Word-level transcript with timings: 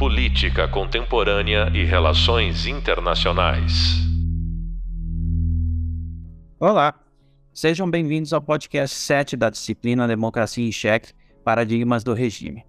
Política 0.00 0.66
Contemporânea 0.66 1.70
e 1.74 1.84
Relações 1.84 2.64
Internacionais. 2.64 3.98
Olá, 6.58 6.98
sejam 7.52 7.90
bem-vindos 7.90 8.32
ao 8.32 8.40
podcast 8.40 8.96
7 8.96 9.36
da 9.36 9.50
disciplina 9.50 10.08
Democracia 10.08 10.66
em 10.66 10.72
Cheque 10.72 11.12
Paradigmas 11.44 12.02
do 12.02 12.14
Regime. 12.14 12.64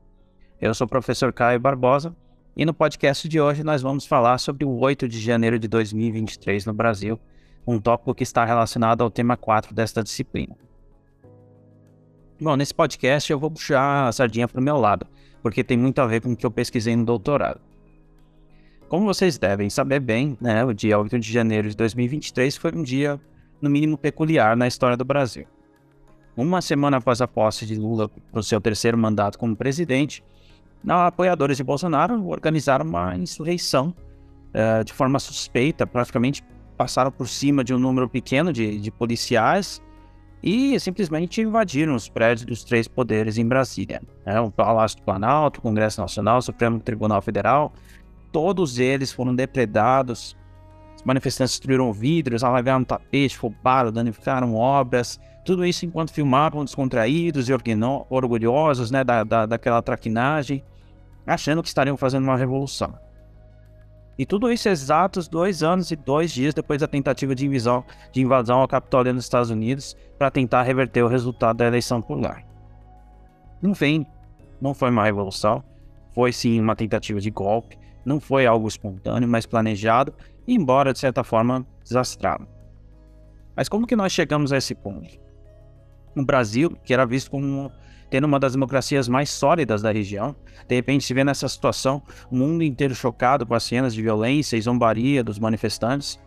Eu 0.59 0.73
sou 0.73 0.83
o 0.83 0.89
professor 0.89 1.31
Caio 1.31 1.57
Barbosa 1.57 2.13
e 2.53 2.65
no 2.65 2.73
podcast 2.73 3.29
de 3.29 3.39
hoje 3.39 3.63
nós 3.63 3.81
vamos 3.81 4.05
falar 4.05 4.37
sobre 4.37 4.65
o 4.65 4.77
8 4.77 5.07
de 5.07 5.17
janeiro 5.17 5.57
de 5.57 5.69
2023 5.69 6.65
no 6.65 6.73
Brasil, 6.73 7.17
um 7.65 7.79
tópico 7.79 8.13
que 8.13 8.23
está 8.23 8.43
relacionado 8.43 9.03
ao 9.03 9.09
tema 9.09 9.37
4 9.37 9.73
desta 9.73 10.03
disciplina. 10.03 10.57
Bom, 12.41 12.57
nesse 12.57 12.73
podcast 12.73 13.31
eu 13.31 13.39
vou 13.39 13.49
puxar 13.49 14.09
a 14.09 14.11
sardinha 14.11 14.49
para 14.49 14.59
o 14.59 14.63
meu 14.63 14.75
lado, 14.75 15.07
porque 15.41 15.63
tem 15.63 15.77
muito 15.77 15.99
a 15.99 16.05
ver 16.05 16.21
com 16.21 16.31
o 16.31 16.35
que 16.35 16.45
eu 16.45 16.51
pesquisei 16.51 16.95
no 16.95 17.05
doutorado. 17.05 17.59
Como 18.87 19.05
vocês 19.05 19.37
devem 19.37 19.69
saber 19.69 19.99
bem, 19.99 20.37
né, 20.41 20.65
o 20.65 20.73
dia 20.73 20.99
8 20.99 21.17
de 21.17 21.31
janeiro 21.31 21.69
de 21.69 21.75
2023 21.75 22.57
foi 22.57 22.71
um 22.75 22.83
dia, 22.83 23.19
no 23.61 23.69
mínimo, 23.69 23.97
peculiar 23.97 24.57
na 24.57 24.67
história 24.67 24.97
do 24.97 25.05
Brasil. 25.05 25.45
Uma 26.35 26.61
semana 26.61 26.97
após 26.97 27.21
a 27.21 27.27
posse 27.27 27.65
de 27.65 27.75
Lula 27.75 28.09
para 28.09 28.39
o 28.39 28.43
seu 28.43 28.59
terceiro 28.59 28.97
mandato 28.97 29.39
como 29.39 29.55
presidente, 29.55 30.23
apoiadores 30.87 31.57
de 31.57 31.63
Bolsonaro 31.63 32.27
organizaram 32.27 32.85
uma 32.85 33.15
insurreição 33.15 33.95
uh, 34.49 34.83
de 34.83 34.93
forma 34.93 35.19
suspeita, 35.19 35.85
praticamente 35.85 36.43
passaram 36.75 37.11
por 37.11 37.27
cima 37.27 37.63
de 37.63 37.73
um 37.73 37.79
número 37.79 38.09
pequeno 38.09 38.51
de, 38.51 38.79
de 38.79 38.91
policiais 38.91 39.81
e 40.43 40.79
simplesmente 40.79 41.41
invadiram 41.41 41.95
os 41.95 42.09
prédios 42.09 42.45
dos 42.45 42.63
três 42.63 42.87
poderes 42.87 43.37
em 43.37 43.47
Brasília. 43.47 44.01
Né? 44.25 44.39
O 44.39 44.49
Palácio 44.49 44.97
do 44.97 45.03
Planalto, 45.03 45.59
o 45.59 45.61
Congresso 45.61 46.01
Nacional, 46.01 46.39
o 46.39 46.41
Supremo 46.41 46.79
Tribunal 46.79 47.21
Federal, 47.21 47.71
todos 48.31 48.79
eles 48.79 49.11
foram 49.11 49.35
depredados. 49.35 50.35
Os 50.95 51.03
manifestantes 51.03 51.53
destruíram 51.53 51.93
vidros, 51.93 52.43
alagaram 52.43 52.83
tapete, 52.83 53.37
roubaram, 53.37 53.91
danificaram 53.91 54.55
obras. 54.55 55.19
Tudo 55.45 55.65
isso 55.65 55.85
enquanto 55.85 56.11
filmavam 56.11 56.63
descontraídos 56.63 57.49
e 57.49 57.53
orgulhosos 58.09 58.89
né, 58.91 59.03
da, 59.03 59.23
da, 59.23 59.45
daquela 59.45 59.81
traquinagem, 59.81 60.63
achando 61.25 61.61
que 61.61 61.67
estariam 61.67 61.97
fazendo 61.97 62.23
uma 62.23 62.37
revolução. 62.37 62.93
E 64.21 64.25
tudo 64.27 64.51
isso 64.51 64.69
exatos 64.69 65.27
dois 65.27 65.63
anos 65.63 65.89
e 65.89 65.95
dois 65.95 66.29
dias 66.29 66.53
depois 66.53 66.79
da 66.79 66.87
tentativa 66.87 67.33
de 67.33 67.47
invasão, 67.47 67.83
de 68.11 68.21
invasão 68.21 68.59
ao 68.59 68.67
Capitólio 68.67 69.15
nos 69.15 69.23
Estados 69.23 69.49
Unidos 69.49 69.97
para 70.15 70.29
tentar 70.29 70.61
reverter 70.61 71.01
o 71.01 71.07
resultado 71.07 71.57
da 71.57 71.65
eleição 71.65 72.03
por 72.03 72.21
lá. 72.21 72.39
No 73.59 73.73
fim, 73.73 74.05
não 74.61 74.75
foi 74.75 74.91
uma 74.91 75.03
revolução, 75.03 75.63
foi 76.13 76.31
sim 76.31 76.61
uma 76.61 76.75
tentativa 76.75 77.19
de 77.19 77.31
golpe, 77.31 77.79
não 78.05 78.19
foi 78.19 78.45
algo 78.45 78.67
espontâneo, 78.67 79.27
mas 79.27 79.47
planejado, 79.47 80.13
embora 80.47 80.93
de 80.93 80.99
certa 80.99 81.23
forma 81.23 81.65
desastrado. 81.83 82.47
Mas 83.55 83.67
como 83.67 83.87
que 83.87 83.95
nós 83.95 84.11
chegamos 84.11 84.53
a 84.53 84.57
esse 84.57 84.75
ponto? 84.75 85.19
No 86.13 86.23
Brasil, 86.23 86.77
que 86.83 86.93
era 86.93 87.07
visto 87.07 87.31
como 87.31 87.71
tendo 88.11 88.25
uma 88.25 88.39
das 88.39 88.51
democracias 88.51 89.07
mais 89.07 89.29
sólidas 89.29 89.81
da 89.81 89.91
região. 89.91 90.35
De 90.67 90.75
repente 90.75 91.05
se 91.05 91.13
vê 91.13 91.23
nessa 91.23 91.47
situação, 91.47 92.03
o 92.29 92.35
mundo 92.35 92.61
inteiro 92.61 92.93
chocado 92.93 93.45
com 93.45 93.55
as 93.55 93.63
cenas 93.63 93.95
de 93.95 94.01
violência 94.01 94.57
e 94.57 94.61
zombaria 94.61 95.23
dos 95.23 95.39
manifestantes. 95.39 96.19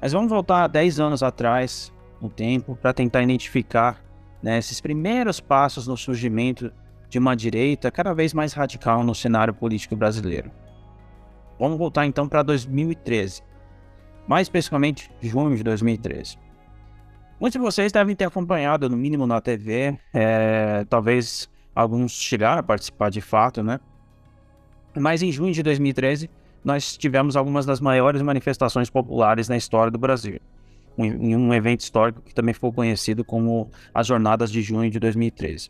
Mas 0.00 0.12
vamos 0.12 0.28
voltar 0.30 0.66
10 0.68 1.00
anos 1.00 1.22
atrás 1.22 1.90
no 2.20 2.28
tempo 2.28 2.76
para 2.76 2.92
tentar 2.92 3.22
identificar 3.22 4.04
né, 4.42 4.58
esses 4.58 4.82
primeiros 4.82 5.40
passos 5.40 5.86
no 5.86 5.96
surgimento 5.96 6.70
de 7.08 7.18
uma 7.18 7.34
direita 7.34 7.90
cada 7.90 8.12
vez 8.12 8.34
mais 8.34 8.52
radical 8.52 9.02
no 9.02 9.14
cenário 9.14 9.54
político 9.54 9.96
brasileiro. 9.96 10.50
Vamos 11.58 11.78
voltar 11.78 12.04
então 12.04 12.28
para 12.28 12.42
2013, 12.42 13.42
mais 14.28 14.46
especificamente 14.46 15.10
junho 15.22 15.56
de 15.56 15.62
2013. 15.62 16.36
Muitos 17.42 17.58
de 17.58 17.66
vocês 17.66 17.90
devem 17.90 18.14
ter 18.14 18.24
acompanhado, 18.24 18.88
no 18.88 18.96
mínimo 18.96 19.26
na 19.26 19.40
TV, 19.40 19.98
é, 20.14 20.86
talvez 20.88 21.50
alguns 21.74 22.12
chegaram 22.12 22.60
a 22.60 22.62
participar 22.62 23.10
de 23.10 23.20
fato, 23.20 23.64
né? 23.64 23.80
Mas 24.96 25.24
em 25.24 25.32
junho 25.32 25.52
de 25.52 25.60
2013, 25.60 26.30
nós 26.64 26.96
tivemos 26.96 27.34
algumas 27.34 27.66
das 27.66 27.80
maiores 27.80 28.22
manifestações 28.22 28.88
populares 28.88 29.48
na 29.48 29.56
história 29.56 29.90
do 29.90 29.98
Brasil, 29.98 30.38
em 30.96 31.34
um 31.34 31.52
evento 31.52 31.80
histórico 31.80 32.22
que 32.22 32.32
também 32.32 32.54
ficou 32.54 32.72
conhecido 32.72 33.24
como 33.24 33.68
as 33.92 34.06
Jornadas 34.06 34.48
de 34.48 34.62
Junho 34.62 34.88
de 34.88 35.00
2013. 35.00 35.68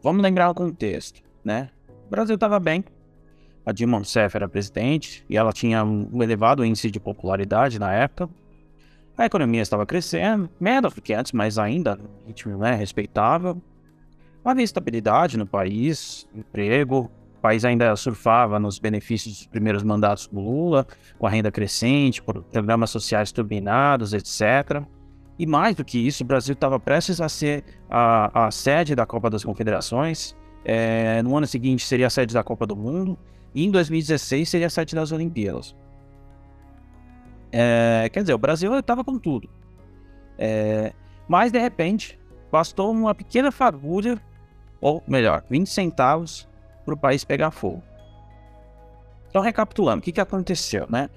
Vamos 0.00 0.22
lembrar 0.22 0.50
o 0.50 0.54
contexto, 0.54 1.20
né? 1.44 1.68
O 2.06 2.10
Brasil 2.10 2.36
estava 2.36 2.60
bem, 2.60 2.84
a 3.64 3.72
Dilma 3.72 3.96
Rousseff 3.96 4.36
era 4.36 4.48
presidente 4.48 5.24
e 5.28 5.36
ela 5.36 5.52
tinha 5.52 5.82
um 5.82 6.22
elevado 6.22 6.64
índice 6.64 6.92
de 6.92 7.00
popularidade 7.00 7.76
na 7.76 7.92
época, 7.92 8.30
a 9.16 9.24
economia 9.26 9.62
estava 9.62 9.86
crescendo, 9.86 10.48
menos 10.60 10.94
do 10.94 11.00
que 11.00 11.14
antes, 11.14 11.32
mas 11.32 11.58
ainda 11.58 11.96
no 11.96 12.08
ritmo 12.26 12.58
né, 12.58 12.74
respeitável. 12.74 13.60
Havia 14.44 14.62
estabilidade 14.62 15.36
no 15.36 15.46
país, 15.46 16.28
emprego, 16.34 17.10
o 17.38 17.40
país 17.40 17.64
ainda 17.64 17.96
surfava 17.96 18.60
nos 18.60 18.78
benefícios 18.78 19.38
dos 19.38 19.46
primeiros 19.46 19.82
mandatos 19.82 20.26
do 20.26 20.38
Lula, 20.38 20.86
com 21.18 21.26
a 21.26 21.30
renda 21.30 21.50
crescente, 21.50 22.22
programas 22.22 22.90
sociais 22.90 23.32
turbinados, 23.32 24.12
etc. 24.12 24.84
E 25.38 25.46
mais 25.46 25.74
do 25.74 25.84
que 25.84 25.98
isso, 25.98 26.22
o 26.22 26.26
Brasil 26.26 26.52
estava 26.52 26.78
prestes 26.78 27.20
a 27.20 27.28
ser 27.28 27.64
a, 27.90 28.46
a, 28.46 28.50
sede 28.50 28.94
da 28.94 29.04
Copa 29.04 29.28
das 29.28 29.44
Confederações. 29.44 30.36
É, 30.64 31.22
no 31.22 31.36
ano 31.36 31.46
seguinte 31.46 31.84
seria 31.84 32.06
a 32.06 32.10
sede 32.10 32.34
da 32.34 32.44
Copa 32.44 32.66
do 32.66 32.76
Mundo. 32.76 33.18
E 33.54 33.64
em 33.64 33.70
2016 33.70 34.48
seria 34.48 34.66
a 34.66 34.70
sede 34.70 34.94
das 34.94 35.10
Olimpíadas. 35.10 35.74
É, 37.58 38.10
quer 38.12 38.20
dizer, 38.20 38.34
o 38.34 38.38
Brasil 38.38 38.78
estava 38.78 39.02
com 39.02 39.18
tudo. 39.18 39.48
É, 40.36 40.92
mas, 41.26 41.50
de 41.50 41.58
repente, 41.58 42.18
bastou 42.52 42.90
uma 42.90 43.14
pequena 43.14 43.50
fagulha, 43.50 44.20
ou 44.78 45.02
melhor, 45.08 45.42
20 45.48 45.66
centavos, 45.66 46.46
para 46.84 46.92
o 46.92 46.98
país 46.98 47.24
pegar 47.24 47.50
fogo. 47.50 47.82
Então, 49.30 49.40
recapitulando, 49.40 50.00
o 50.00 50.02
que, 50.02 50.12
que 50.12 50.20
aconteceu, 50.20 50.86
né? 50.90 51.08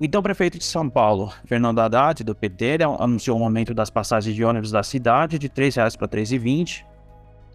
O 0.00 0.04
então 0.04 0.22
prefeito 0.22 0.56
de 0.56 0.64
São 0.64 0.88
Paulo, 0.88 1.30
Fernando 1.44 1.78
Haddad, 1.78 2.24
do 2.24 2.34
PT, 2.34 2.78
anunciou 2.98 3.38
um 3.38 3.44
aumento 3.44 3.74
das 3.74 3.90
passagens 3.90 4.34
de 4.34 4.42
ônibus 4.42 4.70
da 4.70 4.82
cidade 4.82 5.38
de 5.38 5.46
R$ 5.46 5.52
3,00 5.52 5.98
para 5.98 6.06
R$ 6.06 6.22
3,20, 6.22 6.84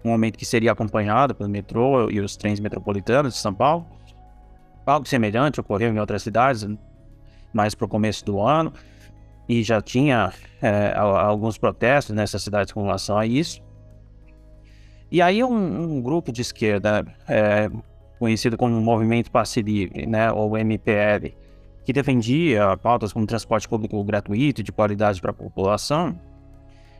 um 0.05 0.11
aumento 0.11 0.37
que 0.37 0.45
seria 0.45 0.71
acompanhado 0.71 1.33
pelo 1.33 1.49
metrô 1.49 2.07
e 2.11 2.19
os 2.19 2.37
trens 2.37 2.59
metropolitanos 2.59 3.33
de 3.33 3.39
São 3.39 3.53
Paulo. 3.53 3.87
Algo 4.85 5.07
semelhante 5.07 5.59
ocorreu 5.59 5.91
em 5.91 5.99
outras 5.99 6.21
cidades, 6.21 6.67
mais 7.53 7.75
para 7.75 7.85
o 7.85 7.87
começo 7.87 8.23
do 8.25 8.41
ano, 8.41 8.73
e 9.47 9.63
já 9.63 9.81
tinha 9.81 10.31
é, 10.61 10.93
alguns 10.95 11.57
protestos 11.57 12.15
nessas 12.15 12.41
cidades 12.43 12.71
com 12.71 12.83
relação 12.83 13.17
a 13.17 13.25
isso. 13.25 13.61
E 15.11 15.21
aí 15.21 15.43
um, 15.43 15.97
um 15.97 16.01
grupo 16.01 16.31
de 16.31 16.41
esquerda, 16.41 17.05
é, 17.27 17.69
conhecido 18.17 18.57
como 18.57 18.79
Movimento 18.79 19.29
Passe 19.29 19.61
Livre, 19.61 20.05
né, 20.05 20.31
ou 20.31 20.57
MPL, 20.57 21.35
que 21.83 21.91
defendia 21.91 22.77
pautas 22.77 23.11
como 23.11 23.25
transporte 23.25 23.67
público 23.67 24.01
gratuito 24.03 24.61
e 24.61 24.63
de 24.63 24.71
qualidade 24.71 25.19
para 25.19 25.31
a 25.31 25.33
população, 25.33 26.17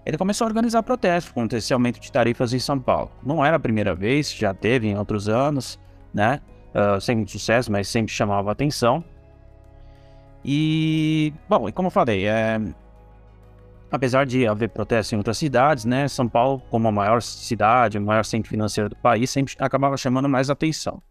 ele 0.05 0.17
começou 0.17 0.45
a 0.45 0.47
organizar 0.47 0.81
protestos 0.81 1.31
contra 1.31 1.59
esse 1.59 1.71
aumento 1.71 1.99
de 1.99 2.11
tarifas 2.11 2.53
em 2.53 2.59
São 2.59 2.79
Paulo. 2.79 3.11
Não 3.23 3.45
era 3.45 3.57
a 3.57 3.59
primeira 3.59 3.93
vez, 3.93 4.33
já 4.33 4.53
teve 4.53 4.87
em 4.87 4.97
outros 4.97 5.29
anos, 5.29 5.79
né? 6.13 6.41
Uh, 6.73 6.99
sem 6.99 7.17
muito 7.17 7.31
sucesso, 7.31 7.71
mas 7.71 7.87
sempre 7.87 8.11
chamava 8.11 8.51
atenção. 8.51 9.03
E, 10.43 11.33
bom, 11.47 11.69
e 11.69 11.71
como 11.71 11.87
eu 11.87 11.91
falei, 11.91 12.25
é, 12.27 12.59
apesar 13.91 14.25
de 14.25 14.47
haver 14.47 14.69
protestos 14.69 15.13
em 15.13 15.17
outras 15.17 15.37
cidades, 15.37 15.85
né, 15.85 16.07
São 16.07 16.27
Paulo, 16.27 16.61
como 16.69 16.87
a 16.87 16.91
maior 16.91 17.21
cidade, 17.21 17.97
o 17.97 18.01
maior 18.01 18.23
centro 18.23 18.49
financeiro 18.49 18.89
do 18.89 18.95
país, 18.95 19.29
sempre 19.29 19.53
acabava 19.59 19.97
chamando 19.97 20.29
mais 20.29 20.49
atenção. 20.49 21.01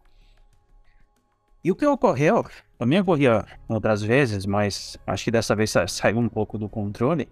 E 1.62 1.70
o 1.70 1.76
que 1.76 1.86
ocorreu, 1.86 2.44
também 2.78 2.98
ocorria 3.00 3.44
outras 3.68 4.02
vezes, 4.02 4.46
mas 4.46 4.96
acho 5.06 5.24
que 5.24 5.30
dessa 5.30 5.54
vez 5.54 5.74
saiu 5.88 6.18
um 6.18 6.28
pouco 6.28 6.56
do 6.56 6.68
controle, 6.68 7.28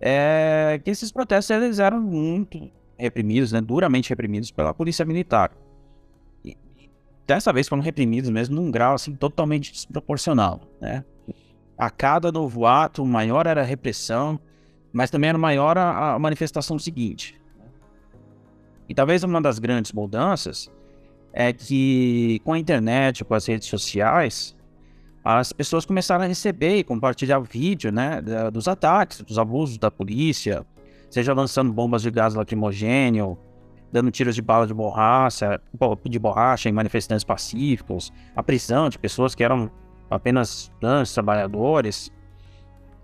é 0.00 0.80
que 0.82 0.90
esses 0.90 1.12
protestos 1.12 1.50
eles 1.56 1.78
eram 1.78 2.00
muito 2.00 2.70
reprimidos, 2.98 3.52
né, 3.52 3.60
duramente 3.60 4.10
reprimidos 4.10 4.50
pela 4.50 4.74
polícia 4.74 5.04
militar. 5.04 5.52
E 6.44 6.56
dessa 7.26 7.52
vez 7.52 7.68
foram 7.68 7.82
reprimidos 7.82 8.28
mesmo 8.28 8.56
num 8.56 8.70
grau 8.70 8.94
assim 8.94 9.14
totalmente 9.14 9.72
desproporcional, 9.72 10.60
né? 10.80 11.04
A 11.80 11.88
cada 11.88 12.30
novo 12.30 12.66
ato, 12.66 13.06
maior 13.06 13.46
era 13.46 13.62
a 13.62 13.64
repressão, 13.64 14.38
mas 14.92 15.10
também 15.10 15.30
era 15.30 15.38
maior 15.38 15.78
a, 15.78 16.18
manifestação 16.18 16.78
seguinte. 16.78 17.40
E 18.86 18.94
talvez 18.94 19.24
uma 19.24 19.40
das 19.40 19.58
grandes 19.58 19.90
mudanças 19.90 20.70
é 21.32 21.54
que 21.54 22.38
com 22.44 22.52
a 22.52 22.58
internet, 22.58 23.24
com 23.24 23.32
as 23.32 23.46
redes 23.46 23.66
sociais, 23.66 24.54
as 25.24 25.54
pessoas 25.54 25.86
começaram 25.86 26.22
a 26.22 26.26
receber 26.26 26.76
e 26.76 26.84
compartilhar 26.84 27.40
vídeo 27.40 27.90
né, 27.90 28.20
dos 28.52 28.68
ataques, 28.68 29.22
dos 29.22 29.38
abusos 29.38 29.78
da 29.78 29.90
polícia, 29.90 30.66
seja 31.08 31.32
lançando 31.32 31.72
bombas 31.72 32.02
de 32.02 32.10
gás 32.10 32.34
lacrimogênio, 32.34 33.38
dando 33.90 34.10
tiros 34.10 34.34
de 34.34 34.42
bala 34.42 34.66
de 34.66 34.74
borracha, 34.74 35.58
de 36.04 36.18
borracha 36.18 36.68
em 36.68 36.72
manifestantes 36.72 37.24
pacíficos, 37.24 38.12
a 38.36 38.42
prisão 38.42 38.90
de 38.90 38.98
pessoas 38.98 39.34
que 39.34 39.42
eram 39.42 39.70
apenas 40.10 40.62
estudantes, 40.62 41.14
trabalhadores. 41.14 42.10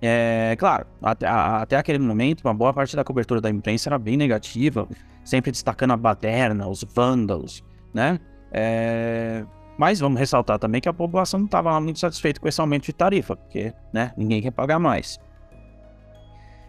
É, 0.02 0.54
claro, 0.58 0.86
até, 1.02 1.26
até 1.26 1.76
aquele 1.76 1.98
momento, 1.98 2.42
uma 2.44 2.52
boa 2.52 2.72
parte 2.72 2.94
da 2.94 3.04
cobertura 3.04 3.40
da 3.40 3.48
imprensa 3.48 3.88
era 3.88 3.98
bem 3.98 4.16
negativa, 4.16 4.86
sempre 5.24 5.50
destacando 5.50 5.92
a 5.92 5.96
baderna, 5.96 6.68
os 6.68 6.84
vândalos, 6.84 7.64
né? 7.94 8.20
É, 8.52 9.44
mas 9.78 10.00
vamos 10.00 10.18
ressaltar 10.18 10.58
também 10.58 10.80
que 10.80 10.88
a 10.88 10.92
população 10.92 11.40
não 11.40 11.46
estava 11.46 11.78
muito 11.80 11.98
satisfeita 11.98 12.40
com 12.40 12.48
esse 12.48 12.60
aumento 12.60 12.84
de 12.84 12.92
tarifa, 12.92 13.36
porque 13.36 13.72
né, 13.92 14.12
ninguém 14.16 14.40
quer 14.40 14.50
pagar 14.50 14.78
mais. 14.78 15.18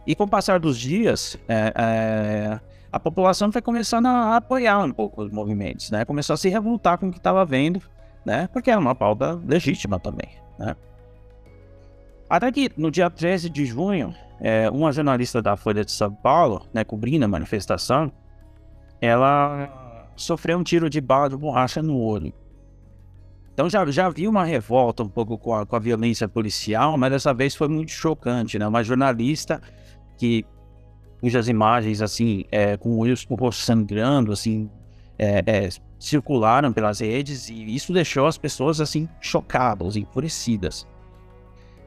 E 0.06 0.16
com 0.16 0.24
o 0.24 0.28
passar 0.28 0.60
dos 0.60 0.78
dias, 0.78 1.38
é, 1.48 1.74
é, 1.76 2.60
a 2.92 3.00
população 3.00 3.52
foi 3.52 3.62
começando 3.62 4.06
a 4.06 4.38
apoiar 4.38 4.80
um 4.80 4.92
pouco 4.92 5.22
os 5.22 5.32
movimentos, 5.32 5.92
né? 5.92 6.06
Começou 6.06 6.34
a 6.34 6.38
se 6.38 6.48
revoltar 6.50 6.98
com 6.98 7.10
o 7.10 7.12
que 7.12 7.18
estava 7.18 7.44
vendo, 7.46 7.82
né? 8.26 8.48
Porque 8.52 8.70
era 8.70 8.80
uma 8.80 8.96
pauta 8.96 9.40
legítima 9.46 10.00
também, 10.00 10.30
né? 10.58 10.76
Até 12.30 12.52
que 12.52 12.70
no 12.76 12.92
dia 12.92 13.10
13 13.10 13.50
de 13.50 13.66
junho, 13.66 14.14
é, 14.40 14.70
uma 14.70 14.92
jornalista 14.92 15.42
da 15.42 15.56
Folha 15.56 15.86
de 15.86 15.92
São 15.92 16.14
Paulo, 16.14 16.66
né, 16.74 16.84
cobrindo 16.84 17.24
a 17.24 17.28
manifestação, 17.28 18.12
ela 19.00 20.10
sofreu 20.16 20.58
um 20.58 20.64
tiro 20.64 20.90
de 20.90 21.00
bala 21.00 21.30
de 21.30 21.38
borracha 21.38 21.82
no 21.82 21.98
olho. 21.98 22.34
Então 23.54 23.70
já, 23.70 23.86
já 23.88 24.10
vi 24.10 24.28
uma 24.28 24.44
revolta 24.44 25.04
um 25.04 25.10
pouco 25.10 25.38
com 25.38 25.56
a, 25.56 25.66
com 25.66 25.76
a 25.76 25.80
violência 25.80 26.28
policial, 26.28 26.98
mas 26.98 27.12
dessa 27.12 27.34
vez 27.34 27.56
foi 27.56 27.68
muito 27.68 27.92
chocante, 27.92 28.60
né? 28.60 28.68
Uma 28.68 28.84
jornalista 28.84 29.62
que 30.18 30.46
cujas 31.22 31.48
imagens 31.48 32.02
assim, 32.02 32.46
é, 32.52 32.78
com 32.78 32.90
o 32.90 32.98
olho 32.98 33.16
sangrando, 33.52 34.32
assim, 34.32 34.70
é, 35.18 35.44
é, 35.46 35.70
circularam 36.00 36.72
pelas 36.72 37.00
redes 37.00 37.50
e 37.50 37.76
isso 37.76 37.92
deixou 37.92 38.28
as 38.28 38.38
pessoas 38.38 38.80
assim 38.80 39.08
chocadas, 39.20 39.96
enfurecidas. 39.96 40.88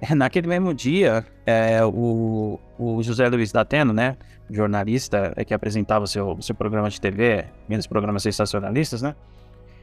Naquele 0.16 0.48
mesmo 0.48 0.74
dia, 0.74 1.24
é, 1.46 1.84
o, 1.84 2.58
o, 2.78 3.02
José 3.02 3.28
Luiz 3.28 3.52
Dateno, 3.52 3.92
né, 3.92 4.16
jornalista 4.50 5.32
é, 5.36 5.44
que 5.44 5.54
apresentava 5.54 6.06
seu, 6.06 6.40
seu 6.40 6.54
programa 6.54 6.88
de 6.88 7.00
TV, 7.00 7.44
menos 7.68 7.86
programas 7.86 8.22
sensacionalistas, 8.22 9.02
né, 9.02 9.14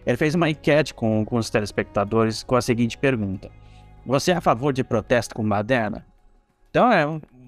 ele 0.05 0.17
fez 0.17 0.35
uma 0.35 0.49
enquete 0.49 0.93
com, 0.93 1.23
com 1.25 1.35
os 1.37 1.49
telespectadores 1.49 2.41
com 2.41 2.55
a 2.55 2.61
seguinte 2.61 2.97
pergunta: 2.97 3.51
Você 4.05 4.31
é 4.31 4.35
a 4.35 4.41
favor 4.41 4.71
de 4.71 4.83
protesto 4.83 5.35
com 5.35 5.47
baderna? 5.47 6.05
Então 6.69 6.91
é 6.91 7.05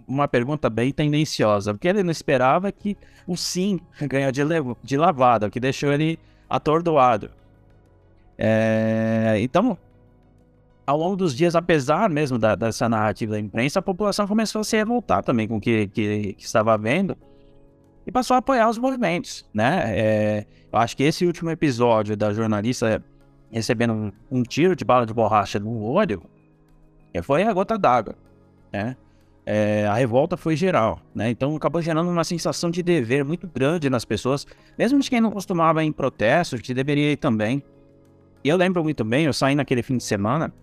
uma 0.07 0.27
pergunta 0.27 0.69
bem 0.69 0.91
tendenciosa, 0.91 1.73
porque 1.73 1.87
ele 1.87 2.03
não 2.03 2.11
esperava 2.11 2.71
que 2.71 2.97
o 3.25 3.37
sim 3.37 3.79
ganha 4.01 4.31
de, 4.31 4.41
de 4.83 4.97
lavada, 4.97 5.47
o 5.47 5.51
que 5.51 5.59
deixou 5.59 5.93
ele 5.93 6.19
atordoado. 6.49 7.29
É, 8.37 9.37
então, 9.39 9.77
ao 10.87 10.97
longo 10.97 11.15
dos 11.15 11.35
dias, 11.35 11.55
apesar 11.55 12.09
mesmo 12.09 12.39
da, 12.39 12.55
dessa 12.55 12.89
narrativa 12.89 13.33
da 13.33 13.39
imprensa, 13.39 13.79
a 13.79 13.81
população 13.81 14.27
começou 14.27 14.61
a 14.61 14.63
se 14.63 14.75
revoltar 14.75 15.23
também 15.23 15.47
com 15.47 15.57
o 15.57 15.61
que, 15.61 15.87
que, 15.87 16.33
que 16.33 16.43
estava 16.43 16.77
vendo 16.77 17.15
e 18.07 18.11
passou 18.11 18.33
a 18.33 18.37
apoiar 18.37 18.67
os 18.67 18.77
movimentos, 18.77 19.45
né? 19.53 19.83
É, 19.87 20.45
eu 20.71 20.79
acho 20.79 20.97
que 20.97 21.03
esse 21.03 21.25
último 21.25 21.51
episódio 21.51 22.17
da 22.17 22.33
jornalista 22.33 23.03
recebendo 23.51 24.13
um, 24.31 24.43
tiro 24.43 24.75
de 24.75 24.85
bala 24.85 25.05
de 25.05 25.13
borracha 25.13 25.59
no 25.59 25.83
olho 25.83 26.23
foi 27.23 27.43
a 27.43 27.53
gota 27.53 27.77
d'água, 27.77 28.15
né? 28.71 28.95
É, 29.51 29.87
a 29.87 29.95
revolta 29.95 30.37
foi 30.37 30.55
geral, 30.55 30.99
né? 31.13 31.31
Então 31.31 31.55
acabou 31.55 31.81
gerando 31.81 32.07
uma 32.07 32.23
sensação 32.23 32.69
de 32.69 32.83
dever 32.83 33.25
muito 33.25 33.47
grande 33.47 33.89
nas 33.89 34.05
pessoas, 34.05 34.45
mesmo 34.77 34.99
de 34.99 35.09
quem 35.09 35.19
não 35.19 35.31
costumava 35.31 35.83
ir 35.83 35.87
em 35.87 35.91
protestos, 35.91 36.61
que 36.61 36.71
deveria 36.71 37.13
ir 37.13 37.17
também. 37.17 37.63
E 38.43 38.49
eu 38.49 38.55
lembro 38.55 38.83
muito 38.83 39.03
bem, 39.03 39.25
eu 39.25 39.33
saí 39.33 39.55
naquele 39.55 39.81
fim 39.81 39.97
de 39.97 40.03
semana 40.03 40.53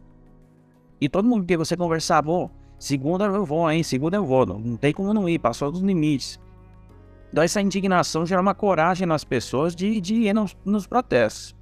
e 1.00 1.08
todo 1.08 1.28
mundo 1.28 1.44
que 1.44 1.56
você 1.56 1.76
conversava, 1.76 2.30
oh, 2.30 2.48
segunda 2.78 3.24
eu 3.24 3.44
vou, 3.44 3.68
hein? 3.68 3.82
Segunda 3.82 4.18
eu 4.18 4.24
vou. 4.24 4.46
Não, 4.46 4.60
não 4.60 4.76
tem 4.76 4.92
como 4.92 5.12
não 5.12 5.28
ir, 5.28 5.40
passou 5.40 5.72
dos 5.72 5.80
limites. 5.80 6.38
Então 7.32 7.42
essa 7.42 7.60
indignação 7.60 8.24
gera 8.24 8.40
uma 8.40 8.54
coragem 8.54 9.04
nas 9.04 9.24
pessoas 9.24 9.74
de, 9.74 10.00
de 10.00 10.14
ir 10.14 10.32
nos, 10.32 10.56
nos 10.64 10.86
protestos. 10.86 11.56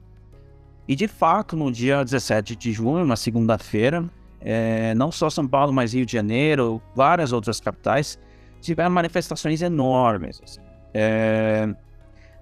E 0.86 0.94
de 0.94 1.08
fato, 1.08 1.56
no 1.56 1.72
dia 1.72 2.04
17 2.04 2.54
de 2.54 2.70
junho, 2.70 3.02
uma 3.02 3.16
segunda-feira, 3.16 4.04
é, 4.44 4.94
não 4.94 5.10
só 5.10 5.30
São 5.30 5.48
Paulo, 5.48 5.72
mas 5.72 5.94
Rio 5.94 6.04
de 6.04 6.12
Janeiro, 6.12 6.80
várias 6.94 7.32
outras 7.32 7.58
capitais, 7.60 8.18
tiveram 8.60 8.90
manifestações 8.90 9.62
enormes. 9.62 10.40
Assim. 10.44 10.60
É, 10.92 11.74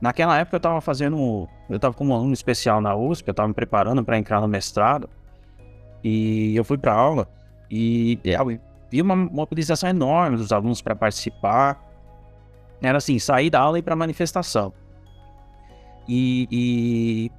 naquela 0.01 0.37
época 0.39 0.57
eu 0.57 0.59
estava 0.59 0.81
fazendo, 0.81 1.49
eu 1.71 1.77
estava 1.77 1.95
como 1.95 2.13
aluno 2.13 2.33
especial 2.33 2.81
na 2.81 2.95
USP, 2.97 3.29
eu 3.29 3.33
estava 3.33 3.49
me 3.49 3.55
preparando 3.55 4.05
para 4.05 4.19
entrar 4.19 4.41
no 4.41 4.49
mestrado. 4.49 5.09
E 6.03 6.57
eu 6.57 6.65
fui 6.65 6.77
para 6.77 6.93
aula 6.93 7.29
e 7.71 8.19
eu 8.25 8.59
vi 8.91 9.01
uma 9.01 9.15
mobilização 9.15 9.89
enorme 9.89 10.37
dos 10.37 10.53
alunos 10.53 10.83
para 10.83 10.97
participar. 10.97 11.81
Era 12.83 12.99
assim, 12.99 13.19
sair 13.21 13.49
da 13.49 13.61
aula 13.61 13.79
e 13.79 13.81
ir 13.81 13.83
para 13.83 13.95
manifestação. 13.95 14.75
E, 16.09 16.49
e, 16.51 17.31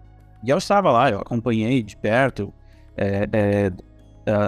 e, 0.42 0.50
eu 0.50 0.57
estava 0.57 0.89
lá, 0.89 1.09
eu 1.12 1.19
acompanhei 1.19 1.83
de 1.83 1.98
perto 1.98 2.54
é, 2.95 3.27
é, 3.33 3.71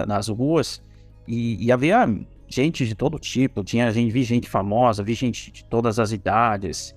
nas 0.06 0.28
ruas 0.28 0.82
e, 1.26 1.66
e, 1.66 1.72
havia 1.72 2.06
gente 2.48 2.86
de 2.86 2.94
todo 2.94 3.18
tipo. 3.18 3.64
Tinha 3.64 3.90
gente, 3.90 4.10
vi 4.12 4.22
gente 4.22 4.48
famosa, 4.48 5.02
vi 5.02 5.14
gente 5.14 5.50
de 5.50 5.64
todas 5.64 5.98
as 5.98 6.12
idades. 6.12 6.94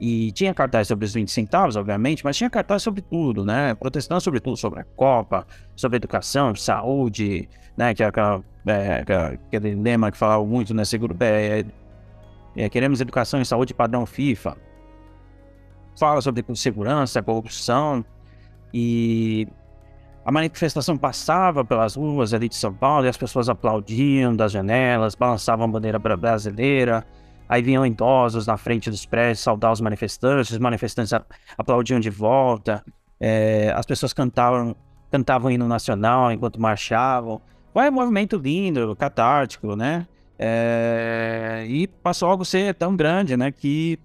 E 0.00 0.30
tinha 0.32 0.52
cartaz 0.52 0.88
sobre 0.88 1.06
os 1.06 1.14
20 1.14 1.30
centavos, 1.30 1.74
obviamente, 1.76 2.22
mas 2.22 2.36
tinha 2.36 2.50
cartaz 2.50 2.82
sobre 2.82 3.00
tudo, 3.00 3.44
né? 3.44 3.74
Protestando 3.74 4.20
sobre 4.20 4.40
tudo, 4.40 4.56
sobre 4.56 4.80
a 4.80 4.84
Copa, 4.84 5.46
sobre 5.74 5.96
educação, 5.96 6.54
saúde, 6.54 7.48
né? 7.76 7.94
Que 7.94 8.02
é, 8.02 8.12
é, 8.66 9.38
aquele 9.46 9.74
lema 9.74 10.10
que 10.10 10.18
falava 10.18 10.44
muito, 10.44 10.74
né? 10.74 10.84
Seguro, 10.84 11.16
é, 11.20 11.60
é, 11.60 11.64
é, 12.64 12.68
queremos 12.68 13.00
educação 13.00 13.40
e 13.40 13.46
saúde 13.46 13.72
padrão 13.72 14.04
FIFA. 14.04 14.56
Fala 15.98 16.20
sobre 16.20 16.44
segurança, 16.54 17.22
corrupção. 17.22 18.04
E 18.74 19.48
a 20.26 20.32
manifestação 20.32 20.98
passava 20.98 21.64
pelas 21.64 21.94
ruas 21.94 22.34
ali 22.34 22.48
de 22.48 22.56
São 22.56 22.74
Paulo 22.74 23.06
e 23.06 23.08
as 23.08 23.16
pessoas 23.16 23.48
aplaudiam 23.48 24.36
das 24.36 24.52
janelas, 24.52 25.14
balançavam 25.14 25.64
a 25.64 25.68
bandeira 25.68 25.98
brasileira 25.98 27.06
Aí 27.48 27.62
vinham 27.62 27.86
idosos 27.86 28.46
na 28.46 28.56
frente 28.56 28.90
dos 28.90 29.06
prédios 29.06 29.40
saudar 29.40 29.70
os 29.72 29.80
manifestantes, 29.80 30.50
os 30.50 30.58
manifestantes 30.58 31.12
aplaudiam 31.56 32.00
de 32.00 32.10
volta, 32.10 32.84
é, 33.20 33.72
as 33.74 33.86
pessoas 33.86 34.12
cantavam, 34.12 34.74
cantavam 35.10 35.50
hino 35.50 35.68
nacional 35.68 36.32
enquanto 36.32 36.60
marchavam. 36.60 37.40
Foi 37.72 37.88
um 37.88 37.92
movimento 37.92 38.36
lindo, 38.36 38.96
catártico, 38.96 39.76
né? 39.76 40.06
É, 40.38 41.64
e 41.68 41.86
passou 41.86 42.28
algo 42.28 42.44
ser 42.44 42.74
tão 42.74 42.96
grande, 42.96 43.36
né? 43.36 43.52
Que 43.52 43.98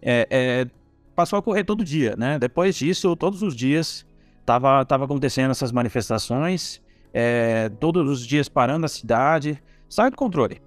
é, 0.00 0.26
é, 0.30 0.66
passou 1.14 1.36
a 1.36 1.40
ocorrer 1.40 1.66
todo 1.66 1.84
dia, 1.84 2.14
né? 2.16 2.38
Depois 2.38 2.74
disso, 2.74 3.14
todos 3.16 3.42
os 3.42 3.54
dias 3.54 4.06
tava, 4.48 4.82
tava 4.86 5.04
acontecendo 5.04 5.50
essas 5.50 5.70
manifestações, 5.70 6.80
é, 7.12 7.68
todos 7.78 8.08
os 8.08 8.26
dias 8.26 8.48
parando 8.48 8.86
a 8.86 8.88
cidade, 8.88 9.62
sai 9.90 10.10
do 10.10 10.16
controle, 10.16 10.62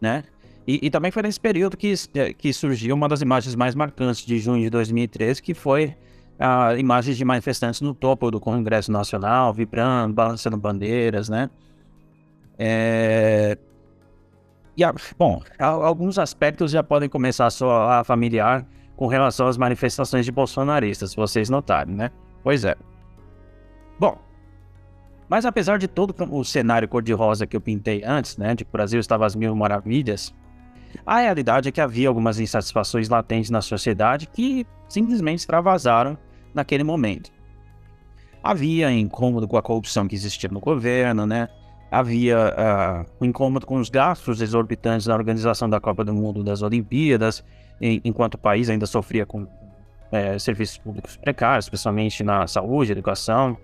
né? 0.00 0.24
E, 0.66 0.80
e, 0.82 0.90
também 0.90 1.12
foi 1.12 1.22
nesse 1.22 1.38
período 1.38 1.76
que, 1.76 1.94
é, 2.14 2.32
que 2.32 2.52
surgiu 2.52 2.94
uma 2.94 3.08
das 3.08 3.22
imagens 3.22 3.54
mais 3.54 3.74
marcantes 3.74 4.26
de 4.26 4.38
junho 4.38 4.62
de 4.62 4.68
2013, 4.68 5.40
que 5.40 5.54
foi 5.54 5.96
a 6.38 6.74
imagens 6.74 7.16
de 7.16 7.24
manifestantes 7.24 7.80
no 7.80 7.94
topo 7.94 8.30
do 8.32 8.40
Congresso 8.40 8.90
Nacional, 8.90 9.54
vibrando, 9.54 10.12
balançando 10.12 10.56
bandeiras, 10.56 11.28
né? 11.28 11.48
É... 12.58 13.56
E, 14.76 14.82
bom, 15.16 15.40
alguns 15.58 16.18
aspectos 16.18 16.70
já 16.72 16.82
podem 16.82 17.08
começar 17.08 17.46
a 17.46 17.50
soar 17.50 18.04
familiar 18.04 18.66
com 18.98 19.06
relação 19.06 19.46
às 19.46 19.56
manifestações 19.56 20.24
de 20.24 20.32
bolsonaristas, 20.32 21.14
vocês 21.14 21.48
notarem, 21.48 21.94
né? 21.94 22.10
Pois 22.42 22.64
é. 22.64 22.74
Bom, 23.96 24.18
mas 25.28 25.46
apesar 25.46 25.78
de 25.78 25.86
todo 25.86 26.12
o 26.32 26.44
cenário 26.44 26.88
cor-de-rosa 26.88 27.46
que 27.46 27.56
eu 27.56 27.60
pintei 27.60 28.02
antes, 28.04 28.36
né, 28.36 28.56
de 28.56 28.64
que 28.64 28.70
o 28.70 28.72
Brasil 28.72 28.98
estava 28.98 29.24
às 29.24 29.36
mil 29.36 29.54
maravilhas, 29.54 30.34
a 31.06 31.20
realidade 31.20 31.68
é 31.68 31.72
que 31.72 31.80
havia 31.80 32.08
algumas 32.08 32.40
insatisfações 32.40 33.08
latentes 33.08 33.50
na 33.50 33.62
sociedade 33.62 34.26
que 34.26 34.66
simplesmente 34.88 35.40
extravasaram 35.40 36.18
naquele 36.52 36.82
momento. 36.82 37.30
Havia 38.42 38.90
incômodo 38.90 39.46
com 39.46 39.56
a 39.56 39.62
corrupção 39.62 40.08
que 40.08 40.16
existia 40.16 40.50
no 40.50 40.58
governo, 40.58 41.24
né? 41.24 41.48
Havia 41.88 42.36
uh, 42.38 43.10
o 43.20 43.24
incômodo 43.24 43.64
com 43.64 43.76
os 43.76 43.90
gastos 43.90 44.40
exorbitantes 44.40 45.06
na 45.06 45.14
organização 45.14 45.70
da 45.70 45.78
Copa 45.78 46.04
do 46.04 46.12
Mundo 46.12 46.42
das 46.42 46.62
Olimpíadas, 46.62 47.44
em, 47.80 48.00
enquanto 48.04 48.34
o 48.34 48.38
país 48.38 48.68
ainda 48.68 48.86
sofria 48.86 49.24
com 49.24 49.46
é, 50.10 50.38
serviços 50.38 50.78
públicos 50.78 51.16
precários, 51.16 51.66
especialmente 51.66 52.22
na 52.22 52.46
saúde, 52.46 52.92
educação. 52.92 53.56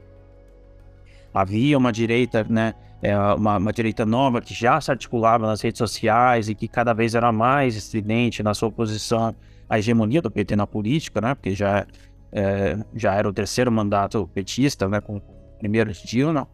Havia 1.33 1.77
uma 1.77 1.93
direita, 1.93 2.45
né, 2.49 2.75
é, 3.03 3.17
uma, 3.35 3.57
uma, 3.59 3.73
direita 3.73 4.07
nova 4.07 4.41
que 4.41 4.55
já 4.55 4.81
se 4.81 4.91
articulava 4.91 5.47
nas 5.47 5.61
redes 5.61 5.79
sociais 5.79 6.49
e 6.49 6.55
que 6.55 6.69
cada 6.69 6.93
vez 6.93 7.15
era 7.15 7.33
mais 7.33 7.75
estridente 7.75 8.43
na 8.43 8.55
sua 8.55 8.69
oposição 8.69 9.35
a 9.69 9.79
hegemonia 9.79 10.23
do 10.23 10.31
PT 10.31 10.57
na 10.57 10.67
política, 10.67 11.21
né? 11.21 11.35
Porque 11.35 11.55
já, 11.55 11.87
é, 12.33 12.79
já 12.95 13.15
era 13.15 13.29
o 13.29 13.33
terceiro 13.33 13.73
mandato 13.73 14.29
petista, 14.29 14.89
né? 14.89 15.01
Com 15.01 15.17
o 15.17 15.23
primeiro 15.59 15.93
de 15.93 16.07
Dilma. 16.07 16.49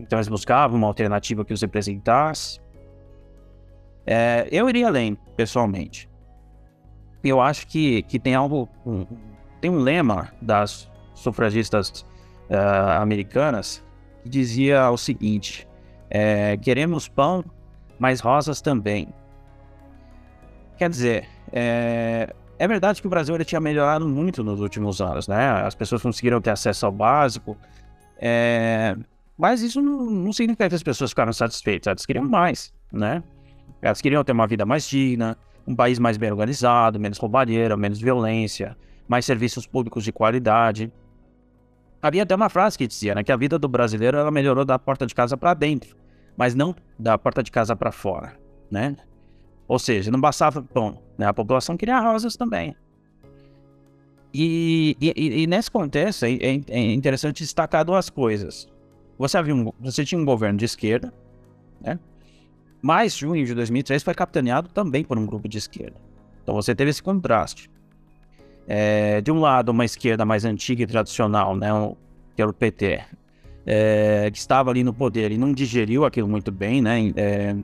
Então 0.00 0.18
eles 0.18 0.28
buscavam 0.28 0.76
uma 0.76 0.86
alternativa 0.86 1.44
que 1.44 1.52
os 1.52 1.60
representasse. 1.60 2.60
É, 4.04 4.48
eu 4.50 4.68
iria 4.68 4.88
além, 4.88 5.16
pessoalmente. 5.36 6.08
Eu 7.22 7.40
acho 7.40 7.66
que, 7.66 8.02
que 8.02 8.18
tem 8.18 8.34
algo. 8.34 8.68
Um, 8.84 9.06
tem 9.60 9.70
um 9.70 9.78
lema 9.78 10.32
das 10.40 10.90
sufragistas 11.14 12.04
uh, 12.50 13.00
americanas 13.00 13.82
que 14.22 14.28
dizia 14.28 14.90
o 14.90 14.96
seguinte: 14.96 15.68
é, 16.10 16.56
queremos 16.56 17.08
pão, 17.08 17.44
mas 17.98 18.20
rosas 18.20 18.60
também. 18.60 19.08
Quer 20.76 20.90
dizer, 20.90 21.28
é, 21.52 22.34
é 22.58 22.68
verdade 22.68 23.00
que 23.00 23.06
o 23.06 23.10
Brasil 23.10 23.34
ele 23.34 23.44
tinha 23.44 23.60
melhorado 23.60 24.08
muito 24.08 24.42
nos 24.42 24.60
últimos 24.60 25.00
anos, 25.00 25.28
né? 25.28 25.50
As 25.64 25.74
pessoas 25.74 26.02
conseguiram 26.02 26.40
ter 26.40 26.50
acesso 26.50 26.86
ao 26.86 26.92
básico, 26.92 27.56
é, 28.18 28.96
mas 29.38 29.62
isso 29.62 29.80
não, 29.80 30.04
não 30.06 30.32
significa 30.32 30.68
que 30.68 30.74
as 30.74 30.82
pessoas 30.82 31.10
ficaram 31.10 31.32
satisfeitas, 31.32 31.86
elas 31.88 32.06
queriam 32.06 32.24
mais, 32.24 32.72
né? 32.92 33.22
Elas 33.80 34.00
queriam 34.00 34.22
ter 34.22 34.32
uma 34.32 34.46
vida 34.46 34.64
mais 34.64 34.88
digna, 34.88 35.36
um 35.66 35.74
país 35.74 35.98
mais 35.98 36.16
bem 36.16 36.30
organizado, 36.30 36.98
menos 36.98 37.18
roubalheira, 37.18 37.76
menos 37.76 38.00
violência, 38.00 38.76
mais 39.06 39.24
serviços 39.24 39.66
públicos 39.66 40.04
de 40.04 40.12
qualidade. 40.12 40.92
Havia 42.00 42.24
até 42.24 42.34
uma 42.34 42.48
frase 42.48 42.76
que 42.76 42.86
dizia 42.86 43.14
né, 43.14 43.22
que 43.22 43.30
a 43.30 43.36
vida 43.36 43.58
do 43.58 43.68
brasileiro 43.68 44.16
ela 44.16 44.30
melhorou 44.30 44.64
da 44.64 44.78
porta 44.78 45.06
de 45.06 45.14
casa 45.14 45.36
para 45.36 45.54
dentro, 45.54 45.96
mas 46.36 46.54
não 46.54 46.74
da 46.98 47.16
porta 47.16 47.42
de 47.42 47.50
casa 47.50 47.76
para 47.76 47.92
fora, 47.92 48.36
né? 48.70 48.96
Ou 49.68 49.78
seja, 49.78 50.10
não 50.10 50.20
bastava 50.20 50.62
pão, 50.62 51.00
né? 51.16 51.26
A 51.26 51.32
população 51.32 51.76
queria 51.76 52.00
rosas 52.00 52.36
também. 52.36 52.74
E, 54.34 54.96
e, 55.00 55.42
e 55.42 55.46
nesse 55.46 55.70
contexto 55.70 56.24
é, 56.24 56.32
é, 56.32 56.60
é, 56.68 56.92
interessante 56.92 57.42
destacar 57.42 57.84
duas 57.84 58.08
coisas. 58.08 58.66
Você, 59.18 59.36
havia 59.36 59.54
um, 59.54 59.70
você 59.78 60.04
tinha 60.04 60.20
um 60.20 60.24
governo 60.24 60.58
de 60.58 60.64
esquerda, 60.64 61.12
né? 61.80 61.98
Mas 62.82 63.16
junho 63.16 63.46
de 63.46 63.54
2003 63.54 64.02
foi 64.02 64.12
capitaneado 64.12 64.68
também 64.68 65.04
por 65.04 65.16
um 65.16 65.24
grupo 65.24 65.48
de 65.48 65.56
esquerda. 65.56 65.96
Então 66.42 66.52
você 66.52 66.74
teve 66.74 66.90
esse 66.90 67.02
contraste. 67.02 67.70
É, 68.66 69.20
de 69.20 69.30
um 69.30 69.38
lado, 69.38 69.68
uma 69.70 69.84
esquerda 69.84 70.24
mais 70.24 70.44
antiga 70.44 70.82
e 70.82 70.86
tradicional, 70.86 71.56
né, 71.56 71.68
que 72.34 72.42
era 72.42 72.50
o 72.50 72.54
PT, 72.54 73.00
é, 73.64 74.30
que 74.30 74.38
estava 74.38 74.70
ali 74.70 74.82
no 74.82 74.92
poder 74.92 75.30
e 75.30 75.38
não 75.38 75.52
digeriu 75.52 76.04
aquilo 76.04 76.28
muito 76.28 76.50
bem, 76.50 76.82
né? 76.82 77.12
É, 77.16 77.56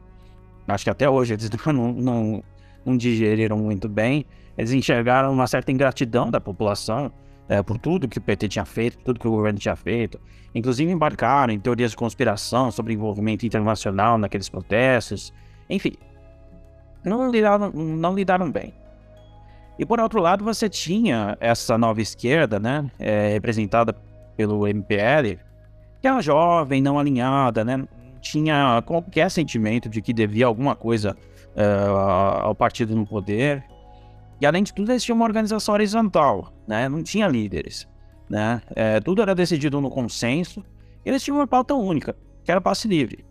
acho 0.68 0.84
que 0.84 0.90
até 0.90 1.08
hoje 1.08 1.34
eles 1.34 1.50
não, 1.66 1.92
não, 1.92 2.44
não, 2.84 2.96
digeriram 2.96 3.58
muito 3.58 3.88
bem. 3.88 4.24
Eles 4.56 4.72
enxergaram 4.72 5.32
uma 5.32 5.46
certa 5.46 5.72
ingratidão 5.72 6.30
da 6.30 6.40
população 6.40 7.12
é, 7.48 7.62
por 7.62 7.78
tudo 7.78 8.08
que 8.08 8.18
o 8.18 8.20
PT 8.20 8.48
tinha 8.48 8.64
feito, 8.64 8.98
tudo 8.98 9.18
que 9.18 9.26
o 9.26 9.30
governo 9.30 9.58
tinha 9.58 9.76
feito. 9.76 10.20
Inclusive 10.54 10.90
embarcaram 10.90 11.52
em 11.52 11.58
teorias 11.58 11.92
de 11.92 11.96
conspiração 11.96 12.70
sobre 12.70 12.94
envolvimento 12.94 13.46
internacional 13.46 14.18
naqueles 14.18 14.48
protestos. 14.48 15.32
Enfim, 15.68 15.94
não 17.04 17.30
lidaram, 17.30 17.70
não 17.70 18.14
lidaram 18.14 18.50
bem. 18.50 18.74
E 19.78 19.86
por 19.86 20.00
outro 20.00 20.20
lado, 20.20 20.44
você 20.44 20.68
tinha 20.68 21.36
essa 21.40 21.78
nova 21.78 22.00
esquerda, 22.00 22.58
né, 22.58 22.90
é, 22.98 23.32
representada 23.32 23.94
pelo 24.36 24.66
MPL, 24.66 25.38
que 26.00 26.08
era 26.08 26.20
jovem, 26.20 26.82
não 26.82 26.98
alinhada, 26.98 27.64
né, 27.64 27.86
tinha 28.20 28.82
qualquer 28.84 29.30
sentimento 29.30 29.88
de 29.88 30.02
que 30.02 30.12
devia 30.12 30.46
alguma 30.46 30.74
coisa 30.74 31.16
uh, 31.56 31.96
ao 32.42 32.54
partido 32.54 32.94
no 32.94 33.06
poder. 33.06 33.64
E 34.40 34.46
além 34.46 34.62
de 34.62 34.72
tudo, 34.72 34.92
eles 34.92 35.02
tinham 35.02 35.16
uma 35.16 35.24
organização 35.24 35.74
horizontal, 35.74 36.52
né, 36.66 36.88
não 36.88 37.02
tinha 37.02 37.26
líderes, 37.26 37.88
né, 38.28 38.62
é, 38.76 39.00
tudo 39.00 39.22
era 39.22 39.34
decidido 39.34 39.80
no 39.80 39.90
consenso. 39.90 40.64
E 41.04 41.08
eles 41.08 41.22
tinham 41.22 41.38
uma 41.38 41.46
pauta 41.46 41.74
única, 41.74 42.16
que 42.44 42.50
era 42.50 42.60
passe 42.60 42.86
livre. 42.86 43.24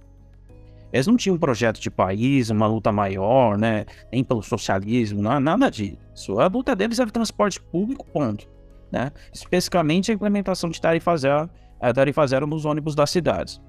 Eles 0.92 1.06
não 1.06 1.18
tinham 1.18 1.36
um 1.36 1.40
projeto 1.40 1.80
de 1.80 1.92
país, 1.92 2.50
uma 2.50 2.66
luta 2.66 2.92
maior, 2.92 3.58
né? 3.58 3.86
Nem 4.12 4.24
pelo 4.24 4.42
socialismo, 4.42 5.22
não, 5.22 5.40
nada 5.40 5.70
disso. 5.70 6.40
A 6.40 6.48
luta 6.48 6.76
deles 6.76 6.98
era 7.00 7.12
transporte 7.12 7.62
público, 7.62 8.06
ponto. 8.08 8.48
Né? 8.92 9.12
Especificamente 9.34 10.12
a 10.12 10.14
implementação 10.14 10.70
de 10.70 10.80
tarifa 10.80 11.16
zero, 11.18 11.50
a 11.80 11.94
tarifa 11.94 12.26
zero 12.26 12.48
nos 12.48 12.64
ônibus 12.64 12.96
das 12.96 13.10
cidades. 13.10 13.62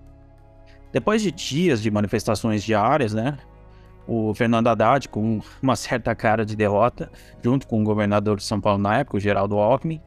Depois 0.93 1.21
de 1.21 1.33
dias 1.33 1.83
de 1.83 1.91
manifestações 1.91 2.63
diárias, 2.63 3.13
né? 3.13 3.37
O 4.09 4.33
Fernando 4.35 4.69
Haddad, 4.69 5.07
com 5.11 5.41
uma 5.61 5.77
certa 5.77 6.15
cara 6.15 6.45
de 6.45 6.57
derrota, 6.57 7.13
junto 7.45 7.69
com 7.69 7.83
o 7.83 7.85
governador 7.85 8.39
de 8.39 8.43
São 8.43 8.59
Paulo 8.59 8.83
na 8.83 8.97
época, 8.97 9.19
o 9.19 9.21
Geraldo 9.21 9.59
Alckmin, 9.59 10.01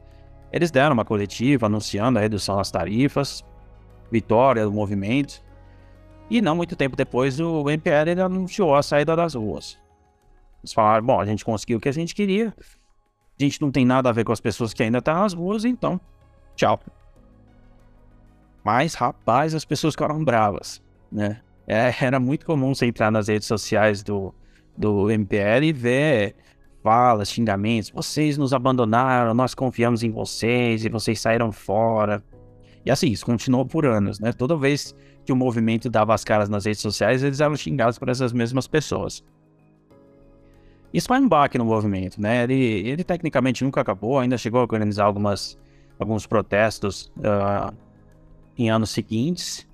eles 0.52 0.72
deram 0.72 0.94
uma 0.94 1.04
coletiva 1.04 1.66
anunciando 1.66 2.18
a 2.18 2.22
redução 2.22 2.56
das 2.56 2.68
tarifas, 2.68 3.44
vitória 4.10 4.64
do 4.64 4.72
movimento, 4.72 5.40
e 6.28 6.42
não 6.42 6.56
muito 6.56 6.74
tempo 6.74 6.96
depois, 6.96 7.38
o 7.38 7.70
MPL 7.70 8.20
anunciou 8.24 8.74
a 8.74 8.82
saída 8.82 9.14
das 9.14 9.34
ruas. 9.34 9.78
Eles 10.62 10.72
falaram: 10.72 11.06
bom, 11.06 11.20
a 11.20 11.24
gente 11.24 11.44
conseguiu 11.44 11.78
o 11.78 11.80
que 11.80 11.88
a 11.88 11.92
gente 11.92 12.12
queria, 12.12 12.52
a 12.58 13.42
gente 13.42 13.62
não 13.62 13.70
tem 13.70 13.84
nada 13.84 14.08
a 14.08 14.12
ver 14.12 14.24
com 14.24 14.32
as 14.32 14.40
pessoas 14.40 14.74
que 14.74 14.82
ainda 14.82 14.98
estão 14.98 15.14
nas 15.14 15.32
ruas, 15.32 15.64
então, 15.64 16.00
tchau. 16.56 16.80
Mas, 18.64 18.94
rapaz, 18.94 19.54
as 19.54 19.64
pessoas 19.64 19.94
ficaram 19.94 20.24
bravas, 20.24 20.82
né? 21.10 21.40
É, 21.72 21.94
era 22.04 22.20
muito 22.20 22.44
comum 22.44 22.74
você 22.74 22.84
entrar 22.84 23.10
nas 23.10 23.28
redes 23.28 23.48
sociais 23.48 24.02
do, 24.02 24.34
do 24.76 25.10
MPL 25.10 25.64
e 25.64 25.72
ver 25.72 26.34
falas, 26.82 27.30
xingamentos. 27.30 27.88
Vocês 27.88 28.36
nos 28.36 28.52
abandonaram, 28.52 29.32
nós 29.32 29.54
confiamos 29.54 30.02
em 30.02 30.10
vocês 30.10 30.84
e 30.84 30.90
vocês 30.90 31.18
saíram 31.18 31.50
fora. 31.50 32.22
E 32.84 32.90
assim, 32.90 33.08
isso 33.08 33.24
continuou 33.24 33.64
por 33.64 33.86
anos, 33.86 34.20
né? 34.20 34.34
Toda 34.34 34.54
vez 34.54 34.94
que 35.24 35.32
o 35.32 35.36
movimento 35.36 35.88
dava 35.88 36.12
as 36.12 36.22
caras 36.22 36.50
nas 36.50 36.66
redes 36.66 36.82
sociais, 36.82 37.22
eles 37.22 37.40
eram 37.40 37.56
xingados 37.56 37.98
por 37.98 38.10
essas 38.10 38.34
mesmas 38.34 38.66
pessoas. 38.66 39.24
Isso 40.92 41.08
foi 41.08 41.18
um 41.20 41.28
baque 41.28 41.56
no 41.56 41.64
movimento, 41.64 42.20
né? 42.20 42.42
Ele, 42.42 42.86
ele 42.86 43.02
tecnicamente 43.02 43.64
nunca 43.64 43.80
acabou, 43.80 44.18
ainda 44.18 44.36
chegou 44.36 44.60
a 44.60 44.62
organizar 44.62 45.04
algumas, 45.04 45.58
alguns 45.98 46.26
protestos 46.26 47.10
uh, 47.16 47.74
em 48.58 48.70
anos 48.70 48.90
seguintes, 48.90 49.66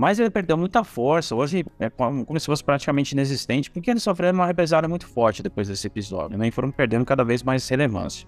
mas 0.00 0.18
ele 0.18 0.30
perdeu 0.30 0.56
muita 0.56 0.82
força. 0.82 1.34
Hoje 1.34 1.62
é 1.78 1.90
como, 1.90 2.24
se 2.40 2.46
fosse 2.46 2.64
praticamente 2.64 3.12
inexistente, 3.12 3.70
porque 3.70 3.90
eles 3.90 4.02
sofreram 4.02 4.38
uma 4.38 4.46
represália 4.46 4.88
muito 4.88 5.06
forte 5.06 5.42
depois 5.42 5.68
desse 5.68 5.86
episódio, 5.86 6.38
né? 6.38 6.48
E 6.48 6.50
foram 6.50 6.70
perdendo 6.70 7.04
cada 7.04 7.22
vez 7.22 7.42
mais 7.42 7.68
relevância. 7.68 8.26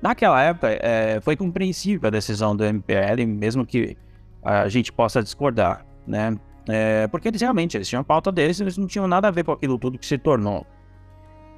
Naquela 0.00 0.42
época, 0.42 0.68
é, 0.70 1.20
foi 1.20 1.36
compreensível 1.36 2.06
a 2.06 2.10
decisão 2.10 2.56
do 2.56 2.64
MPL, 2.64 3.26
mesmo 3.26 3.66
que 3.66 3.94
a 4.42 4.66
gente 4.68 4.90
possa 4.90 5.22
discordar, 5.22 5.84
né? 6.06 6.34
É, 6.66 7.06
porque 7.08 7.28
eles 7.28 7.42
realmente 7.42 7.76
eles 7.76 7.86
tinham 7.86 8.00
a 8.00 8.04
pauta 8.04 8.32
deles, 8.32 8.58
eles 8.60 8.78
não 8.78 8.86
tinham 8.86 9.06
nada 9.06 9.28
a 9.28 9.30
ver 9.30 9.44
com 9.44 9.52
aquilo 9.52 9.78
tudo 9.78 9.98
que 9.98 10.06
se 10.06 10.16
tornou. 10.16 10.66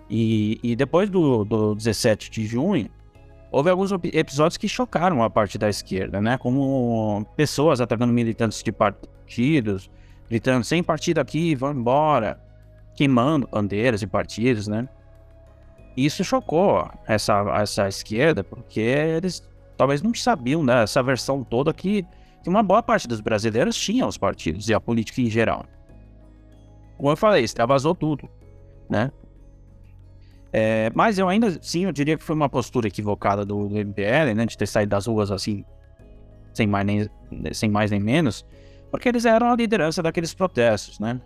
E, 0.08 0.58
e 0.64 0.74
depois 0.74 1.08
do, 1.08 1.44
do 1.44 1.76
17 1.76 2.28
de 2.28 2.44
junho, 2.44 2.90
houve 3.50 3.70
alguns 3.70 3.90
episódios 4.12 4.56
que 4.56 4.68
chocaram 4.68 5.22
a 5.22 5.30
parte 5.30 5.58
da 5.58 5.68
esquerda, 5.68 6.20
né? 6.20 6.38
Como 6.38 7.26
pessoas 7.36 7.80
atacando 7.80 8.12
militantes 8.12 8.62
de 8.62 8.72
partidos, 8.72 9.90
gritando 10.28 10.64
sem 10.64 10.82
partido 10.82 11.18
aqui, 11.18 11.54
vão 11.54 11.72
embora, 11.72 12.40
queimando 12.94 13.48
bandeiras 13.48 14.00
de 14.00 14.06
partidos, 14.06 14.68
né? 14.68 14.88
Isso 15.96 16.22
chocou 16.22 16.88
essa, 17.06 17.42
essa 17.60 17.88
esquerda, 17.88 18.44
porque 18.44 18.80
eles 18.80 19.42
talvez 19.76 20.02
não 20.02 20.14
sabiam, 20.14 20.62
né? 20.62 20.84
Essa 20.84 21.02
versão 21.02 21.42
toda 21.42 21.72
que 21.74 22.06
que 22.42 22.48
uma 22.48 22.62
boa 22.62 22.82
parte 22.82 23.06
dos 23.06 23.20
brasileiros 23.20 23.76
tinha 23.76 24.06
os 24.06 24.16
partidos 24.16 24.68
e 24.68 24.74
a 24.74 24.80
política 24.80 25.20
em 25.20 25.28
geral. 25.28 25.64
Como 26.96 27.10
eu 27.10 27.16
falei, 27.16 27.44
extravasou 27.44 27.94
tudo, 27.94 28.28
né? 28.88 29.10
É, 30.52 30.90
mas 30.94 31.18
eu 31.18 31.28
ainda, 31.28 31.58
sim, 31.62 31.84
eu 31.84 31.92
diria 31.92 32.18
que 32.18 32.24
foi 32.24 32.34
uma 32.34 32.48
postura 32.48 32.88
equivocada 32.88 33.44
do, 33.44 33.68
MPL, 33.68 34.34
né? 34.34 34.46
De 34.46 34.56
ter 34.56 34.66
saído 34.66 34.90
das 34.90 35.06
ruas 35.06 35.30
assim, 35.30 35.64
sem 36.52 36.66
mais, 36.66 36.86
nem, 36.86 37.08
sem 37.52 37.70
mais 37.70 37.90
nem 37.90 38.00
menos, 38.00 38.44
porque 38.90 39.08
eles 39.08 39.24
eram 39.24 39.50
a 39.50 39.56
liderança 39.56 40.02
daqueles 40.02 40.34
protestos, 40.34 40.98
né? 40.98 41.20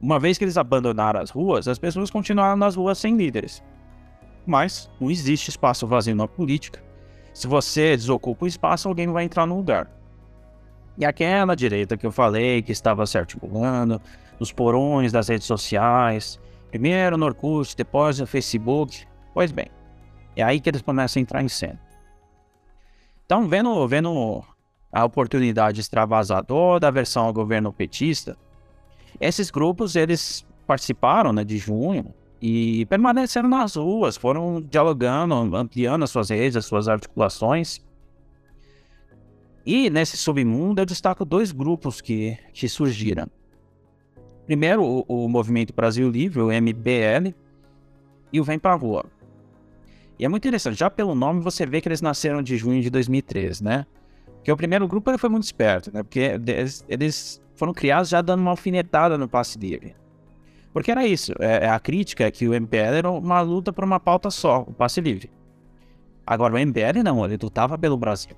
Uma 0.00 0.18
vez 0.18 0.38
que 0.38 0.44
eles 0.44 0.56
abandonaram 0.56 1.20
as 1.20 1.30
ruas, 1.30 1.68
as 1.68 1.78
pessoas 1.78 2.10
continuaram 2.10 2.56
nas 2.56 2.74
ruas 2.74 2.98
sem 2.98 3.16
líderes. 3.16 3.62
Mas 4.44 4.90
não 5.00 5.10
existe 5.10 5.50
espaço 5.50 5.86
vazio 5.86 6.14
na 6.16 6.26
política. 6.26 6.82
Se 7.32 7.46
você 7.46 7.96
desocupa 7.96 8.44
o 8.44 8.48
espaço, 8.48 8.88
alguém 8.88 9.06
vai 9.08 9.24
entrar 9.24 9.46
no 9.46 9.56
lugar. 9.56 9.88
E 10.98 11.04
aquela 11.04 11.54
direita 11.54 11.96
que 11.96 12.04
eu 12.04 12.12
falei, 12.12 12.62
que 12.62 12.72
estava 12.72 13.06
se 13.06 13.16
articulando, 13.16 14.00
nos 14.38 14.52
porões 14.52 15.12
das 15.12 15.28
redes 15.28 15.46
sociais, 15.46 16.38
primeiro 16.72 17.18
no 17.18 17.26
Orkut, 17.26 17.76
depois 17.76 18.18
no 18.18 18.26
Facebook, 18.26 19.06
pois 19.34 19.52
bem, 19.52 19.66
é 20.34 20.42
aí 20.42 20.58
que 20.58 20.70
eles 20.70 20.80
começam 20.80 21.20
a 21.20 21.22
entrar 21.22 21.42
em 21.42 21.48
cena. 21.48 21.78
Então, 23.26 23.46
vendo, 23.46 23.86
vendo 23.86 24.42
a 24.90 25.04
oportunidade 25.04 25.76
de 25.76 25.80
extravasar 25.82 26.44
toda 26.44 26.88
a 26.88 26.90
versão 26.90 27.26
ao 27.26 27.32
governo 27.32 27.72
petista, 27.72 28.38
esses 29.20 29.50
grupos, 29.50 29.94
eles 29.94 30.46
participaram 30.66 31.30
né, 31.30 31.44
de 31.44 31.58
junho 31.58 32.14
e 32.40 32.86
permaneceram 32.86 33.50
nas 33.50 33.76
ruas, 33.76 34.16
foram 34.16 34.62
dialogando, 34.62 35.34
ampliando 35.54 36.04
as 36.04 36.10
suas 36.10 36.30
redes, 36.30 36.56
as 36.56 36.64
suas 36.64 36.88
articulações. 36.88 37.80
E 39.64 39.90
nesse 39.90 40.16
submundo 40.16 40.80
eu 40.80 40.86
destaco 40.86 41.22
dois 41.24 41.52
grupos 41.52 42.00
que, 42.00 42.36
que 42.54 42.66
surgiram. 42.66 43.28
Primeiro, 44.46 44.82
o, 44.82 45.04
o 45.08 45.28
Movimento 45.28 45.72
Brasil 45.72 46.08
Livre, 46.10 46.40
o 46.40 46.48
MBL, 46.48 47.34
e 48.32 48.40
o 48.40 48.44
Vem 48.44 48.58
Pra 48.58 48.74
Rua. 48.74 49.04
E 50.18 50.24
é 50.24 50.28
muito 50.28 50.46
interessante, 50.46 50.78
já 50.78 50.90
pelo 50.90 51.14
nome 51.14 51.40
você 51.40 51.66
vê 51.66 51.80
que 51.80 51.88
eles 51.88 52.00
nasceram 52.00 52.42
de 52.42 52.56
junho 52.56 52.80
de 52.80 52.90
2013, 52.90 53.62
né? 53.62 53.86
Porque 54.36 54.50
o 54.50 54.56
primeiro 54.56 54.86
grupo 54.88 55.10
ele 55.10 55.18
foi 55.18 55.28
muito 55.28 55.44
esperto, 55.44 55.92
né? 55.92 56.02
Porque 56.02 56.20
eles, 56.20 56.84
eles 56.88 57.42
foram 57.54 57.72
criados 57.72 58.08
já 58.08 58.20
dando 58.20 58.40
uma 58.40 58.50
alfinetada 58.50 59.16
no 59.16 59.28
passe 59.28 59.58
livre. 59.58 59.94
Porque 60.72 60.90
era 60.90 61.06
isso, 61.06 61.32
é, 61.38 61.66
é 61.66 61.68
a 61.68 61.78
crítica 61.78 62.24
é 62.24 62.30
que 62.30 62.48
o 62.48 62.60
MBL 62.60 62.94
era 62.96 63.10
uma 63.10 63.40
luta 63.40 63.72
por 63.72 63.84
uma 63.84 64.00
pauta 64.00 64.30
só, 64.30 64.62
o 64.62 64.72
passe 64.72 65.00
livre. 65.00 65.30
Agora, 66.26 66.54
o 66.54 66.58
MBL 66.58 67.02
não, 67.04 67.24
ele 67.24 67.38
lutava 67.40 67.76
pelo 67.76 67.96
Brasil. 67.96 68.34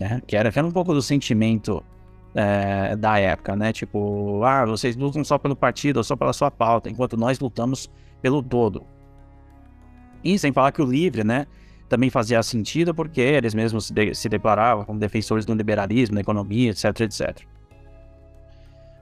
Né? 0.00 0.20
Que 0.26 0.36
era, 0.36 0.52
era 0.54 0.66
um 0.66 0.70
pouco 0.70 0.92
do 0.92 1.00
sentimento 1.00 1.82
é, 2.34 2.96
da 2.96 3.18
época, 3.18 3.54
né? 3.56 3.72
Tipo, 3.72 4.42
ah, 4.44 4.64
vocês 4.64 4.96
lutam 4.96 5.24
só 5.24 5.38
pelo 5.38 5.56
partido 5.56 5.98
ou 5.98 6.04
só 6.04 6.16
pela 6.16 6.32
sua 6.32 6.50
pauta, 6.50 6.88
enquanto 6.88 7.16
nós 7.16 7.38
lutamos 7.38 7.90
pelo 8.20 8.42
todo. 8.42 8.84
E 10.24 10.38
sem 10.38 10.52
falar 10.52 10.72
que 10.72 10.82
o 10.82 10.84
livre, 10.86 11.24
né? 11.24 11.46
Também 11.88 12.08
fazia 12.08 12.42
sentido 12.42 12.94
porque 12.94 13.20
eles 13.20 13.54
mesmos 13.54 13.86
se, 13.86 13.92
de 13.92 14.14
se 14.14 14.28
declaravam 14.28 14.84
como 14.84 14.98
defensores 14.98 15.44
do 15.44 15.54
liberalismo, 15.54 16.14
da 16.14 16.20
economia, 16.20 16.70
etc, 16.70 17.00
etc. 17.00 17.42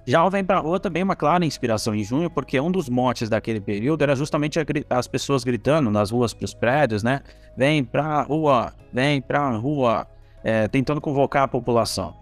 Já 0.07 0.25
o 0.25 0.31
Vem 0.31 0.43
Pra 0.43 0.59
Rua 0.59 0.81
também 0.81 1.03
é 1.03 1.05
uma 1.05 1.15
clara 1.15 1.45
inspiração 1.45 1.95
em 1.95 2.03
junho, 2.03 2.29
porque 2.29 2.59
um 2.59 2.71
dos 2.71 2.89
motes 2.89 3.29
daquele 3.29 3.61
período 3.61 4.03
era 4.03 4.17
justamente 4.17 4.59
as 4.89 5.07
pessoas 5.07 5.45
gritando 5.45 5.91
nas 5.91 6.11
ruas 6.11 6.35
para 6.35 6.45
os 6.45 6.55
prédios, 6.55 7.03
né? 7.03 7.21
Vem 7.57 7.85
pra 7.85 8.23
rua, 8.23 8.73
vem 8.93 9.21
pra 9.21 9.51
rua, 9.51 10.07
é, 10.43 10.67
tentando 10.67 11.01
convocar 11.01 11.45
a 11.45 11.49
população. 11.49 12.20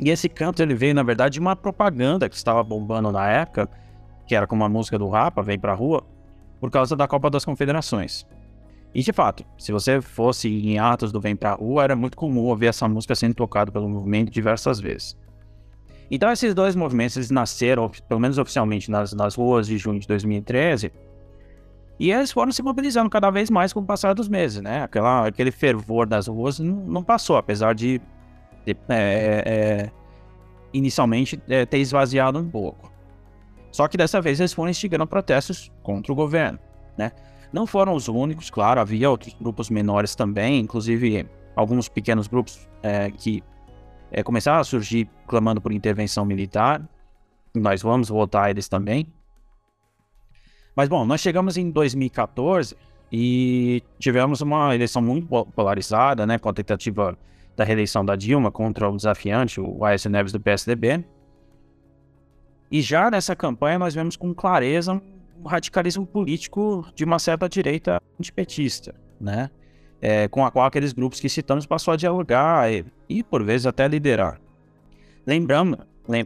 E 0.00 0.10
esse 0.10 0.28
canto 0.28 0.62
ele 0.62 0.74
veio, 0.74 0.94
na 0.94 1.02
verdade, 1.02 1.34
de 1.34 1.40
uma 1.40 1.56
propaganda 1.56 2.28
que 2.28 2.36
estava 2.36 2.62
bombando 2.62 3.10
na 3.10 3.28
época, 3.28 3.68
que 4.26 4.34
era 4.34 4.46
como 4.46 4.64
a 4.64 4.68
música 4.68 4.98
do 4.98 5.08
Rapa, 5.08 5.42
Vem 5.42 5.58
Pra 5.58 5.74
Rua, 5.74 6.04
por 6.60 6.70
causa 6.70 6.94
da 6.94 7.08
Copa 7.08 7.30
das 7.30 7.44
Confederações. 7.44 8.26
E 8.94 9.02
de 9.02 9.12
fato, 9.12 9.44
se 9.58 9.70
você 9.72 10.00
fosse 10.00 10.48
em 10.48 10.78
atos 10.78 11.12
do 11.12 11.20
Vem 11.20 11.36
Pra 11.36 11.54
Rua, 11.54 11.84
era 11.84 11.96
muito 11.96 12.16
comum 12.16 12.44
ouvir 12.44 12.66
essa 12.66 12.88
música 12.88 13.14
sendo 13.14 13.34
tocada 13.34 13.70
pelo 13.70 13.88
movimento 13.88 14.30
diversas 14.30 14.80
vezes. 14.80 15.16
Então 16.10 16.30
esses 16.30 16.54
dois 16.54 16.74
movimentos 16.74 17.16
eles 17.16 17.30
nasceram, 17.30 17.90
pelo 18.08 18.20
menos 18.20 18.38
oficialmente, 18.38 18.90
nas, 18.90 19.12
nas 19.12 19.34
ruas 19.34 19.66
de 19.66 19.76
junho 19.76 20.00
de 20.00 20.06
2013, 20.06 20.90
e 21.98 22.12
eles 22.12 22.30
foram 22.30 22.52
se 22.52 22.62
mobilizando 22.62 23.10
cada 23.10 23.28
vez 23.28 23.50
mais 23.50 23.72
com 23.72 23.80
o 23.80 23.84
passar 23.84 24.14
dos 24.14 24.28
meses, 24.28 24.62
né? 24.62 24.82
Aquela, 24.84 25.26
aquele 25.26 25.50
fervor 25.50 26.06
das 26.06 26.28
ruas 26.28 26.58
não, 26.58 26.76
não 26.76 27.02
passou, 27.02 27.36
apesar 27.36 27.74
de 27.74 28.00
é, 28.66 28.76
é, 28.88 29.42
é 29.46 29.90
inicialmente 30.72 31.40
é, 31.48 31.64
ter 31.64 31.78
esvaziado 31.78 32.38
um 32.38 32.48
pouco. 32.48 32.92
Só 33.70 33.86
que 33.86 33.96
dessa 33.96 34.20
vez 34.20 34.40
eles 34.40 34.52
foram 34.52 34.70
instigando 34.70 35.06
protestos 35.06 35.70
contra 35.82 36.12
o 36.12 36.16
governo, 36.16 36.58
né? 36.96 37.12
Não 37.52 37.66
foram 37.66 37.94
os 37.94 38.08
únicos, 38.08 38.50
claro, 38.50 38.80
havia 38.80 39.08
outros 39.08 39.34
grupos 39.34 39.70
menores 39.70 40.14
também, 40.14 40.60
inclusive 40.60 41.26
alguns 41.56 41.88
pequenos 41.88 42.28
grupos 42.28 42.68
é, 42.82 43.10
que 43.10 43.42
é, 44.10 44.22
começaram 44.22 44.60
a 44.60 44.64
surgir 44.64 45.08
clamando 45.26 45.60
por 45.60 45.72
intervenção 45.72 46.24
militar. 46.24 46.82
Nós 47.54 47.82
vamos 47.82 48.08
votar 48.08 48.50
eles 48.50 48.68
também. 48.68 49.06
Mas 50.76 50.88
bom, 50.88 51.04
nós 51.04 51.20
chegamos 51.20 51.56
em 51.56 51.70
2014 51.70 52.76
e 53.10 53.82
tivemos 53.98 54.40
uma 54.40 54.74
eleição 54.74 55.02
muito 55.02 55.26
polarizada, 55.46 56.26
né, 56.26 56.38
com 56.38 56.48
a 56.48 56.52
tentativa 56.52 57.18
da 57.58 57.64
reeleição 57.64 58.04
da 58.04 58.14
Dilma 58.14 58.52
contra 58.52 58.88
o 58.88 58.96
desafiante, 58.96 59.60
o 59.60 59.84
Aécio 59.84 60.08
Neves 60.08 60.30
do 60.30 60.38
PSDB. 60.38 61.04
E 62.70 62.80
já 62.80 63.10
nessa 63.10 63.34
campanha 63.34 63.80
nós 63.80 63.94
vemos 63.94 64.16
com 64.16 64.32
clareza 64.32 64.92
um 64.92 65.46
radicalismo 65.46 66.06
político 66.06 66.86
de 66.94 67.04
uma 67.04 67.18
certa 67.18 67.48
direita 67.48 68.00
antipetista, 68.18 68.94
né? 69.20 69.50
é, 70.00 70.28
com 70.28 70.46
a 70.46 70.52
qual 70.52 70.66
aqueles 70.66 70.92
grupos 70.92 71.18
que 71.18 71.28
citamos 71.28 71.66
passou 71.66 71.92
a 71.92 71.96
dialogar 71.96 72.72
e, 72.72 72.84
e 73.08 73.24
por 73.24 73.42
vezes 73.42 73.66
até 73.66 73.88
liderar. 73.88 74.40
Lembramos, 75.26 75.78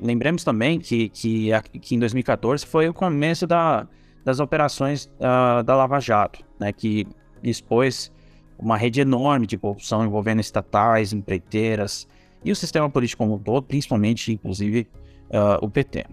lembremos 0.03 0.45
também 0.45 0.79
que, 0.79 1.09
que, 1.09 1.51
que, 1.81 1.95
em 1.95 1.99
2014 1.99 2.67
foi 2.67 2.91
o 2.91 2.95
começo 2.95 3.47
da, 3.47 3.87
das 4.23 4.39
operações 4.39 5.07
uh, 5.17 5.63
da 5.63 5.75
Lava 5.75 5.99
Jato, 5.99 6.45
né, 6.61 6.73
que 6.73 7.07
expôs 7.43 8.13
uma 8.59 8.77
rede 8.77 9.01
enorme 9.01 9.47
de 9.47 9.59
corrupção 9.59 10.05
envolvendo 10.05 10.41
estatais, 10.41 11.13
empreiteiras 11.13 12.07
e 12.45 12.51
o 12.51 12.57
sistema 12.57 12.89
político 12.89 13.23
como 13.23 13.35
um 13.35 13.39
todo, 13.39 13.63
principalmente, 13.65 14.33
inclusive, 14.33 14.89
uh, 15.31 15.65
o 15.65 15.71
PT. 15.71 16.07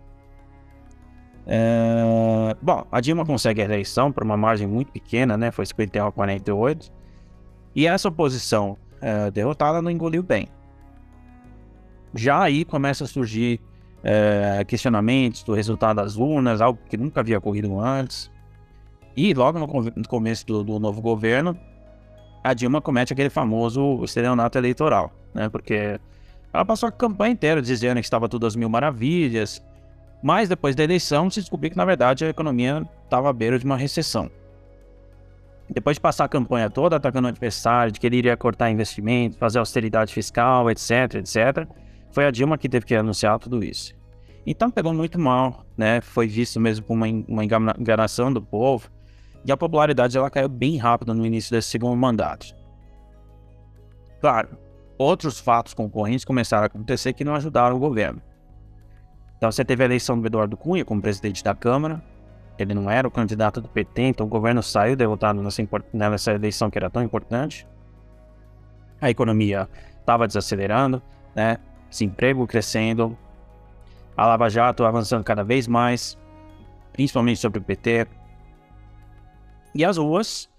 É, 1.47 2.55
bom, 2.61 2.85
a 2.91 3.01
Dilma 3.01 3.25
consegue 3.25 3.61
a 3.61 3.65
eleição 3.65 4.11
por 4.11 4.23
uma 4.23 4.37
margem 4.37 4.67
muito 4.67 4.91
pequena, 4.91 5.35
né? 5.35 5.49
Foi 5.49 5.65
51 5.65 6.05
a 6.05 6.11
48. 6.11 6.91
E 7.75 7.87
essa 7.87 8.07
oposição 8.07 8.77
é, 9.01 9.31
derrotada 9.31 9.81
não 9.81 9.89
engoliu 9.89 10.21
bem. 10.21 10.47
Já 12.13 12.43
aí 12.43 12.63
começa 12.65 13.03
a 13.03 13.07
surgir 13.07 13.59
questionamentos 14.65 15.43
do 15.43 15.53
resultado 15.53 15.97
das 15.97 16.15
urnas, 16.15 16.61
algo 16.61 16.79
que 16.89 16.95
nunca 16.95 17.19
havia 17.19 17.37
ocorrido 17.37 17.77
antes. 17.79 18.31
E 19.15 19.33
logo 19.33 19.59
no, 19.59 19.67
no 19.67 20.07
começo 20.07 20.45
do, 20.45 20.63
do, 20.63 20.79
novo 20.79 21.01
governo, 21.01 21.57
a 22.49 22.53
Dilma 22.53 22.81
comete 22.81 23.13
aquele 23.13 23.29
famoso 23.29 24.03
estelionato 24.03 24.57
eleitoral, 24.57 25.13
né? 25.33 25.49
Porque 25.49 25.99
ela 26.51 26.65
passou 26.65 26.89
a 26.89 26.91
campanha 26.91 27.33
inteira 27.33 27.61
dizendo 27.61 27.99
que 27.99 28.05
estava 28.05 28.27
tudo 28.27 28.47
às 28.47 28.55
mil 28.55 28.69
maravilhas, 28.69 29.63
mas 30.21 30.49
depois 30.49 30.75
da 30.75 30.83
eleição 30.83 31.29
se 31.29 31.39
descobriu 31.39 31.71
que 31.71 31.77
na 31.77 31.85
verdade 31.85 32.25
a 32.25 32.29
economia 32.29 32.87
estava 33.03 33.29
à 33.29 33.33
beira 33.33 33.59
de 33.59 33.65
uma 33.65 33.77
recessão. 33.77 34.29
Depois 35.69 35.97
de 35.97 36.01
passar 36.01 36.25
a 36.25 36.27
campanha 36.27 36.69
toda 36.69 36.95
atacando 36.95 37.27
o 37.27 37.29
adversário, 37.29 37.91
de 37.91 37.99
que 37.99 38.07
ele 38.07 38.17
iria 38.17 38.35
cortar 38.35 38.71
investimentos, 38.71 39.37
fazer 39.37 39.59
austeridade 39.59 40.11
fiscal, 40.11 40.69
etc, 40.71 41.15
etc, 41.15 41.67
foi 42.11 42.25
a 42.25 42.31
Dilma 42.31 42.57
que 42.57 42.67
teve 42.67 42.87
que 42.87 42.95
anunciar 42.95 43.37
tudo 43.37 43.63
isso. 43.63 43.93
Então 44.45 44.71
pegou 44.71 44.91
muito 44.91 45.19
mal, 45.19 45.63
né? 45.77 46.01
Foi 46.01 46.27
visto 46.27 46.59
mesmo 46.59 46.83
como 46.83 47.05
uma, 47.05 47.25
uma 47.27 47.43
enganação 47.43 48.33
do 48.33 48.41
povo. 48.41 48.89
E 49.45 49.51
a 49.51 49.57
popularidade 49.57 50.17
ela 50.17 50.29
caiu 50.29 50.49
bem 50.49 50.77
rápido 50.77 51.13
no 51.13 51.25
início 51.25 51.51
desse 51.51 51.69
segundo 51.69 51.95
mandato. 51.95 52.55
Claro, 54.19 54.57
outros 54.97 55.39
fatos 55.39 55.73
concorrentes 55.73 56.25
começaram 56.25 56.63
a 56.63 56.67
acontecer 56.67 57.13
que 57.13 57.23
não 57.23 57.35
ajudaram 57.35 57.75
o 57.75 57.79
governo. 57.79 58.21
Então 59.37 59.49
você 59.51 59.63
teve 59.63 59.83
a 59.83 59.85
eleição 59.85 60.19
do 60.19 60.27
Eduardo 60.27 60.57
Cunha 60.57 60.83
como 60.83 61.01
presidente 61.01 61.43
da 61.43 61.55
Câmara, 61.55 62.03
ele 62.57 62.73
não 62.73 62.91
era 62.91 63.07
o 63.07 63.11
candidato 63.11 63.61
do 63.61 63.69
PT, 63.69 64.01
então 64.01 64.25
o 64.25 64.29
governo 64.29 64.61
saiu 64.61 64.95
derrotado 64.95 65.41
nessa, 65.41 65.65
nessa 65.93 66.33
eleição 66.33 66.69
que 66.69 66.77
era 66.77 66.89
tão 66.89 67.01
importante. 67.01 67.65
A 68.99 69.09
economia 69.09 69.69
estava 69.97 70.27
desacelerando, 70.27 71.01
né? 71.33 71.57
Desemprego 71.89 72.45
crescendo, 72.45 73.17
a 74.15 74.25
Lava 74.25 74.49
Jato 74.49 74.83
avançando 74.83 75.23
cada 75.23 75.41
vez 75.43 75.67
mais, 75.67 76.17
principalmente 76.91 77.39
sobre 77.39 77.59
o 77.59 77.63
PT. 77.63 78.05
E 79.73 79.85
as 79.85 79.97
ruas 79.97 80.49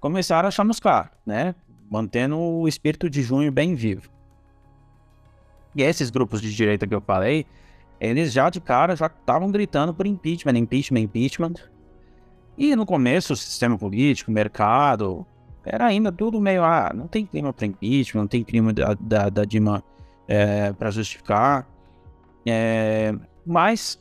começaram 0.00 0.48
a 0.48 0.50
chamuscar, 0.50 1.12
né? 1.24 1.54
Mantendo 1.90 2.38
o 2.38 2.68
espírito 2.68 3.08
de 3.08 3.22
junho 3.22 3.50
bem 3.52 3.74
vivo. 3.74 4.10
E 5.74 5.82
esses 5.82 6.10
grupos 6.10 6.40
de 6.40 6.54
direita 6.54 6.86
que 6.86 6.94
eu 6.94 7.00
falei, 7.00 7.46
eles 8.00 8.32
já 8.32 8.50
de 8.50 8.60
cara 8.60 8.96
já 8.96 9.06
estavam 9.06 9.50
gritando 9.50 9.92
por 9.94 10.06
impeachment, 10.06 10.58
impeachment, 10.58 11.00
impeachment. 11.00 11.54
E 12.56 12.74
no 12.74 12.86
começo 12.86 13.34
o 13.34 13.36
sistema 13.36 13.76
político, 13.76 14.30
o 14.30 14.34
mercado, 14.34 15.26
era 15.64 15.86
ainda 15.86 16.10
tudo 16.12 16.40
meio, 16.40 16.64
ah, 16.64 16.92
não 16.94 17.06
tem 17.06 17.26
clima 17.26 17.52
para 17.52 17.66
impeachment, 17.66 18.22
não 18.22 18.28
tem 18.28 18.44
clima 18.44 18.72
da, 18.72 18.94
da, 18.94 19.28
da 19.28 19.44
Dilma 19.44 19.82
é, 20.28 20.72
para 20.72 20.90
justificar. 20.90 21.68
É, 22.46 23.12
mas 23.44 23.98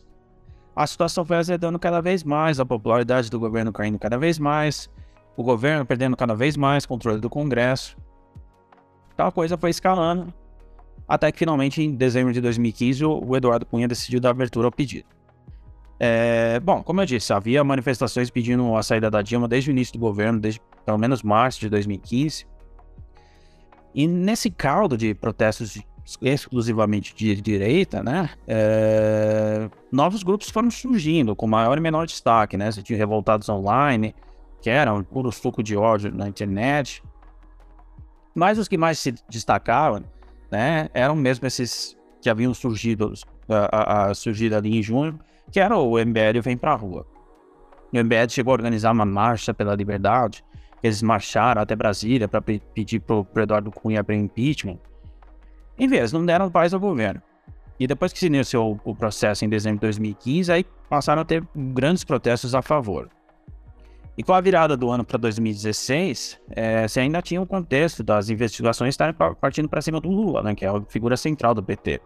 a 0.76 0.86
situação 0.86 1.24
foi 1.24 1.38
azedando 1.38 1.80
cada 1.80 2.02
vez 2.02 2.24
mais, 2.24 2.60
a 2.60 2.66
popularidade 2.66 3.30
do 3.30 3.40
governo 3.40 3.72
caindo 3.72 3.98
cada 3.98 4.18
vez 4.18 4.38
mais, 4.38 4.90
o 5.38 5.44
governo 5.44 5.86
perdendo 5.86 6.18
cada 6.18 6.36
vez 6.36 6.58
mais 6.58 6.86
controle 6.86 7.20
do 7.20 7.30
Congresso. 7.30 7.98
A 9.18 9.32
coisa 9.32 9.58
foi 9.58 9.70
escalando 9.70 10.34
até 11.08 11.32
que 11.32 11.40
finalmente, 11.40 11.82
em 11.82 11.94
dezembro 11.94 12.34
de 12.34 12.42
2015, 12.42 13.06
o 13.06 13.36
Eduardo 13.36 13.66
Cunha 13.66 13.88
decidiu 13.88 14.20
dar 14.20 14.32
abertura 14.32 14.68
ao 14.68 14.72
pedido. 14.72 15.08
É, 16.00 16.60
bom, 16.60 16.84
como 16.84 17.00
eu 17.02 17.06
disse, 17.06 17.32
havia 17.32 17.64
manifestações 17.64 18.30
pedindo 18.30 18.76
a 18.76 18.84
saída 18.84 19.10
da 19.10 19.22
Dilma 19.22 19.48
desde 19.48 19.70
o 19.70 19.72
início 19.72 19.94
do 19.94 20.00
governo, 20.00 20.40
desde 20.40 20.60
pelo 20.84 20.98
menos 20.98 21.24
março 21.24 21.60
de 21.60 21.70
2015. 21.70 22.46
E 23.94 24.08
nesse 24.08 24.50
caldo 24.50 24.98
de 24.98 25.14
protestos 25.14 25.78
exclusivamente 26.22 27.15
de 27.15 27.41
direita, 27.41 28.04
né? 28.04 28.30
É, 28.48 29.70
novos 29.91 30.22
grupos 30.22 30.50
foram 30.50 30.70
surgindo 30.70 31.36
com 31.36 31.48
maior 31.48 31.78
e 31.78 31.82
menor 31.82 32.06
destaque, 32.06 32.56
né? 32.56 32.72
Você 32.72 32.84
tinha 32.84 32.98
revoltados 32.98 33.50
online, 33.50 34.13
que 34.62 34.70
eram 34.70 34.98
um 34.98 35.04
puro 35.04 35.32
suco 35.32 35.63
de 35.63 35.76
ódio 35.76 36.13
na 36.13 36.28
internet. 36.28 37.04
Mas 38.36 38.60
os 38.60 38.68
que 38.68 38.78
mais 38.78 39.00
se 39.00 39.15
destacavam, 39.30 40.04
né? 40.52 40.89
Eram 40.94 41.15
mesmo 41.15 41.48
esses 41.48 41.98
que 42.22 42.30
haviam 42.30 42.54
surgido, 42.54 43.13
a, 43.50 43.78
a, 43.78 44.06
a 44.08 44.13
surgido 44.13 44.56
ali 44.56 44.78
em 44.78 44.84
junho, 44.84 45.20
que 45.52 45.60
era 45.60 45.76
o 45.76 45.98
MBL 45.98 46.41
Vem 46.44 46.58
Pra 46.58 46.76
Rua. 46.76 47.06
O 47.91 47.98
MBL 47.98 48.30
chegou 48.30 48.52
a 48.52 48.56
organizar 48.56 48.91
uma 48.91 49.06
marcha 49.06 49.54
pela 49.54 49.74
liberdade, 49.74 50.44
eles 50.84 51.02
marcharam 51.02 51.62
até 51.62 51.76
Brasília 51.76 52.28
para 52.28 52.41
pedir 52.41 53.00
pro, 53.00 53.26
pro 53.26 53.41
Eduardo 53.41 53.72
Cunha 53.72 54.02
abrir 54.02 54.18
impeachment. 54.18 54.78
Em 55.78 55.88
vez, 55.88 56.12
não 56.12 56.26
deram 56.26 56.50
paz 56.50 56.74
ao 56.74 56.80
governo. 56.80 57.22
E 57.80 57.86
depois 57.86 58.14
que 58.14 58.20
se 58.20 58.28
iniciou 58.28 58.80
o 58.86 58.96
processo 58.96 59.44
em 59.44 59.50
dezembro 59.50 59.78
de 59.78 59.88
2015, 59.88 60.52
aí 60.52 60.66
passaram 60.90 61.22
a 61.22 61.26
ter 61.26 61.44
grandes 61.56 62.04
protestos 62.04 62.56
a 62.56 62.62
favor. 62.62 63.10
E 64.18 64.24
com 64.24 64.32
a 64.32 64.40
virada 64.40 64.78
do 64.78 64.90
ano 64.90 65.04
para 65.04 65.18
2016, 65.18 66.40
é, 66.52 66.88
você 66.88 67.02
ainda 67.02 67.22
tinha 67.22 67.42
o 67.42 67.46
contexto 67.46 68.02
das 68.02 68.30
investigações 68.30 68.94
estarem 68.94 69.14
partindo 69.42 69.68
para 69.68 69.82
cima 69.82 70.00
do 70.00 70.10
Lula, 70.10 70.42
né, 70.42 70.56
que 70.56 70.66
é 70.66 70.70
a 70.70 70.82
figura 70.88 71.18
central 71.18 71.54
do 71.54 71.62
PT. 71.62 72.00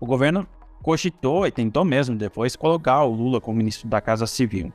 O 0.00 0.06
governo 0.06 0.44
cogitou 0.82 1.46
e 1.46 1.52
tentou 1.52 1.84
mesmo 1.84 2.16
depois 2.16 2.56
colocar 2.56 3.04
o 3.04 3.14
Lula 3.14 3.40
como 3.40 3.58
ministro 3.58 3.88
da 3.88 4.00
Casa 4.00 4.26
Civil. 4.26 4.72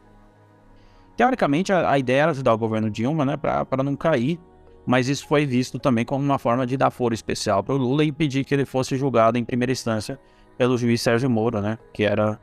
Teoricamente, 1.17 1.73
a, 1.73 1.91
a 1.91 1.99
ideia 1.99 2.21
era 2.21 2.31
ajudar 2.31 2.53
o 2.53 2.57
governo 2.57 2.89
Dilma, 2.89 3.25
né, 3.25 3.35
para 3.35 3.83
não 3.83 3.95
cair, 3.97 4.39
mas 4.85 5.07
isso 5.07 5.27
foi 5.27 5.45
visto 5.45 5.79
também 5.79 6.05
como 6.05 6.23
uma 6.23 6.37
forma 6.37 6.65
de 6.65 6.75
dar 6.75 6.91
foro 6.91 7.13
especial 7.13 7.63
para 7.63 7.75
o 7.75 7.77
Lula 7.77 8.03
e 8.03 8.09
impedir 8.09 8.43
que 8.43 8.53
ele 8.53 8.65
fosse 8.65 8.97
julgado 8.97 9.37
em 9.37 9.45
primeira 9.45 9.71
instância 9.71 10.19
pelo 10.57 10.77
juiz 10.77 11.01
Sérgio 11.01 11.29
Moro, 11.29 11.61
né, 11.61 11.77
que 11.93 12.03
era 12.03 12.39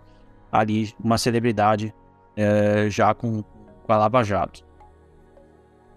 ali 0.51 0.93
uma 1.03 1.19
celebridade 1.19 1.95
é, 2.37 2.89
já 2.89 3.15
com, 3.15 3.43
com 3.83 3.93
a 3.93 3.97
Lava 3.97 4.23
Jato. 4.23 4.65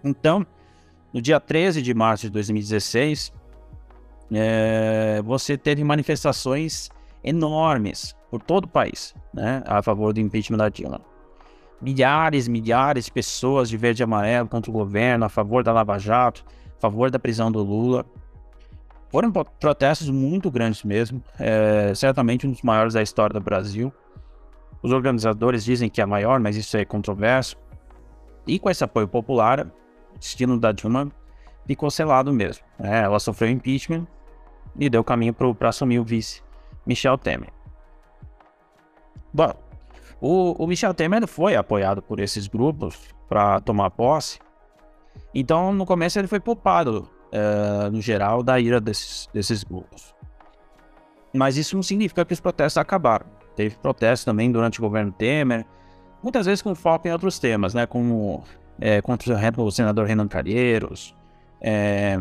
Então, 0.03 0.45
no 1.13 1.21
dia 1.21 1.39
13 1.39 1.81
de 1.81 1.93
março 1.93 2.23
de 2.23 2.31
2016, 2.31 3.33
é, 4.31 5.21
você 5.23 5.57
teve 5.57 5.83
manifestações 5.83 6.89
enormes 7.23 8.15
por 8.29 8.41
todo 8.41 8.65
o 8.65 8.67
país 8.67 9.15
né, 9.33 9.63
a 9.65 9.81
favor 9.81 10.13
do 10.13 10.19
impeachment 10.19 10.57
da 10.57 10.69
Dilma 10.69 11.12
milhares, 11.83 12.47
milhares 12.47 13.05
de 13.05 13.11
pessoas 13.11 13.69
de 13.69 13.75
verde 13.75 14.01
e 14.01 14.05
amarelo 14.05 14.47
contra 14.47 14.71
o 14.71 14.73
governo, 14.73 15.25
a 15.25 15.29
favor 15.29 15.63
da 15.63 15.73
Lava 15.73 15.99
Jato, 15.99 16.45
a 16.77 16.79
favor 16.79 17.11
da 17.11 17.19
prisão 17.19 17.51
do 17.51 17.61
Lula. 17.61 18.05
Foram 19.09 19.31
protestos 19.31 20.09
muito 20.09 20.49
grandes 20.49 20.83
mesmo, 20.83 21.21
é, 21.37 21.93
certamente 21.93 22.47
um 22.47 22.51
dos 22.51 22.61
maiores 22.61 22.93
da 22.93 23.01
história 23.01 23.33
do 23.33 23.43
Brasil. 23.43 23.93
Os 24.81 24.91
organizadores 24.91 25.63
dizem 25.63 25.89
que 25.89 26.01
é 26.01 26.05
maior, 26.05 26.39
mas 26.39 26.55
isso 26.55 26.75
é 26.77 26.85
controverso. 26.85 27.57
E 28.47 28.57
com 28.57 28.69
esse 28.69 28.83
apoio 28.83 29.07
popular, 29.07 29.67
o 30.15 30.17
destino 30.17 30.59
da 30.59 30.71
Dilma 30.71 31.11
ficou 31.65 31.91
selado 31.91 32.33
mesmo. 32.33 32.65
É, 32.79 33.01
ela 33.01 33.19
sofreu 33.19 33.49
impeachment 33.49 34.07
e 34.79 34.89
deu 34.89 35.03
caminho 35.03 35.33
para 35.33 35.69
assumir 35.69 35.99
o 35.99 36.03
vice 36.03 36.41
Michel 36.85 37.17
Temer. 37.17 37.49
Bom, 39.33 39.53
o, 40.23 40.53
o 40.57 40.65
Michel 40.65 40.93
Temer 40.93 41.27
foi 41.27 41.53
apoiado 41.53 42.01
por 42.01 42.17
esses 42.17 42.47
grupos 42.47 42.97
para 43.27 43.59
tomar 43.59 43.91
posse. 43.91 44.39
Então, 45.35 45.73
no 45.73 45.85
começo, 45.85 46.17
ele 46.17 46.29
foi 46.29 46.39
poupado, 46.39 47.09
uh, 47.27 47.91
no 47.91 47.99
geral, 47.99 48.41
da 48.41 48.57
ira 48.57 48.79
desses, 48.79 49.27
desses 49.33 49.65
grupos. 49.65 50.15
Mas 51.33 51.57
isso 51.57 51.75
não 51.75 51.83
significa 51.83 52.23
que 52.23 52.31
os 52.31 52.39
protestos 52.39 52.77
acabaram. 52.77 53.25
Teve 53.53 53.75
protestos 53.75 54.23
também 54.23 54.49
durante 54.49 54.79
o 54.79 54.81
governo 54.81 55.11
Temer, 55.11 55.65
muitas 56.23 56.45
vezes 56.45 56.61
com 56.61 56.73
foco 56.73 57.05
em 57.05 57.11
outros 57.11 57.37
temas, 57.37 57.73
né? 57.73 57.85
Como 57.85 58.45
é, 58.79 59.01
contra 59.01 59.61
o 59.61 59.71
senador 59.71 60.07
Renan 60.07 60.29
Calheiros, 60.29 61.13
é, 61.59 62.17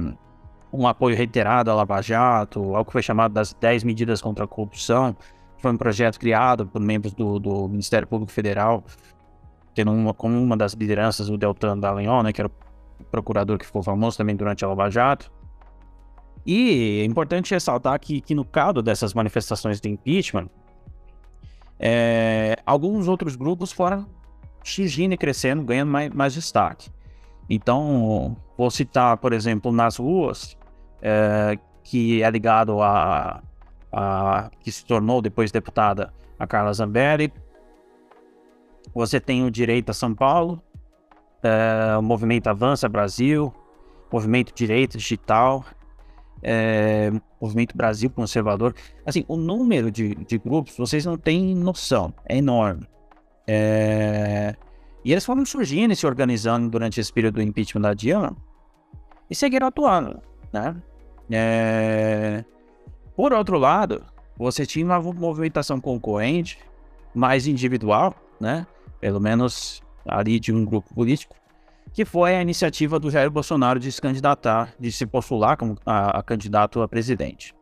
um 0.72 0.88
apoio 0.88 1.16
reiterado 1.16 1.70
à 1.70 1.74
Lava 1.74 2.02
Jato, 2.02 2.74
algo 2.74 2.84
que 2.84 2.92
foi 2.92 3.02
chamado 3.02 3.32
das 3.32 3.52
10 3.52 3.84
medidas 3.84 4.20
contra 4.20 4.44
a 4.44 4.48
corrupção 4.48 5.16
foi 5.62 5.72
um 5.72 5.76
projeto 5.76 6.18
criado 6.18 6.66
por 6.66 6.80
membros 6.80 7.14
do, 7.14 7.38
do 7.38 7.68
Ministério 7.68 8.06
Público 8.06 8.32
Federal, 8.32 8.84
tendo 9.74 9.92
uma, 9.92 10.12
como 10.12 10.36
uma 10.38 10.56
das 10.56 10.72
lideranças 10.74 11.30
o 11.30 11.38
Deltan 11.38 11.78
Dallagnol, 11.78 12.24
né, 12.24 12.32
que 12.32 12.40
era 12.40 12.48
o 12.48 13.04
procurador 13.04 13.56
que 13.56 13.64
ficou 13.64 13.82
famoso 13.82 14.18
também 14.18 14.34
durante 14.34 14.64
a 14.64 14.68
Lava 14.68 14.90
Jato. 14.90 15.30
E 16.44 17.00
é 17.00 17.04
importante 17.04 17.54
ressaltar 17.54 17.98
que, 18.00 18.20
que 18.20 18.34
no 18.34 18.44
caso 18.44 18.82
dessas 18.82 19.14
manifestações 19.14 19.80
de 19.80 19.88
impeachment, 19.88 20.48
é, 21.78 22.56
alguns 22.66 23.06
outros 23.06 23.36
grupos 23.36 23.70
foram 23.70 24.06
surgindo 24.64 25.14
e 25.14 25.16
crescendo, 25.16 25.62
ganhando 25.62 25.90
mais, 25.90 26.12
mais 26.12 26.34
destaque. 26.34 26.90
Então, 27.48 28.36
vou 28.58 28.70
citar, 28.70 29.16
por 29.18 29.32
exemplo, 29.32 29.70
nas 29.70 29.96
ruas, 29.96 30.56
é, 31.00 31.58
que 31.84 32.22
é 32.22 32.30
ligado 32.30 32.80
a 32.82 33.42
a, 33.92 34.50
que 34.60 34.72
se 34.72 34.84
tornou 34.84 35.20
depois 35.20 35.50
deputada, 35.52 36.12
a 36.38 36.46
Carla 36.46 36.72
Zambelli. 36.72 37.32
Você 38.94 39.20
tem 39.20 39.44
o 39.44 39.50
Direita 39.50 39.92
São 39.92 40.14
Paulo, 40.14 40.62
é, 41.42 41.96
o 41.96 42.02
Movimento 42.02 42.48
Avança 42.48 42.88
Brasil, 42.88 43.52
Movimento 44.12 44.54
Direito 44.54 44.98
Digital, 44.98 45.64
é, 46.42 47.10
Movimento 47.40 47.76
Brasil 47.76 48.10
Conservador. 48.10 48.74
Assim, 49.06 49.24
o 49.28 49.36
número 49.36 49.90
de, 49.90 50.14
de 50.14 50.38
grupos, 50.38 50.76
vocês 50.76 51.06
não 51.06 51.16
têm 51.16 51.54
noção, 51.54 52.12
é 52.26 52.36
enorme. 52.36 52.86
É, 53.46 54.54
e 55.04 55.12
eles 55.12 55.24
foram 55.24 55.44
surgindo 55.44 55.92
e 55.92 55.96
se 55.96 56.06
organizando 56.06 56.68
durante 56.70 57.00
esse 57.00 57.12
período 57.12 57.34
do 57.34 57.42
impeachment 57.42 57.82
da 57.82 57.94
Dilma 57.94 58.36
e 59.28 59.34
seguiram 59.34 59.66
atuando, 59.66 60.20
né? 60.52 60.76
É, 61.30 62.44
por 63.16 63.32
outro 63.32 63.58
lado, 63.58 64.04
você 64.36 64.64
tinha 64.64 64.84
uma 64.84 65.00
movimentação 65.00 65.80
concorrente, 65.80 66.58
mais 67.14 67.46
individual, 67.46 68.14
né? 68.40 68.66
Pelo 69.00 69.20
menos 69.20 69.82
ali 70.06 70.40
de 70.40 70.52
um 70.52 70.64
grupo 70.64 70.94
político, 70.94 71.36
que 71.92 72.04
foi 72.04 72.34
a 72.34 72.42
iniciativa 72.42 72.98
do 72.98 73.10
Jair 73.10 73.30
Bolsonaro 73.30 73.78
de 73.78 73.92
se 73.92 74.00
candidatar, 74.00 74.74
de 74.78 74.90
se 74.90 75.06
postular 75.06 75.56
como 75.56 75.76
a, 75.84 76.18
a 76.18 76.22
candidato 76.22 76.80
a 76.80 76.88
presidente. 76.88 77.54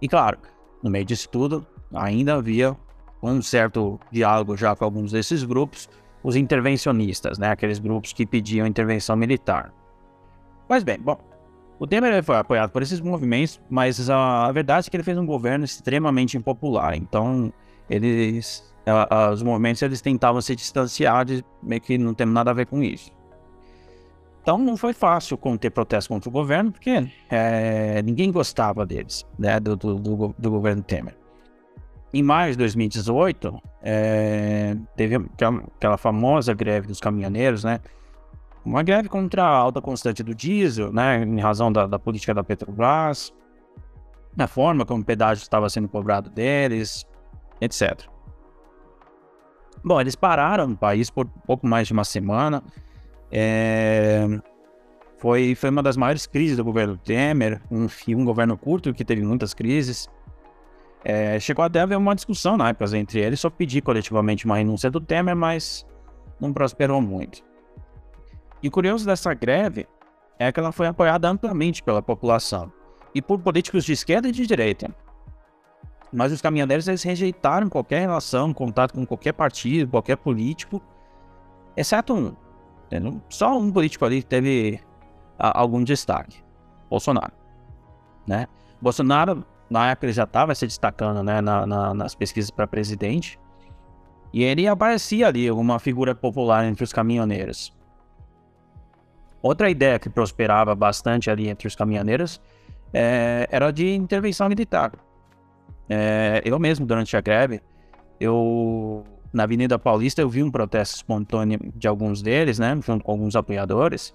E 0.00 0.08
claro, 0.08 0.38
no 0.82 0.90
meio 0.90 1.04
disso 1.04 1.28
tudo, 1.28 1.64
ainda 1.94 2.34
havia 2.34 2.76
um 3.22 3.40
certo 3.40 4.00
diálogo 4.10 4.56
já 4.56 4.74
com 4.74 4.84
alguns 4.84 5.12
desses 5.12 5.44
grupos, 5.44 5.88
os 6.24 6.34
intervencionistas, 6.34 7.38
né? 7.38 7.50
Aqueles 7.50 7.78
grupos 7.78 8.12
que 8.12 8.26
pediam 8.26 8.66
intervenção 8.66 9.14
militar. 9.14 9.72
Pois 10.66 10.82
bem, 10.82 10.98
bom, 10.98 11.18
o 11.82 11.86
Temer 11.86 12.22
foi 12.22 12.36
apoiado 12.36 12.70
por 12.70 12.80
esses 12.80 13.00
movimentos, 13.00 13.60
mas 13.68 14.08
a, 14.08 14.46
a 14.46 14.52
verdade 14.52 14.86
é 14.86 14.88
que 14.88 14.96
ele 14.96 15.02
fez 15.02 15.18
um 15.18 15.26
governo 15.26 15.64
extremamente 15.64 16.36
impopular. 16.36 16.94
Então, 16.94 17.52
eles, 17.90 18.72
a, 18.86 19.12
a, 19.12 19.30
os 19.32 19.42
movimentos 19.42 19.82
eles 19.82 20.00
tentavam 20.00 20.40
se 20.40 20.54
distanciar 20.54 21.24
de 21.24 21.44
meio 21.60 21.80
que 21.80 21.98
não 21.98 22.14
tem 22.14 22.24
nada 22.24 22.52
a 22.52 22.54
ver 22.54 22.66
com 22.66 22.80
isso. 22.84 23.10
Então, 24.40 24.58
não 24.58 24.76
foi 24.76 24.92
fácil 24.92 25.36
conter 25.36 25.70
protesto 25.70 26.08
contra 26.08 26.30
o 26.30 26.32
governo, 26.32 26.70
porque 26.70 27.10
é, 27.28 28.00
ninguém 28.02 28.30
gostava 28.30 28.86
deles, 28.86 29.26
né, 29.36 29.58
do, 29.58 29.74
do, 29.74 29.96
do, 29.96 30.34
do, 30.38 30.50
governo 30.52 30.84
Temer. 30.84 31.16
Em 32.14 32.22
maio 32.22 32.52
de 32.52 32.58
2018, 32.58 33.60
é, 33.82 34.76
teve 34.94 35.16
aquela 35.16 35.96
famosa 35.98 36.54
greve 36.54 36.86
dos 36.86 37.00
caminhoneiros, 37.00 37.64
né? 37.64 37.80
Uma 38.64 38.82
greve 38.82 39.08
contra 39.08 39.42
a 39.42 39.48
alta 39.48 39.80
constante 39.80 40.22
do 40.22 40.34
diesel, 40.34 40.92
né, 40.92 41.22
em 41.22 41.40
razão 41.40 41.72
da, 41.72 41.86
da 41.86 41.98
política 41.98 42.32
da 42.32 42.44
Petrobras, 42.44 43.32
na 44.36 44.46
forma 44.46 44.86
como 44.86 45.02
o 45.02 45.04
pedágio 45.04 45.42
estava 45.42 45.68
sendo 45.68 45.88
cobrado 45.88 46.30
deles, 46.30 47.04
etc. 47.60 48.06
Bom, 49.84 50.00
eles 50.00 50.14
pararam 50.14 50.68
no 50.68 50.76
país 50.76 51.10
por 51.10 51.26
pouco 51.46 51.66
mais 51.66 51.88
de 51.88 51.92
uma 51.92 52.04
semana. 52.04 52.62
É... 53.30 54.26
Foi, 55.18 55.54
foi 55.54 55.70
uma 55.70 55.82
das 55.82 55.96
maiores 55.96 56.26
crises 56.26 56.56
do 56.56 56.64
governo 56.64 56.96
Temer, 56.96 57.60
um, 57.70 57.86
um 58.08 58.24
governo 58.24 58.56
curto 58.56 58.92
que 58.92 59.04
teve 59.04 59.22
muitas 59.22 59.54
crises. 59.54 60.08
É, 61.04 61.38
chegou 61.40 61.64
até 61.64 61.80
a 61.80 61.82
haver 61.82 61.98
uma 61.98 62.14
discussão 62.14 62.56
na 62.56 62.68
época 62.68 62.96
entre 62.96 63.20
eles 63.20 63.40
sobre 63.40 63.58
pedir 63.58 63.82
coletivamente 63.82 64.44
uma 64.44 64.56
renúncia 64.56 64.90
do 64.90 65.00
Temer, 65.00 65.34
mas 65.34 65.86
não 66.40 66.52
prosperou 66.52 67.00
muito. 67.00 67.42
E 68.62 68.70
curioso 68.70 69.04
dessa 69.04 69.34
greve 69.34 69.86
é 70.38 70.52
que 70.52 70.60
ela 70.60 70.72
foi 70.72 70.86
apoiada 70.86 71.28
amplamente 71.28 71.82
pela 71.82 72.00
população 72.00 72.72
e 73.14 73.20
por 73.20 73.38
políticos 73.40 73.84
de 73.84 73.92
esquerda 73.92 74.28
e 74.28 74.32
de 74.32 74.46
direita. 74.46 74.94
Mas 76.12 76.30
os 76.30 76.40
caminhoneiros 76.40 76.86
eles 76.86 77.02
rejeitaram 77.02 77.68
qualquer 77.68 78.00
relação, 78.00 78.52
contato 78.52 78.94
com 78.94 79.06
qualquer 79.06 79.32
partido, 79.32 79.90
qualquer 79.90 80.16
político, 80.16 80.82
exceto 81.76 82.14
um. 82.14 82.36
Só 83.30 83.58
um 83.58 83.72
político 83.72 84.04
ali 84.04 84.22
teve 84.22 84.78
algum 85.38 85.82
destaque: 85.82 86.44
Bolsonaro. 86.90 87.32
né? 88.26 88.46
Bolsonaro, 88.80 89.44
na 89.70 89.90
época, 89.90 90.06
ele 90.06 90.12
já 90.12 90.24
estava 90.24 90.54
se 90.54 90.66
destacando, 90.66 91.22
né, 91.22 91.40
na, 91.40 91.66
na, 91.66 91.94
nas 91.94 92.14
pesquisas 92.14 92.50
para 92.50 92.66
presidente, 92.66 93.38
e 94.32 94.42
ele 94.42 94.66
aparecia 94.66 95.28
ali, 95.28 95.50
uma 95.50 95.78
figura 95.78 96.14
popular 96.14 96.64
entre 96.64 96.84
os 96.84 96.92
caminhoneiros. 96.92 97.72
Outra 99.42 99.68
ideia 99.68 99.98
que 99.98 100.08
prosperava 100.08 100.74
bastante 100.74 101.30
ali 101.30 101.48
entre 101.48 101.66
os 101.66 101.74
caminhoneiros 101.74 102.40
é, 102.92 103.48
era 103.50 103.70
de 103.70 103.92
intervenção 103.94 104.48
militar. 104.48 104.92
É, 105.88 106.40
eu 106.44 106.58
mesmo, 106.58 106.86
durante 106.86 107.16
a 107.16 107.20
greve, 107.20 107.60
eu 108.20 109.04
na 109.32 109.44
Avenida 109.44 109.78
Paulista 109.78 110.20
eu 110.20 110.28
vi 110.28 110.42
um 110.42 110.50
protesto 110.50 110.96
espontâneo 110.96 111.58
de 111.74 111.88
alguns 111.88 112.20
deles, 112.22 112.58
né, 112.58 112.78
junto 112.84 113.04
com 113.04 113.12
alguns 113.12 113.34
apoiadores. 113.34 114.14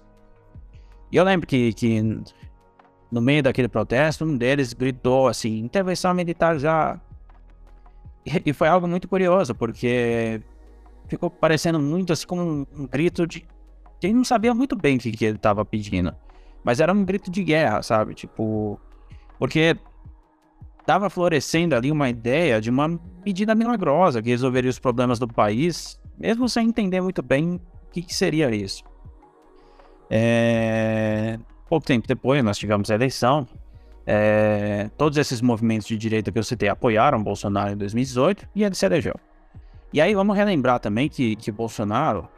E 1.10 1.16
eu 1.16 1.24
lembro 1.24 1.46
que, 1.46 1.72
que 1.72 2.00
no 3.10 3.20
meio 3.20 3.42
daquele 3.42 3.68
protesto, 3.68 4.24
um 4.24 4.36
deles 4.36 4.72
gritou 4.72 5.28
assim: 5.28 5.58
intervenção 5.58 6.14
militar 6.14 6.58
já. 6.58 7.00
E, 8.24 8.50
e 8.50 8.52
foi 8.52 8.68
algo 8.68 8.86
muito 8.86 9.08
curioso, 9.08 9.54
porque 9.54 10.40
ficou 11.08 11.30
parecendo 11.30 11.80
muito 11.80 12.12
assim 12.12 12.26
como 12.26 12.42
um, 12.42 12.66
um 12.76 12.86
grito 12.86 13.26
de. 13.26 13.46
Quem 14.00 14.14
não 14.14 14.24
sabia 14.24 14.54
muito 14.54 14.76
bem 14.76 14.96
o 14.96 15.00
que, 15.00 15.10
que 15.10 15.24
ele 15.24 15.36
estava 15.36 15.64
pedindo. 15.64 16.14
Mas 16.62 16.80
era 16.80 16.92
um 16.92 17.04
grito 17.04 17.30
de 17.30 17.42
guerra, 17.42 17.82
sabe? 17.82 18.14
Tipo. 18.14 18.80
Porque 19.38 19.76
estava 20.80 21.10
florescendo 21.10 21.74
ali 21.74 21.92
uma 21.92 22.08
ideia 22.08 22.60
de 22.60 22.70
uma 22.70 22.98
medida 23.24 23.54
milagrosa 23.54 24.22
que 24.22 24.30
resolveria 24.30 24.70
os 24.70 24.78
problemas 24.78 25.18
do 25.18 25.28
país, 25.28 26.00
mesmo 26.18 26.48
sem 26.48 26.68
entender 26.68 27.00
muito 27.00 27.22
bem 27.22 27.56
o 27.56 27.90
que, 27.92 28.02
que 28.02 28.14
seria 28.14 28.50
isso. 28.54 28.82
É... 30.10 31.38
Pouco 31.68 31.86
tempo 31.86 32.08
depois, 32.08 32.42
nós 32.42 32.56
tivemos 32.56 32.90
a 32.90 32.94
eleição. 32.94 33.46
É... 34.06 34.90
Todos 34.96 35.18
esses 35.18 35.42
movimentos 35.42 35.86
de 35.86 35.96
direita 35.96 36.32
que 36.32 36.38
eu 36.38 36.42
citei 36.42 36.68
apoiaram 36.68 37.22
Bolsonaro 37.22 37.72
em 37.72 37.76
2018 37.76 38.48
e 38.54 38.64
ele 38.64 38.74
se 38.74 38.86
elegeu. 38.86 39.14
E 39.92 40.00
aí 40.00 40.14
vamos 40.14 40.36
relembrar 40.36 40.80
também 40.80 41.08
que, 41.08 41.36
que 41.36 41.52
Bolsonaro, 41.52 42.28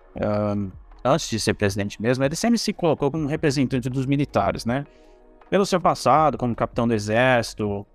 antes 1.05 1.29
de 1.29 1.41
ser 1.41 1.55
presidente 1.55 2.01
mesmo, 2.01 2.25
ele 2.25 2.37
sempre 2.37 2.59
se 2.59 2.73
colocou 2.73 3.11
como 3.11 3.27
representante 3.27 3.89
dos 3.89 4.07
militares, 4.07 4.65
né? 4.65 4.85
Pelo 5.49 5.67
seu 5.67 5.81
passado 5.81 6.39
como 6.39 6.55
capitão 6.55 6.87
do 6.87 6.95
exército, 6.95 7.87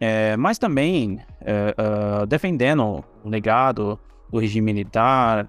é, 0.00 0.36
mas 0.36 0.58
também 0.58 1.20
é, 1.40 1.74
uh, 1.78 2.26
defendendo 2.26 3.04
o 3.24 3.28
legado 3.28 3.98
do 4.30 4.38
regime 4.38 4.72
militar, 4.72 5.48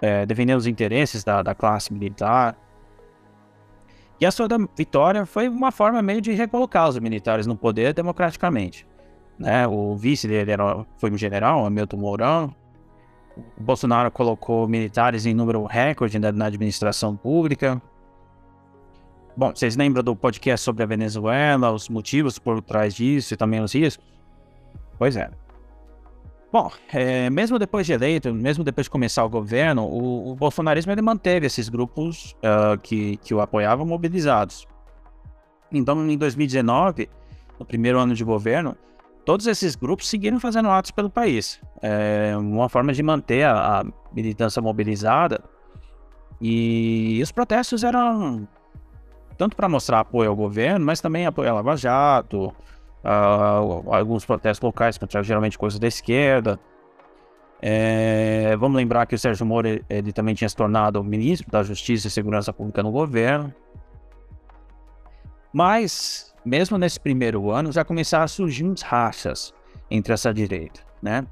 é, 0.00 0.24
defendendo 0.24 0.58
os 0.58 0.66
interesses 0.66 1.24
da, 1.24 1.42
da, 1.42 1.54
classe 1.54 1.92
militar. 1.92 2.56
E 4.20 4.26
a 4.26 4.30
sua 4.30 4.46
vitória 4.76 5.24
foi 5.26 5.48
uma 5.48 5.72
forma 5.72 6.02
meio 6.02 6.20
de 6.20 6.32
recolocar 6.32 6.88
os 6.88 6.98
militares 6.98 7.46
no 7.46 7.56
poder 7.56 7.92
democraticamente. 7.94 8.86
Né? 9.38 9.66
O 9.66 9.96
vice 9.96 10.26
dele 10.26 10.50
era, 10.50 10.84
foi 10.98 11.10
um 11.10 11.16
general, 11.16 11.64
Hamilton 11.64 11.96
Mourão. 11.96 12.54
O 13.56 13.62
Bolsonaro 13.62 14.10
colocou 14.10 14.66
militares 14.68 15.26
em 15.26 15.34
número 15.34 15.64
recorde 15.64 16.18
na 16.18 16.46
administração 16.46 17.16
pública. 17.16 17.80
Bom, 19.36 19.54
vocês 19.54 19.76
lembram 19.76 20.02
do 20.02 20.16
podcast 20.16 20.64
sobre 20.64 20.82
a 20.82 20.86
Venezuela, 20.86 21.70
os 21.70 21.88
motivos 21.88 22.38
por 22.38 22.60
trás 22.60 22.94
disso 22.94 23.34
e 23.34 23.36
também 23.36 23.60
os 23.60 23.72
riscos? 23.72 24.04
Pois 24.98 25.16
é. 25.16 25.30
Bom, 26.50 26.72
é, 26.92 27.28
mesmo 27.28 27.58
depois 27.58 27.86
de 27.86 27.92
eleito, 27.92 28.32
mesmo 28.34 28.64
depois 28.64 28.86
de 28.86 28.90
começar 28.90 29.22
o 29.24 29.28
governo, 29.28 29.84
o, 29.84 30.30
o 30.30 30.34
bolsonarismo 30.34 30.90
ele 30.90 31.02
manteve 31.02 31.46
esses 31.46 31.68
grupos 31.68 32.34
uh, 32.38 32.78
que, 32.78 33.18
que 33.18 33.34
o 33.34 33.40
apoiavam 33.40 33.86
mobilizados. 33.86 34.66
Então, 35.70 36.10
em 36.10 36.16
2019, 36.16 37.08
no 37.60 37.66
primeiro 37.66 37.98
ano 37.98 38.14
de 38.14 38.24
governo, 38.24 38.76
todos 39.28 39.46
esses 39.46 39.76
grupos 39.76 40.08
seguiram 40.08 40.40
fazendo 40.40 40.70
atos 40.70 40.90
pelo 40.90 41.10
país. 41.10 41.60
É 41.82 42.34
uma 42.34 42.66
forma 42.66 42.94
de 42.94 43.02
manter 43.02 43.42
a, 43.44 43.80
a 43.80 43.84
militância 44.10 44.62
mobilizada. 44.62 45.44
E 46.40 47.20
os 47.22 47.30
protestos 47.30 47.84
eram 47.84 48.48
tanto 49.36 49.54
para 49.54 49.68
mostrar 49.68 50.00
apoio 50.00 50.30
ao 50.30 50.34
governo, 50.34 50.86
mas 50.86 51.02
também 51.02 51.26
apoio 51.26 51.50
à 51.50 51.52
Lava 51.52 51.76
Jato, 51.76 52.54
alguns 53.04 54.24
protestos 54.24 54.64
locais 54.64 54.96
contra 54.96 55.22
geralmente 55.22 55.58
coisas 55.58 55.78
da 55.78 55.86
esquerda. 55.86 56.58
É, 57.60 58.56
vamos 58.56 58.78
lembrar 58.78 59.04
que 59.04 59.14
o 59.14 59.18
Sérgio 59.18 59.44
Moro 59.44 59.68
ele 59.90 60.10
também 60.10 60.34
tinha 60.34 60.48
se 60.48 60.56
tornado 60.56 61.04
ministro 61.04 61.50
da 61.50 61.62
Justiça 61.62 62.08
e 62.08 62.10
Segurança 62.10 62.50
Pública 62.50 62.82
no 62.82 62.90
governo. 62.90 63.54
Mas, 65.52 66.34
mesmo 66.48 66.78
nesse 66.78 66.98
primeiro 66.98 67.50
ano, 67.50 67.70
já 67.70 67.84
começaram 67.84 68.24
a 68.24 68.28
surgir 68.28 68.64
uns 68.64 68.82
rachas 68.82 69.52
entre 69.90 70.12
essa 70.12 70.32
direita, 70.32 70.80
né? 71.02 71.26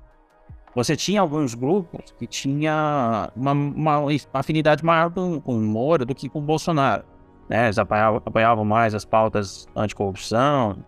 Você 0.74 0.94
tinha 0.94 1.22
alguns 1.22 1.54
grupos 1.54 2.14
que 2.18 2.26
tinha 2.26 3.30
uma, 3.34 3.52
uma 3.52 3.98
afinidade 4.34 4.84
maior 4.84 5.10
com, 5.10 5.40
com 5.40 5.56
o 5.56 5.60
Moro 5.60 6.04
do 6.04 6.14
que 6.14 6.28
com 6.28 6.40
Bolsonaro 6.40 7.04
né? 7.48 7.66
Eles 7.66 7.78
apoiavam, 7.78 8.22
apoiavam 8.24 8.64
mais 8.64 8.94
as 8.94 9.04
pautas 9.04 9.66
anticorrupção. 9.74 10.84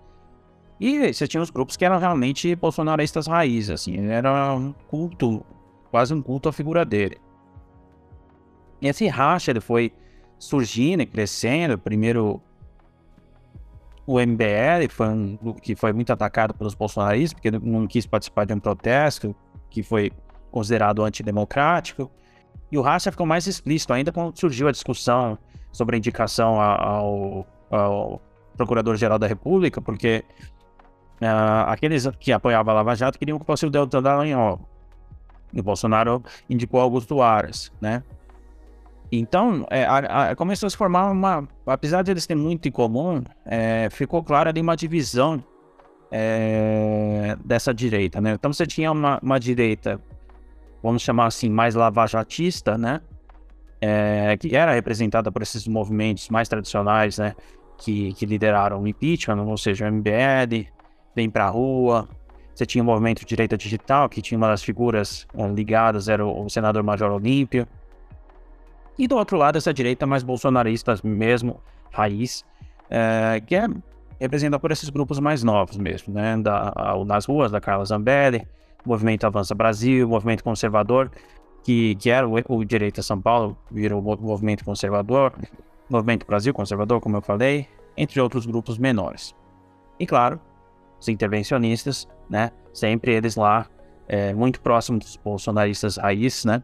E 0.80 1.12
você 1.12 1.26
tinha 1.26 1.42
os 1.42 1.50
grupos 1.50 1.76
que 1.76 1.84
eram 1.84 1.98
realmente 1.98 2.54
bolsonaristas 2.54 3.26
raízes, 3.26 3.70
assim, 3.70 4.06
era 4.08 4.54
um 4.54 4.72
culto, 4.88 5.44
quase 5.90 6.14
um 6.14 6.22
culto 6.22 6.48
à 6.48 6.52
figura 6.52 6.84
dele. 6.84 7.18
E 8.80 8.86
esse 8.86 9.06
racha 9.08 9.50
ele 9.50 9.60
foi 9.60 9.92
surgindo 10.38 11.02
e 11.02 11.06
crescendo. 11.06 11.76
Primeiro, 11.76 12.40
o 14.08 14.18
MBL 14.18 14.88
foi 14.88 15.06
um 15.06 15.36
que 15.60 15.76
foi 15.76 15.92
muito 15.92 16.10
atacado 16.10 16.54
pelos 16.54 16.74
bolsonaristas, 16.74 17.34
porque 17.34 17.50
não 17.50 17.86
quis 17.86 18.06
participar 18.06 18.46
de 18.46 18.54
um 18.54 18.58
protesto 18.58 19.36
que 19.68 19.82
foi 19.82 20.10
considerado 20.50 21.04
antidemocrático. 21.04 22.10
E 22.72 22.78
o 22.78 22.80
racha 22.80 23.10
ficou 23.12 23.26
mais 23.26 23.46
explícito 23.46 23.92
ainda 23.92 24.10
quando 24.10 24.34
surgiu 24.34 24.66
a 24.66 24.72
discussão 24.72 25.36
sobre 25.70 25.94
a 25.94 25.98
indicação 25.98 26.58
ao, 26.58 27.46
ao 27.70 28.22
Procurador-Geral 28.56 29.18
da 29.18 29.26
República, 29.26 29.78
porque 29.78 30.24
uh, 31.20 31.68
aqueles 31.68 32.06
que 32.18 32.32
apoiavam 32.32 32.72
a 32.72 32.76
Lava 32.76 32.96
Jato 32.96 33.18
queriam 33.18 33.38
que 33.38 33.44
fosse 33.44 33.66
o 33.66 33.70
Deltan 33.70 34.02
Dallagnol. 34.02 34.58
E 35.52 35.60
o 35.60 35.62
Bolsonaro 35.62 36.22
indicou 36.48 36.80
Augusto 36.80 37.20
Aras, 37.20 37.70
né? 37.78 38.02
Então, 39.10 39.66
é, 39.70 39.84
a, 39.84 40.30
a, 40.30 40.36
começou 40.36 40.66
a 40.66 40.70
se 40.70 40.76
formar 40.76 41.10
uma. 41.10 41.48
Apesar 41.66 42.02
de 42.02 42.10
eles 42.10 42.26
terem 42.26 42.42
muito 42.42 42.68
em 42.68 42.72
comum, 42.72 43.22
é, 43.46 43.88
ficou 43.90 44.22
clara 44.22 44.50
ali 44.50 44.60
uma 44.60 44.76
divisão 44.76 45.42
é, 46.10 47.36
dessa 47.44 47.72
direita, 47.72 48.20
né? 48.20 48.32
Então, 48.32 48.52
você 48.52 48.66
tinha 48.66 48.92
uma, 48.92 49.18
uma 49.22 49.40
direita, 49.40 50.00
vamos 50.82 51.02
chamar 51.02 51.26
assim, 51.26 51.48
mais 51.48 51.74
lavajatista, 51.74 52.76
né? 52.76 53.00
é, 53.80 54.36
que 54.36 54.54
era 54.54 54.72
representada 54.72 55.30
por 55.30 55.42
esses 55.42 55.66
movimentos 55.66 56.28
mais 56.28 56.48
tradicionais, 56.48 57.18
né, 57.18 57.34
que, 57.76 58.12
que 58.14 58.26
lideraram 58.26 58.82
o 58.82 58.88
impeachment, 58.88 59.42
ou 59.42 59.56
seja, 59.56 59.88
o 59.88 59.92
MBL, 59.92 60.66
Vem 61.14 61.30
Pra 61.30 61.48
Rua. 61.48 62.08
Você 62.54 62.66
tinha 62.66 62.82
o 62.82 62.84
movimento 62.84 63.24
Direita 63.24 63.56
Digital, 63.56 64.08
que 64.08 64.20
tinha 64.20 64.36
uma 64.36 64.48
das 64.48 64.62
figuras 64.62 65.26
é, 65.34 65.46
ligadas, 65.48 66.08
era 66.08 66.26
o, 66.26 66.48
senador 66.48 66.82
Major 66.82 67.10
Olímpio. 67.10 67.66
E 68.98 69.06
do 69.06 69.16
outro 69.16 69.36
lado, 69.36 69.56
essa 69.56 69.72
direita 69.72 70.06
mais 70.06 70.24
bolsonarista 70.24 70.98
mesmo, 71.04 71.60
raiz, 71.92 72.44
é, 72.90 73.40
que 73.46 73.54
é 73.54 73.66
representada 74.18 74.58
por 74.58 74.72
esses 74.72 74.88
grupos 74.88 75.20
mais 75.20 75.44
novos 75.44 75.76
mesmo, 75.76 76.12
né, 76.12 76.36
da, 76.36 76.74
nas 77.06 77.24
ruas, 77.24 77.52
da 77.52 77.60
Carla 77.60 77.84
Zambelli, 77.84 78.46
Movimento 78.84 79.24
Avança 79.24 79.54
Brasil, 79.54 80.08
Movimento 80.08 80.42
Conservador, 80.42 81.10
que, 81.62 81.94
que 81.96 82.10
era 82.10 82.28
o, 82.28 82.34
o 82.48 82.64
direito 82.64 83.00
a 83.00 83.02
São 83.02 83.20
Paulo, 83.20 83.56
virou 83.70 84.00
o 84.00 84.16
movimento 84.20 84.64
conservador, 84.64 85.32
movimento 85.88 86.26
Brasil 86.26 86.52
conservador, 86.52 87.00
como 87.00 87.16
eu 87.16 87.22
falei, 87.22 87.68
entre 87.96 88.20
outros 88.20 88.46
grupos 88.46 88.78
menores. 88.78 89.34
E 90.00 90.06
claro, 90.06 90.40
os 91.00 91.08
intervencionistas, 91.08 92.08
né, 92.28 92.50
sempre 92.72 93.14
eles 93.14 93.36
lá, 93.36 93.66
é, 94.08 94.34
muito 94.34 94.60
próximos 94.60 95.04
dos 95.04 95.16
bolsonaristas 95.16 95.96
raiz, 95.96 96.44
né, 96.44 96.62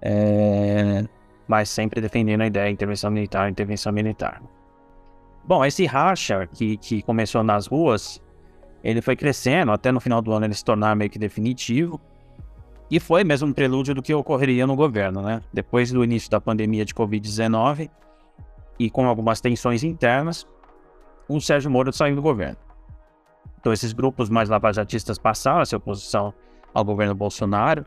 é, 0.00 1.04
mas 1.52 1.68
sempre 1.68 2.00
defendendo 2.00 2.40
a 2.40 2.46
ideia 2.46 2.68
de 2.68 2.72
intervenção 2.72 3.10
militar, 3.10 3.50
intervenção 3.50 3.92
militar. 3.92 4.42
Bom, 5.44 5.62
esse 5.62 5.84
racha 5.84 6.46
que, 6.46 6.78
que 6.78 7.02
começou 7.02 7.44
nas 7.44 7.66
ruas, 7.66 8.22
ele 8.82 9.02
foi 9.02 9.14
crescendo, 9.14 9.70
até 9.70 9.92
no 9.92 10.00
final 10.00 10.22
do 10.22 10.32
ano 10.32 10.46
ele 10.46 10.54
se 10.54 10.64
tornar 10.64 10.96
meio 10.96 11.10
que 11.10 11.18
definitivo, 11.18 12.00
e 12.90 12.98
foi 12.98 13.22
mesmo 13.22 13.48
um 13.48 13.52
prelúdio 13.52 13.94
do 13.94 14.00
que 14.00 14.14
ocorreria 14.14 14.66
no 14.66 14.74
governo, 14.74 15.20
né? 15.20 15.42
Depois 15.52 15.92
do 15.92 16.02
início 16.02 16.30
da 16.30 16.40
pandemia 16.40 16.86
de 16.86 16.94
Covid-19 16.94 17.90
e 18.78 18.88
com 18.88 19.06
algumas 19.06 19.38
tensões 19.42 19.84
internas, 19.84 20.46
o 21.28 21.38
Sérgio 21.38 21.70
Moro 21.70 21.92
saiu 21.92 22.16
do 22.16 22.22
governo. 22.22 22.56
Então, 23.60 23.74
esses 23.74 23.92
grupos 23.92 24.30
mais 24.30 24.48
lavajatistas 24.48 25.18
passaram 25.18 25.60
a 25.60 25.66
ser 25.66 25.76
oposição 25.76 26.32
ao 26.72 26.82
governo 26.82 27.14
Bolsonaro, 27.14 27.84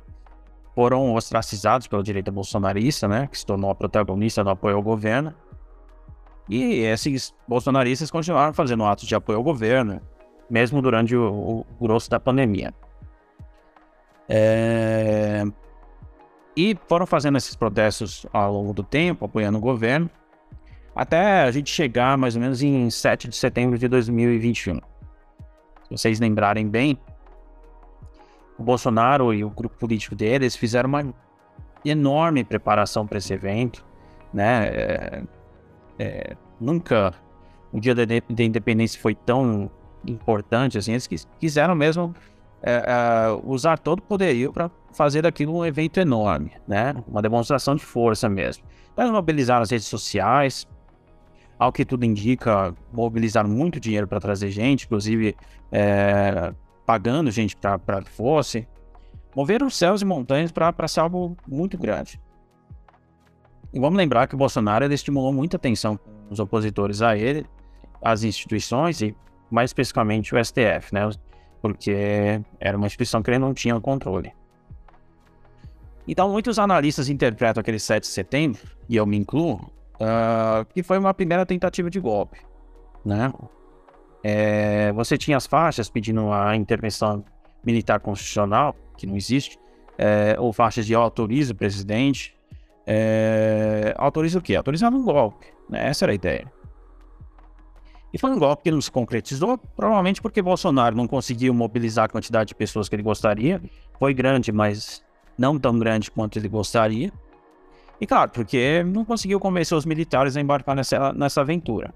foram 0.75 1.13
ostracizados 1.13 1.87
pela 1.87 2.03
direita 2.03 2.29
bolsonarista, 2.29 3.07
né? 3.07 3.27
Que 3.27 3.39
se 3.39 3.45
tornou 3.45 3.71
a 3.71 3.75
protagonista 3.75 4.43
do 4.43 4.49
apoio 4.49 4.75
ao 4.75 4.83
governo. 4.83 5.33
E 6.49 6.81
esses 6.81 7.33
bolsonaristas 7.47 8.11
continuaram 8.11 8.53
fazendo 8.53 8.83
atos 8.83 9.07
de 9.07 9.15
apoio 9.15 9.37
ao 9.37 9.43
governo, 9.43 10.01
mesmo 10.49 10.81
durante 10.81 11.15
o, 11.15 11.61
o 11.61 11.65
grosso 11.81 12.09
da 12.09 12.19
pandemia. 12.19 12.73
É... 14.27 15.43
E 16.57 16.77
foram 16.87 17.05
fazendo 17.05 17.37
esses 17.37 17.55
protestos 17.55 18.25
ao 18.31 18.53
longo 18.53 18.73
do 18.73 18.83
tempo, 18.83 19.25
apoiando 19.25 19.57
o 19.57 19.61
governo, 19.61 20.09
até 20.95 21.41
a 21.41 21.51
gente 21.51 21.69
chegar 21.69 22.17
mais 22.17 22.35
ou 22.35 22.41
menos 22.41 22.61
em 22.61 22.89
7 22.89 23.29
de 23.29 23.35
setembro 23.35 23.77
de 23.77 23.87
2021. 23.87 24.75
Se 24.75 24.81
vocês 25.89 26.19
lembrarem 26.19 26.67
bem, 26.67 26.97
o 28.57 28.63
Bolsonaro 28.63 29.33
e 29.33 29.43
o 29.43 29.49
grupo 29.49 29.77
político 29.77 30.15
deles 30.15 30.55
fizeram 30.55 30.89
uma 30.89 31.13
enorme 31.83 32.43
preparação 32.43 33.05
para 33.05 33.17
esse 33.17 33.33
evento, 33.33 33.85
né? 34.33 34.67
É, 34.67 35.23
é, 35.99 36.37
nunca 36.59 37.13
o 37.71 37.79
dia 37.79 37.93
da, 37.93 38.03
independência 38.43 38.99
foi 38.99 39.13
tão 39.13 39.69
importante 40.07 40.77
assim. 40.77 40.91
Eles 40.91 41.27
quiseram 41.39 41.75
mesmo 41.75 42.13
é, 42.61 42.73
é, 42.73 43.41
usar 43.43 43.77
todo 43.77 43.99
o 43.99 44.01
poderio 44.01 44.51
para 44.51 44.71
fazer 44.93 45.21
daquilo 45.21 45.57
um 45.57 45.65
evento 45.65 45.99
enorme, 45.99 46.53
né? 46.67 46.95
Uma 47.07 47.21
demonstração 47.21 47.75
de 47.75 47.83
força 47.83 48.29
mesmo. 48.29 48.63
Eles 48.97 49.11
mobilizaram 49.11 49.61
as 49.61 49.69
redes 49.69 49.87
sociais, 49.87 50.65
ao 51.59 51.71
que 51.71 51.85
tudo 51.85 52.05
indica, 52.05 52.73
mobilizaram 52.93 53.49
muito 53.49 53.79
dinheiro 53.79 54.07
para 54.07 54.19
trazer 54.19 54.49
gente, 54.49 54.85
inclusive 54.85 55.35
é, 55.71 56.53
pagando 56.85 57.31
gente 57.31 57.55
para 57.55 58.01
que 58.01 58.09
fosse. 58.09 58.67
Moveram 59.35 59.69
céus 59.69 60.01
e 60.01 60.05
montanhas 60.05 60.51
para 60.51 60.87
ser 60.87 61.01
algo 61.01 61.35
muito 61.47 61.77
grande. 61.77 62.19
E 63.73 63.79
vamos 63.79 63.97
lembrar 63.97 64.27
que 64.27 64.35
o 64.35 64.37
Bolsonaro 64.37 64.91
estimulou 64.93 65.33
muita 65.33 65.57
atenção 65.57 65.97
com 65.97 66.33
os 66.33 66.39
opositores 66.39 67.01
a 67.01 67.17
ele, 67.17 67.45
as 68.01 68.23
instituições 68.23 69.01
e 69.01 69.15
mais 69.51 69.69
especificamente 69.69 70.33
o 70.33 70.43
STF, 70.43 70.93
né? 70.93 71.09
Porque 71.61 72.41
era 72.59 72.77
uma 72.77 72.87
instituição 72.87 73.21
que 73.21 73.31
ele 73.31 73.39
não 73.39 73.53
tinha 73.53 73.79
controle. 73.81 74.33
Então, 76.07 76.29
muitos 76.29 76.59
analistas 76.59 77.09
interpretam 77.09 77.61
aquele 77.61 77.79
7 77.79 78.03
de 78.03 78.07
setembro, 78.07 78.61
e 78.87 78.95
eu 78.95 79.05
me 79.05 79.17
incluo, 79.17 79.55
uh, 79.95 80.65
que 80.73 80.83
foi 80.83 80.97
uma 80.99 81.13
primeira 81.13 81.45
tentativa 81.45 81.89
de 81.89 81.99
golpe, 81.99 82.39
né? 83.03 83.33
É, 84.27 84.91
você 84.93 85.19
tinha 85.19 85.37
as 85.37 85.45
faixas 85.45 85.87
pedindo 85.87 86.33
a 86.33 86.55
intervenção 86.55 87.23
militar 87.63 87.99
constitucional, 87.99 88.75
que 88.97 89.05
não 89.05 89.15
existe, 89.15 89.59
é, 89.99 90.35
ou 90.39 90.51
faixas 90.51 90.87
de 90.87 90.95
autoriza 90.95 91.53
o 91.53 91.55
presidente. 91.55 92.35
É, 92.87 93.93
autoriza 93.95 94.39
o 94.39 94.41
quê? 94.41 94.55
Autorizava 94.55 94.95
um 94.95 95.05
golpe. 95.05 95.45
Né? 95.69 95.89
Essa 95.89 96.05
era 96.05 96.11
a 96.11 96.15
ideia. 96.15 96.51
E 98.11 98.17
foi 98.17 98.31
um 98.31 98.39
golpe 98.39 98.63
que 98.63 98.71
não 98.71 98.81
se 98.81 98.89
concretizou, 98.89 99.59
provavelmente 99.59 100.23
porque 100.23 100.41
Bolsonaro 100.41 100.95
não 100.95 101.07
conseguiu 101.07 101.53
mobilizar 101.53 102.05
a 102.05 102.09
quantidade 102.09 102.47
de 102.47 102.55
pessoas 102.55 102.89
que 102.89 102.95
ele 102.95 103.03
gostaria. 103.03 103.61
Foi 103.99 104.11
grande, 104.11 104.51
mas 104.51 105.03
não 105.37 105.59
tão 105.59 105.77
grande 105.77 106.09
quanto 106.09 106.39
ele 106.39 106.49
gostaria. 106.49 107.13
E 108.01 108.07
claro, 108.07 108.31
porque 108.31 108.83
não 108.83 109.05
conseguiu 109.05 109.39
convencer 109.39 109.77
os 109.77 109.85
militares 109.85 110.35
a 110.35 110.41
embarcar 110.41 110.75
nessa, 110.75 111.13
nessa 111.13 111.41
aventura 111.41 111.93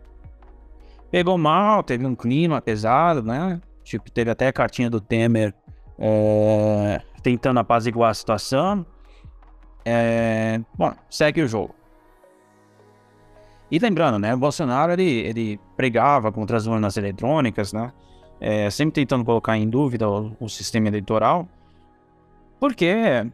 pegou 1.12 1.38
mal, 1.38 1.84
teve 1.84 2.06
um 2.06 2.15
clima 2.15 2.62
pesado, 2.62 3.24
né? 3.24 3.60
Tipo, 3.84 4.10
teve 4.12 4.30
até 4.30 4.48
a 4.48 4.54
cartinha 4.54 4.89
do 4.89 5.02
Temer 5.02 5.54
é, 5.98 7.02
tentando 7.22 7.60
apaziguar 7.60 8.12
a 8.12 8.13
situação. 8.13 8.86
É, 9.84 10.62
bom, 10.78 10.93
segue 11.10 11.41
o 11.41 11.48
jogo. 11.48 11.76
E 13.72 13.78
lembrando, 13.78 14.17
né? 14.17 14.34
O 14.34 14.38
Bolsonaro 14.38 14.93
ele, 14.93 15.04
ele 15.04 15.60
pregava 15.76 16.32
contra 16.32 16.58
as 16.58 16.65
urnas 16.65 16.98
eletrônicas, 16.98 17.72
né? 17.72 17.91
É, 18.39 18.69
sempre 18.69 18.93
tentando 18.93 19.26
colocar 19.26 19.58
em 19.58 19.69
dúvida 19.69 20.10
o, 20.10 20.32
o, 20.39 20.48
sistema 20.48 20.88
eleitoral, 20.88 21.45
porque, 22.58 23.30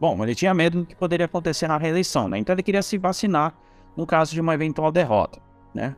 bom, 0.00 0.20
ele 0.24 0.34
tinha 0.34 0.52
medo 0.52 0.80
do 0.80 0.86
que 0.86 0.96
poderia 0.96 1.26
acontecer 1.26 1.68
na 1.68 1.78
reeleição, 1.78 2.28
né? 2.28 2.38
Então 2.38 2.54
ele 2.54 2.62
queria 2.62 2.82
se 2.82 2.98
vacinar 2.98 3.54
no 3.96 4.04
caso 4.04 4.34
de 4.34 4.40
uma 4.40 4.54
eventual 4.54 4.90
derrota, 4.90 5.40
né? 5.72 5.94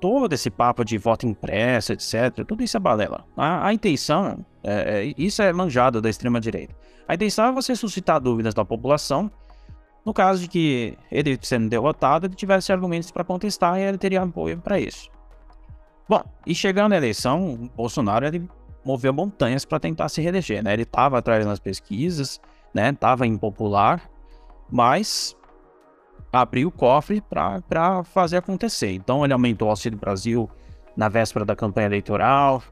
Todo 0.00 0.32
esse 0.32 0.50
papo 0.50 0.84
de 0.84 0.96
voto 0.98 1.26
impresso, 1.26 1.92
etc., 1.92 2.44
tudo 2.46 2.62
isso 2.62 2.76
é 2.76 2.80
balela. 2.80 3.24
A, 3.36 3.66
a 3.66 3.74
intenção, 3.74 4.44
é, 4.64 5.04
é, 5.04 5.14
isso 5.16 5.42
é 5.42 5.52
manjado 5.52 6.00
da 6.00 6.08
extrema-direita. 6.08 6.74
A 7.06 7.14
intenção 7.14 7.46
é 7.46 7.52
você 7.52 7.76
suscitar 7.76 8.20
dúvidas 8.20 8.54
da 8.54 8.64
população, 8.64 9.30
no 10.04 10.14
caso 10.14 10.42
de 10.42 10.48
que 10.48 10.98
ele 11.10 11.38
sendo 11.42 11.68
derrotado, 11.68 12.26
ele 12.26 12.34
tivesse 12.34 12.72
argumentos 12.72 13.10
para 13.10 13.22
contestar 13.22 13.78
e 13.78 13.82
ele 13.82 13.98
teria 13.98 14.22
apoio 14.22 14.58
para 14.58 14.80
isso. 14.80 15.10
Bom, 16.08 16.22
e 16.46 16.54
chegando 16.54 16.92
à 16.92 16.96
eleição, 16.96 17.70
Bolsonaro 17.76 18.26
ele 18.26 18.48
moveu 18.84 19.12
montanhas 19.12 19.64
para 19.64 19.78
tentar 19.78 20.08
se 20.08 20.20
reeleger, 20.20 20.62
né? 20.62 20.72
Ele 20.72 20.82
estava 20.82 21.18
atrás 21.18 21.44
nas 21.44 21.60
pesquisas, 21.60 22.40
né? 22.74 22.92
Tava 22.92 23.26
impopular, 23.26 24.10
mas 24.70 25.36
abrir 26.32 26.64
o 26.64 26.70
cofre 26.70 27.20
para 27.20 28.04
fazer 28.04 28.36
acontecer. 28.36 28.92
Então 28.92 29.24
ele 29.24 29.32
aumentou 29.32 29.68
o 29.68 29.70
Auxílio 29.70 29.98
Brasil 29.98 30.48
na 30.96 31.08
véspera 31.08 31.44
da 31.44 31.56
campanha 31.56 31.86
eleitoral, 31.86 32.62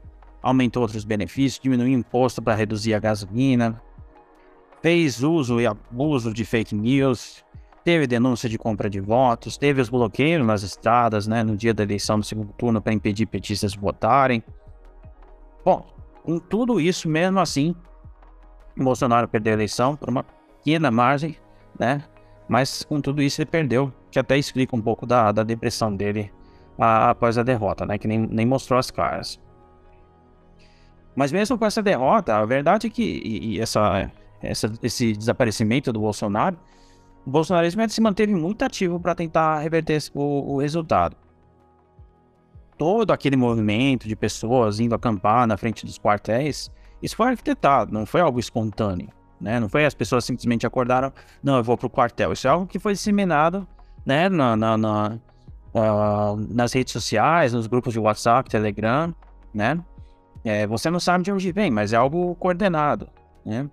aumentou 0.41 0.83
outros 0.83 1.03
benefícios, 1.03 1.61
diminuiu 1.61 1.95
o 1.95 1.99
imposto 1.99 2.41
para 2.41 2.55
reduzir 2.55 2.93
a 2.93 2.99
gasolina, 2.99 3.81
fez 4.81 5.23
uso 5.23 5.59
e 5.59 5.67
abuso 5.67 6.33
de 6.33 6.45
fake 6.45 6.75
news, 6.75 7.43
teve 7.83 8.07
denúncia 8.07 8.47
de 8.47 8.57
compra 8.57 8.89
de 8.89 8.99
votos, 8.99 9.57
teve 9.57 9.81
os 9.81 9.89
bloqueios 9.89 10.45
nas 10.45 10.63
estradas 10.63 11.27
né, 11.27 11.43
no 11.43 11.57
dia 11.57 11.73
da 11.73 11.83
eleição 11.83 12.19
do 12.19 12.25
segundo 12.25 12.53
turno 12.53 12.81
para 12.81 12.93
impedir 12.93 13.25
petistas 13.25 13.75
votarem. 13.75 14.43
Bom, 15.65 15.85
com 16.23 16.39
tudo 16.39 16.79
isso, 16.79 17.09
mesmo 17.09 17.39
assim, 17.39 17.75
Bolsonaro 18.77 19.27
perdeu 19.27 19.53
a 19.53 19.55
eleição 19.55 19.95
por 19.95 20.09
uma 20.09 20.23
pequena 20.23 20.91
margem, 20.91 21.35
né? 21.77 22.03
Mas 22.49 22.83
com 22.83 22.99
tudo 22.99 23.21
isso 23.21 23.39
ele 23.39 23.49
perdeu, 23.49 23.93
que 24.09 24.17
até 24.17 24.35
explica 24.35 24.75
um 24.75 24.81
pouco 24.81 25.05
da, 25.05 25.31
da 25.31 25.43
depressão 25.43 25.95
dele 25.95 26.33
a, 26.79 27.11
após 27.11 27.37
a 27.37 27.43
derrota, 27.43 27.85
né? 27.85 27.99
Que 27.99 28.07
nem, 28.07 28.17
nem 28.19 28.45
mostrou 28.45 28.79
as 28.79 28.89
caras. 28.89 29.39
Mas 31.15 31.31
mesmo 31.31 31.57
com 31.59 31.65
essa 31.65 31.83
derrota, 31.83 32.35
a 32.35 32.45
verdade 32.45 32.87
é 32.87 32.89
que 32.89 33.03
e, 33.03 33.53
e 33.53 33.59
essa, 33.59 34.11
essa, 34.41 34.71
esse 34.81 35.13
desaparecimento 35.13 35.93
do 35.93 35.99
Bolsonaro, 35.99 36.57
o 37.25 37.29
bolsonarismo 37.29 37.87
se 37.87 38.01
manteve 38.01 38.33
muito 38.33 38.63
ativo 38.63 38.99
para 38.99 39.13
tentar 39.13 39.59
reverter 39.59 40.01
o, 40.15 40.55
o 40.55 40.57
resultado. 40.59 41.15
Todo 42.77 43.11
aquele 43.11 43.35
movimento 43.35 44.07
de 44.07 44.15
pessoas 44.15 44.79
indo 44.79 44.95
acampar 44.95 45.45
na 45.45 45.57
frente 45.57 45.85
dos 45.85 45.99
quartéis, 45.99 46.71
isso 47.03 47.15
foi 47.15 47.27
arquitetado, 47.27 47.93
não 47.93 48.05
foi 48.05 48.21
algo 48.21 48.39
espontâneo. 48.39 49.09
Né? 49.39 49.59
Não 49.59 49.69
foi 49.69 49.85
as 49.85 49.93
pessoas 49.93 50.25
simplesmente 50.25 50.67
acordaram, 50.67 51.13
não, 51.41 51.57
eu 51.57 51.63
vou 51.63 51.77
pro 51.77 51.89
quartel. 51.89 52.33
Isso 52.33 52.47
é 52.47 52.49
algo 52.49 52.67
que 52.67 52.79
foi 52.79 52.93
disseminado 52.93 53.67
né? 54.05 54.27
na, 54.27 54.55
na, 54.55 54.77
na 54.77 55.19
uh, 55.73 56.35
nas 56.53 56.73
redes 56.73 56.93
sociais, 56.93 57.53
nos 57.53 57.67
grupos 57.67 57.93
de 57.93 57.99
WhatsApp, 57.99 58.49
Telegram, 58.49 59.13
né? 59.53 59.79
É, 60.43 60.65
você 60.65 60.89
não 60.89 60.99
sabe 60.99 61.23
de 61.23 61.31
onde 61.31 61.51
vem, 61.51 61.69
mas 61.69 61.91
é 61.93 61.97
algo 61.97 62.35
coordenado, 62.35 63.09
né? 63.45 63.69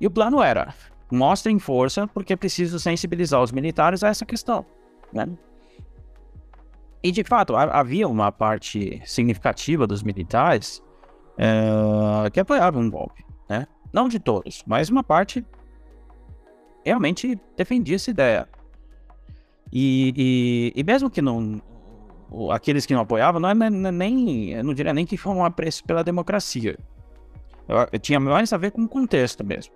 E 0.00 0.06
o 0.06 0.10
plano 0.10 0.42
era, 0.42 0.74
mostrem 1.10 1.58
força 1.58 2.06
porque 2.08 2.32
é 2.32 2.36
preciso 2.36 2.78
sensibilizar 2.78 3.40
os 3.40 3.52
militares 3.52 4.02
a 4.02 4.08
essa 4.08 4.24
questão, 4.24 4.64
né? 5.12 5.28
E 7.02 7.10
de 7.10 7.24
fato, 7.24 7.56
havia 7.56 8.06
uma 8.06 8.30
parte 8.30 9.00
significativa 9.06 9.86
dos 9.86 10.02
militares 10.02 10.82
uh, 11.38 12.30
que 12.30 12.40
apoiavam 12.40 12.82
um 12.82 12.90
golpe, 12.90 13.24
né? 13.48 13.66
Não 13.92 14.08
de 14.08 14.18
todos, 14.18 14.62
mas 14.66 14.88
uma 14.88 15.02
parte 15.02 15.44
realmente 16.84 17.38
defendia 17.56 17.96
essa 17.96 18.10
ideia. 18.10 18.48
E, 19.72 20.12
e, 20.74 20.80
e 20.80 20.84
mesmo 20.84 21.10
que 21.10 21.22
não. 21.22 21.60
Aqueles 22.52 22.86
que 22.86 22.94
não 22.94 23.00
apoiavam, 23.00 23.40
não 23.40 23.48
é 23.48 23.54
nem. 23.90 24.50
Eu 24.52 24.64
não 24.64 24.74
diria 24.74 24.92
nem 24.92 25.06
que 25.06 25.16
foi 25.16 25.32
um 25.32 25.44
apreço 25.44 25.84
pela 25.84 26.04
democracia. 26.04 26.78
Eu, 27.68 27.88
eu 27.92 27.98
tinha 27.98 28.20
mais 28.20 28.52
a 28.52 28.56
ver 28.56 28.70
com 28.72 28.82
o 28.82 28.88
contexto 28.88 29.44
mesmo. 29.44 29.74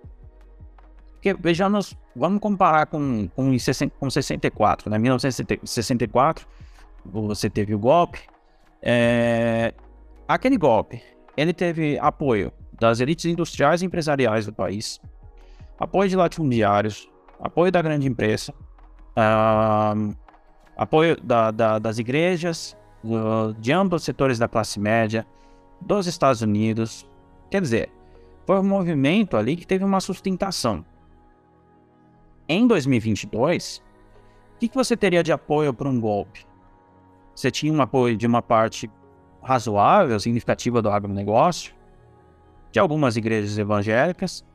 Porque 1.13 1.33
vejamos, 1.33 1.97
vamos 2.15 2.39
comparar 2.39 2.85
com, 2.85 3.27
com, 3.35 3.51
com 3.99 4.09
64, 4.09 4.89
né? 4.89 4.97
1964, 4.97 6.47
você 7.05 7.49
teve 7.49 7.73
o 7.73 7.79
golpe. 7.79 8.19
É, 8.81 9.73
aquele 10.27 10.57
golpe, 10.57 11.01
ele 11.35 11.51
teve 11.51 11.97
apoio 11.99 12.51
das 12.79 12.99
elites 12.99 13.25
industriais 13.25 13.81
e 13.81 13.85
empresariais 13.85 14.45
do 14.45 14.53
país, 14.53 14.99
apoio 15.79 16.09
de 16.09 16.15
latifundiários, 16.15 17.09
apoio 17.39 17.71
da 17.71 17.81
grande 17.81 18.07
imprensa, 18.07 18.53
uh, 19.17 20.15
apoio 20.77 21.19
da, 21.21 21.51
da, 21.51 21.79
das 21.79 21.97
igrejas, 21.97 22.77
uh, 23.03 23.53
de 23.59 23.71
ambos 23.71 24.03
setores 24.03 24.39
da 24.39 24.47
classe 24.47 24.79
média, 24.79 25.25
dos 25.81 26.07
Estados 26.07 26.41
Unidos. 26.41 27.07
Quer 27.49 27.61
dizer, 27.61 27.91
foi 28.45 28.59
um 28.59 28.63
movimento 28.63 29.37
ali 29.37 29.55
que 29.55 29.67
teve 29.67 29.83
uma 29.83 29.99
sustentação. 29.99 30.85
Em 32.47 32.67
2022, 32.67 33.83
o 34.55 34.59
que, 34.59 34.67
que 34.67 34.75
você 34.75 34.95
teria 34.95 35.23
de 35.23 35.31
apoio 35.31 35.73
para 35.73 35.89
um 35.89 35.99
golpe? 35.99 36.45
você 37.35 37.51
tinha 37.51 37.71
um 37.71 37.81
apoio 37.81 38.15
de 38.15 38.25
uma 38.25 38.41
parte 38.41 38.89
razoável, 39.43 40.19
significativa 40.19 40.81
do 40.81 40.89
agronegócio, 40.89 41.74
de 42.75 42.79
algumas 42.79 43.15
igrejas 43.15 43.57
evangélicas, 43.57 44.45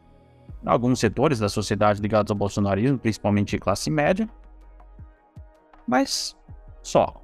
alguns 0.66 1.00
setores 1.00 1.38
da 1.38 1.48
sociedade 1.48 2.02
ligados 2.02 2.30
ao 2.30 2.36
bolsonarismo, 2.36 2.98
principalmente 2.98 3.58
classe 3.58 3.90
média, 3.90 4.28
mas 5.88 6.36
só. 6.82 7.18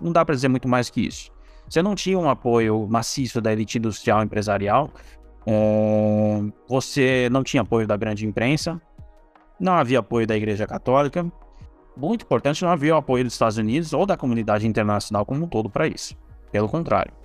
Não 0.00 0.12
dá 0.12 0.24
para 0.24 0.36
dizer 0.36 0.46
muito 0.46 0.68
mais 0.68 0.88
que 0.88 1.00
isso. 1.00 1.32
Você 1.68 1.82
não 1.82 1.96
tinha 1.96 2.16
um 2.16 2.30
apoio 2.30 2.86
maciço 2.86 3.40
da 3.40 3.52
elite 3.52 3.78
industrial 3.78 4.22
empresarial, 4.22 4.88
é, 5.44 6.40
você 6.68 7.28
não 7.32 7.42
tinha 7.42 7.62
apoio 7.62 7.84
da 7.84 7.96
grande 7.96 8.24
imprensa, 8.24 8.80
não 9.58 9.72
havia 9.72 9.98
apoio 9.98 10.28
da 10.28 10.36
Igreja 10.36 10.64
Católica, 10.64 11.26
muito 11.96 12.24
importante, 12.24 12.62
não 12.62 12.70
havia 12.70 12.94
o 12.94 12.98
apoio 12.98 13.24
dos 13.24 13.32
Estados 13.32 13.58
Unidos 13.58 13.92
ou 13.92 14.06
da 14.06 14.16
comunidade 14.16 14.64
internacional 14.64 15.26
como 15.26 15.44
um 15.44 15.48
todo 15.48 15.68
para 15.68 15.88
isso. 15.88 16.16
Pelo 16.52 16.68
contrário. 16.68 17.21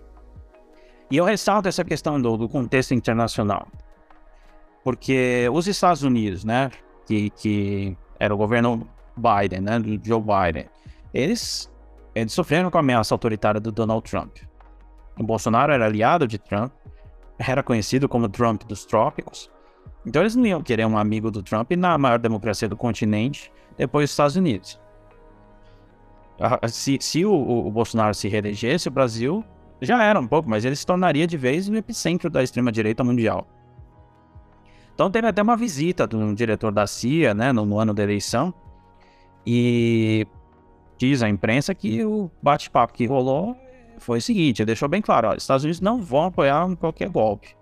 E 1.09 1.17
eu 1.17 1.25
ressalto 1.25 1.67
essa 1.67 1.83
questão 1.83 2.21
do, 2.21 2.35
do, 2.35 2.49
contexto 2.49 2.93
internacional. 2.93 3.67
Porque 4.83 5.47
os 5.51 5.67
Estados 5.67 6.03
Unidos, 6.03 6.43
né, 6.43 6.71
que, 7.05 7.29
que 7.31 7.97
era 8.19 8.33
o 8.33 8.37
governo 8.37 8.87
Biden, 9.15 9.61
né, 9.61 9.79
do 9.79 9.99
Joe 10.05 10.21
Biden, 10.21 10.69
eles, 11.13 11.71
eles 12.13 12.33
sofreram 12.33 12.69
com 12.69 12.77
a 12.77 12.81
ameaça 12.81 13.13
autoritária 13.13 13.59
do 13.59 13.71
Donald 13.71 14.09
Trump. 14.09 14.37
O 15.17 15.23
Bolsonaro 15.23 15.71
era 15.71 15.85
aliado 15.85 16.27
de 16.27 16.37
Trump, 16.37 16.71
era 17.39 17.63
conhecido 17.63 18.07
como 18.07 18.27
Trump 18.27 18.63
dos 18.63 18.85
trópicos. 18.85 19.49
Então 20.05 20.21
eles 20.21 20.35
não 20.35 20.45
iam 20.45 20.61
querer 20.61 20.85
um 20.85 20.97
amigo 20.97 21.31
do 21.31 21.41
Trump 21.41 21.71
na 21.71 21.97
maior 21.97 22.19
democracia 22.19 22.69
do 22.69 22.77
continente, 22.77 23.51
depois 23.77 24.05
dos 24.05 24.11
Estados 24.11 24.35
Unidos. 24.35 24.79
Ah, 26.39 26.67
se, 26.67 26.97
se 27.01 27.25
o, 27.25 27.33
o, 27.33 27.71
Bolsonaro 27.71 28.13
se 28.13 28.27
reelegesse, 28.27 28.87
o 28.87 28.91
Brasil 28.91 29.43
já 29.81 30.03
era 30.03 30.19
um 30.19 30.27
pouco, 30.27 30.49
mas 30.49 30.65
ele 30.65 30.75
se 30.75 30.85
tornaria 30.85 31.27
de 31.27 31.37
vez 31.37 31.69
o 31.69 31.75
epicentro 31.75 32.29
da 32.29 32.43
extrema-direita 32.43 33.03
mundial. 33.03 33.47
Então 34.93 35.11
teve 35.11 35.27
até 35.27 35.41
uma 35.41 35.55
visita 35.55 36.07
do 36.07 36.33
diretor 36.33 36.71
da 36.71 36.87
CIA, 36.87 37.33
né, 37.33 37.51
no, 37.51 37.65
no 37.65 37.79
ano 37.79 37.93
da 37.93 38.01
eleição, 38.01 38.53
e 39.45 40.25
diz 40.97 41.21
a 41.21 41.29
imprensa 41.29 41.75
que 41.75 42.03
o 42.03 42.31
bate-papo 42.41 42.93
que 42.93 43.05
rolou 43.05 43.55
foi 43.99 44.17
o 44.17 44.21
seguinte, 44.21 44.65
deixou 44.65 44.89
bem 44.89 45.01
claro, 45.01 45.29
os 45.29 45.43
Estados 45.43 45.63
Unidos 45.63 45.81
não 45.81 46.01
vão 46.01 46.25
apoiar 46.25 46.75
qualquer 46.77 47.09
golpe. 47.09 47.55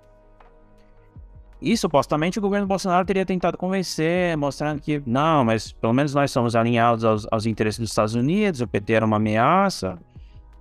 E 1.62 1.76
supostamente 1.76 2.38
o 2.38 2.42
governo 2.42 2.68
Bolsonaro 2.68 3.06
teria 3.06 3.26
tentado 3.26 3.58
convencer, 3.58 4.38
mostrando 4.38 4.82
que 4.82 5.02
não, 5.06 5.44
mas 5.44 5.72
pelo 5.72 5.94
menos 5.94 6.14
nós 6.14 6.30
somos 6.32 6.56
alinhados 6.56 7.04
aos, 7.04 7.28
aos 7.32 7.46
interesses 7.46 7.80
dos 7.80 7.90
Estados 7.90 8.14
Unidos, 8.14 8.62
o 8.62 8.68
PT 8.68 8.94
era 8.94 9.06
uma 9.06 9.18
ameaça. 9.18 9.98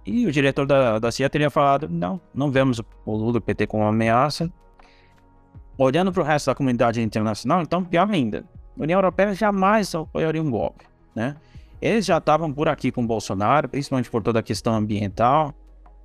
E 0.06 0.26
o 0.26 0.32
diretor 0.32 0.66
da, 0.66 0.98
da 0.98 1.10
CIA 1.10 1.30
teria 1.30 1.50
falado: 1.50 1.88
não, 1.88 2.20
não 2.34 2.50
vemos 2.50 2.80
o 3.04 3.16
Lula 3.16 3.36
e 3.36 3.38
o 3.38 3.40
PT 3.40 3.66
como 3.66 3.82
uma 3.82 3.90
ameaça. 3.90 4.50
Olhando 5.76 6.12
para 6.12 6.22
o 6.22 6.24
resto 6.24 6.46
da 6.46 6.54
comunidade 6.54 7.02
internacional, 7.02 7.62
então 7.62 7.82
pior 7.84 8.08
ainda. 8.08 8.44
A 8.78 8.82
União 8.82 8.98
Europeia 8.98 9.34
jamais 9.34 9.92
apoiaria 9.94 10.40
um 10.40 10.50
golpe, 10.50 10.84
né? 11.14 11.36
Eles 11.80 12.06
já 12.06 12.18
estavam 12.18 12.52
por 12.52 12.68
aqui 12.68 12.92
com 12.92 13.02
o 13.02 13.06
Bolsonaro, 13.06 13.68
principalmente 13.68 14.10
por 14.10 14.22
toda 14.22 14.38
a 14.38 14.42
questão 14.42 14.74
ambiental. 14.74 15.52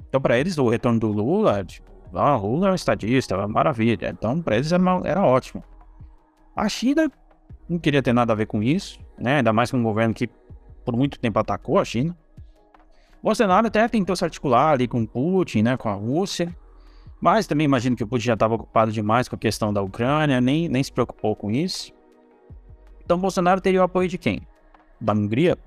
Então, 0.07 0.19
para 0.19 0.37
eles, 0.39 0.57
o 0.57 0.67
retorno 0.67 0.99
do 0.99 1.07
Lula, 1.07 1.63
tipo, 1.63 1.89
ah, 2.13 2.35
Lula 2.35 2.69
é 2.69 2.71
um 2.71 2.75
estadista, 2.75 3.47
maravilha. 3.47 4.09
Então, 4.09 4.41
para 4.41 4.55
eles 4.55 4.71
era, 4.71 4.83
era 5.03 5.23
ótimo. 5.23 5.63
A 6.55 6.67
China 6.67 7.09
não 7.69 7.77
queria 7.77 8.01
ter 8.01 8.11
nada 8.11 8.33
a 8.33 8.35
ver 8.35 8.47
com 8.47 8.61
isso, 8.61 8.99
né? 9.17 9.37
Ainda 9.37 9.53
mais 9.53 9.69
com 9.71 9.77
um 9.77 9.83
governo 9.83 10.13
que 10.13 10.27
por 10.83 10.95
muito 10.95 11.19
tempo 11.19 11.37
atacou 11.39 11.77
a 11.77 11.85
China. 11.85 12.17
Bolsonaro 13.21 13.67
até 13.67 13.87
tentou 13.87 14.15
se 14.15 14.23
articular 14.23 14.71
ali 14.71 14.87
com 14.87 15.05
Putin, 15.05 15.63
né? 15.63 15.77
Com 15.77 15.89
a 15.89 15.93
Rússia. 15.93 16.55
Mas 17.21 17.47
também 17.47 17.65
imagino 17.65 17.95
que 17.95 18.03
o 18.03 18.07
Putin 18.07 18.25
já 18.25 18.33
estava 18.33 18.55
ocupado 18.55 18.91
demais 18.91 19.27
com 19.27 19.35
a 19.35 19.39
questão 19.39 19.73
da 19.73 19.81
Ucrânia, 19.81 20.39
nem, 20.39 20.69
nem 20.69 20.81
se 20.81 20.91
preocupou 20.91 21.35
com 21.35 21.51
isso. 21.51 21.91
Então 23.03 23.17
Bolsonaro 23.17 23.59
teria 23.59 23.81
o 23.81 23.83
apoio 23.83 24.07
de 24.07 24.17
quem? 24.17 24.41
Da 25.01 25.13
Hungria? 25.13 25.57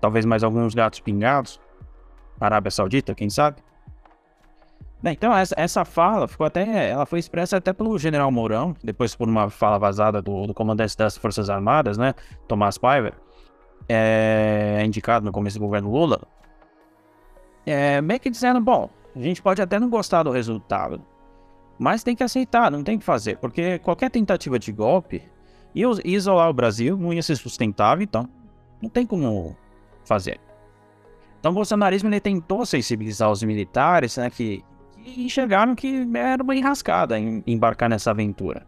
Talvez 0.00 0.24
mais 0.24 0.42
alguns 0.42 0.74
gatos 0.74 1.00
pingados? 1.00 1.60
Arábia 2.40 2.70
Saudita, 2.70 3.14
quem 3.14 3.28
sabe? 3.28 3.62
Então 5.04 5.34
essa, 5.34 5.54
essa 5.56 5.84
fala 5.84 6.26
ficou 6.26 6.46
até, 6.46 6.90
ela 6.90 7.06
foi 7.06 7.18
expressa 7.18 7.56
até 7.56 7.72
pelo 7.72 7.98
General 7.98 8.30
Mourão, 8.30 8.74
depois 8.82 9.14
por 9.14 9.28
uma 9.28 9.48
fala 9.48 9.78
vazada 9.78 10.20
do, 10.20 10.46
do 10.46 10.54
comandante 10.54 10.96
das 10.96 11.16
Forças 11.16 11.48
Armadas, 11.48 11.96
né, 11.96 12.14
Tomás 12.46 12.76
Paiva, 12.76 13.12
é, 13.88 14.82
indicado 14.84 15.24
no 15.24 15.32
começo 15.32 15.58
do 15.58 15.64
governo 15.64 15.90
Lula, 15.90 16.20
é, 17.70 18.00
meio 18.00 18.20
que 18.20 18.30
dizendo, 18.30 18.60
bom, 18.60 18.88
a 19.14 19.18
gente 19.20 19.42
pode 19.42 19.60
até 19.60 19.78
não 19.78 19.88
gostar 19.88 20.22
do 20.22 20.30
resultado, 20.30 21.02
mas 21.78 22.02
tem 22.02 22.14
que 22.14 22.22
aceitar, 22.22 22.70
não 22.70 22.82
tem 22.82 22.98
que 22.98 23.04
fazer, 23.04 23.38
porque 23.38 23.78
qualquer 23.78 24.10
tentativa 24.10 24.58
de 24.58 24.70
golpe 24.72 25.22
ia 25.74 25.86
isolar 26.04 26.48
o 26.48 26.52
Brasil, 26.52 26.96
não 26.96 27.12
ia 27.12 27.22
ser 27.22 27.36
sustentável, 27.36 28.02
então 28.02 28.28
não 28.82 28.88
tem 28.88 29.06
como 29.06 29.56
fazer. 30.04 30.40
Então 31.38 31.52
o 31.52 31.54
bolsonarismo 31.54 32.08
ele 32.08 32.20
tentou 32.20 32.66
sensibilizar 32.66 33.30
os 33.30 33.42
militares, 33.42 34.16
né, 34.16 34.28
que 34.28 34.62
enxergaram 35.16 35.74
que 35.74 36.06
era 36.14 36.42
uma 36.42 36.54
enrascada 36.54 37.18
em 37.18 37.42
embarcar 37.46 37.88
nessa 37.88 38.10
aventura. 38.10 38.66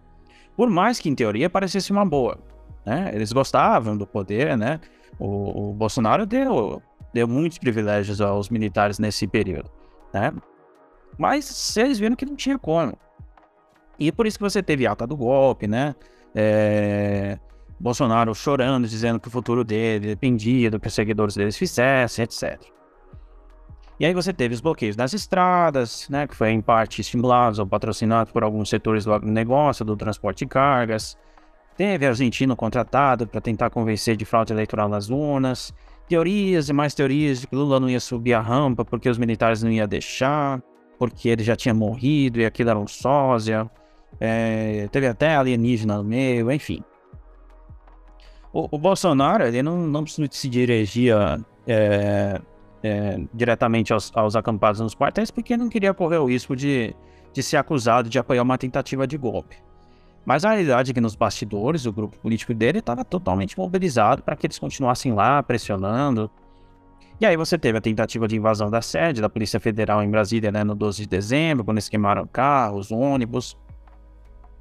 Por 0.57 0.71
mais 0.71 0.99
que 0.99 1.09
em 1.09 1.15
teoria 1.15 1.51
parecesse 1.51 1.93
uma 1.93 2.05
boa. 2.05 2.39
Né? 2.85 3.11
Eles 3.15 3.33
gostavam 3.33 3.97
do 3.97 4.07
poder, 4.07 4.57
né? 4.57 4.81
O, 5.19 5.71
o 5.71 5.73
Bolsonaro 5.73 6.27
deu, 6.27 6.83
deu 7.13 7.29
muitos 7.29 7.59
privilégios 7.59 8.21
aos 8.21 8.49
militares 8.49 8.99
nesse 8.99 9.27
período. 9.27 9.71
Né? 10.13 10.33
Mas 11.19 11.77
eles 11.77 11.99
viram 11.99 12.17
que 12.17 12.27
não 12.27 12.37
tinha 12.37 12.59
como. 12.59 12.99
E 13.99 14.11
por 14.11 14.27
isso 14.27 14.39
que 14.39 14.45
você 14.45 14.63
teve 14.63 14.87
ata 14.87 15.07
do 15.07 15.17
golpe, 15.17 15.67
né? 15.67 15.95
É... 16.35 17.39
Bolsonaro 17.79 18.35
chorando, 18.35 18.87
dizendo 18.87 19.19
que 19.19 19.29
o 19.29 19.31
futuro 19.31 19.65
dele 19.65 20.07
dependia 20.07 20.71
do 20.71 20.79
que 20.79 20.87
os 20.87 20.95
seguidores 20.95 21.35
deles 21.35 21.57
fizessem, 21.57 22.23
etc. 22.25 22.61
E 23.99 24.07
aí 24.07 24.15
você 24.15 24.33
teve 24.33 24.55
os 24.55 24.61
bloqueios 24.61 24.97
das 24.97 25.13
estradas, 25.13 26.09
né, 26.09 26.27
que 26.27 26.35
foi 26.35 26.51
em 26.51 26.61
parte 26.61 27.01
estimulados 27.01 27.59
ou 27.59 27.67
patrocinados 27.67 28.33
por 28.33 28.43
alguns 28.43 28.69
setores 28.69 29.05
do 29.05 29.19
negócio, 29.21 29.85
do 29.85 29.97
transporte 29.97 30.39
de 30.39 30.47
cargas. 30.47 31.17
Teve 31.77 32.07
argentino 32.07 32.55
contratado 32.55 33.27
para 33.27 33.41
tentar 33.41 33.71
convencer 33.71 34.17
de 34.17 34.25
fraude 34.25 34.53
eleitoral 34.53 34.89
nas 34.89 35.11
urnas. 35.11 35.75
Teorias 36.09 36.69
e 36.69 36.73
mais 36.73 36.95
teorias 36.95 37.41
de 37.41 37.47
que 37.47 37.57
Lula 37.57 37.81
não 37.81 37.89
ia 37.89 38.01
subir 38.01 38.35
a 38.35 38.41
rampa 38.41 38.85
porque 38.85 39.09
os 39.09 39.19
militares 39.19 39.63
não 39.63 39.71
iam 39.71 39.87
deixar, 39.89 40.63
porque 40.99 41.29
ele 41.29 41.43
já 41.43 41.57
tinha 41.57 41.75
morrido 41.75 42.41
e 42.41 42.45
aquilo 42.45 42.71
era 42.71 42.79
um 42.79 42.87
sósia. 42.87 43.71
É, 44.21 44.89
teve 44.93 45.07
até 45.07 45.35
alienígena 45.37 45.97
no 45.97 46.05
meio, 46.05 46.51
enfim. 46.53 46.83
O, 48.53 48.69
o 48.71 48.79
Bolsonaro, 48.79 49.45
ele 49.45 49.63
não, 49.63 49.79
não 49.79 50.05
se 50.07 50.49
dirigia 50.49 51.41
é, 51.67 52.41
é, 52.83 53.21
diretamente 53.33 53.93
aos, 53.93 54.13
aos, 54.15 54.37
acampados 54.37 54.81
nos 54.81 54.95
quartéis 54.95 55.31
porque 55.31 55.57
não 55.57 55.69
queria 55.69 55.95
correr 55.95 56.19
o 56.19 56.27
risco 56.27 56.55
de, 56.55 56.95
de 57.33 57.43
ser 57.43 57.57
acusado 57.57 58.09
de 58.11 58.19
apoiar 58.19 58.43
uma 58.43 58.59
tentativa 58.59 59.07
de 59.07 59.17
golpe. 59.17 59.57
Mas 60.25 60.45
a 60.45 60.51
realidade 60.51 60.91
é 60.91 60.95
que 60.95 61.01
nos 61.01 61.17
bastidores 61.17 61.85
o 61.85 61.93
grupo 61.93 62.19
político 62.19 62.55
dele 62.55 62.79
estava 62.79 63.05
totalmente 63.05 63.59
mobilizado 63.59 64.23
para 64.23 64.37
que 64.37 64.47
eles 64.47 64.59
continuassem 64.59 65.13
lá 65.13 65.43
pressionando. 65.43 66.31
E 67.21 67.27
aí 67.27 67.37
você 67.37 67.59
teve 67.59 67.79
a 67.79 67.81
tentativa 67.81 68.27
de 68.27 68.37
invasão 68.37 68.71
da 68.71 68.81
sede 68.81 69.21
da 69.21 69.29
Polícia 69.29 69.61
Federal 69.61 70.03
em 70.03 70.11
Brasília 70.11 70.51
né, 70.51 70.65
no 70.65 70.75
12 70.75 71.03
de 71.03 71.09
dezembro, 71.09 71.65
quando 71.65 71.79
eles 71.79 71.89
queimaram 71.89 72.27
carros, 72.27 72.91
ônibus. 72.91 73.57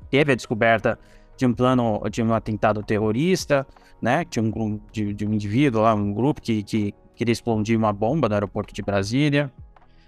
Teve 0.09 0.33
a 0.33 0.35
descoberta 0.35 0.99
de 1.37 1.45
um 1.45 1.53
plano 1.53 2.01
de 2.09 2.21
um 2.21 2.33
atentado 2.33 2.83
terrorista, 2.83 3.65
né? 4.01 4.25
De 4.29 4.39
um, 4.39 4.79
de, 4.91 5.13
de 5.13 5.25
um 5.25 5.33
indivíduo 5.33 5.81
lá, 5.81 5.93
um 5.93 6.13
grupo 6.13 6.41
que, 6.41 6.61
que 6.63 6.93
queria 7.15 7.31
explodir 7.31 7.77
uma 7.77 7.93
bomba 7.93 8.27
no 8.27 8.35
aeroporto 8.35 8.73
de 8.73 8.81
Brasília. 8.81 9.51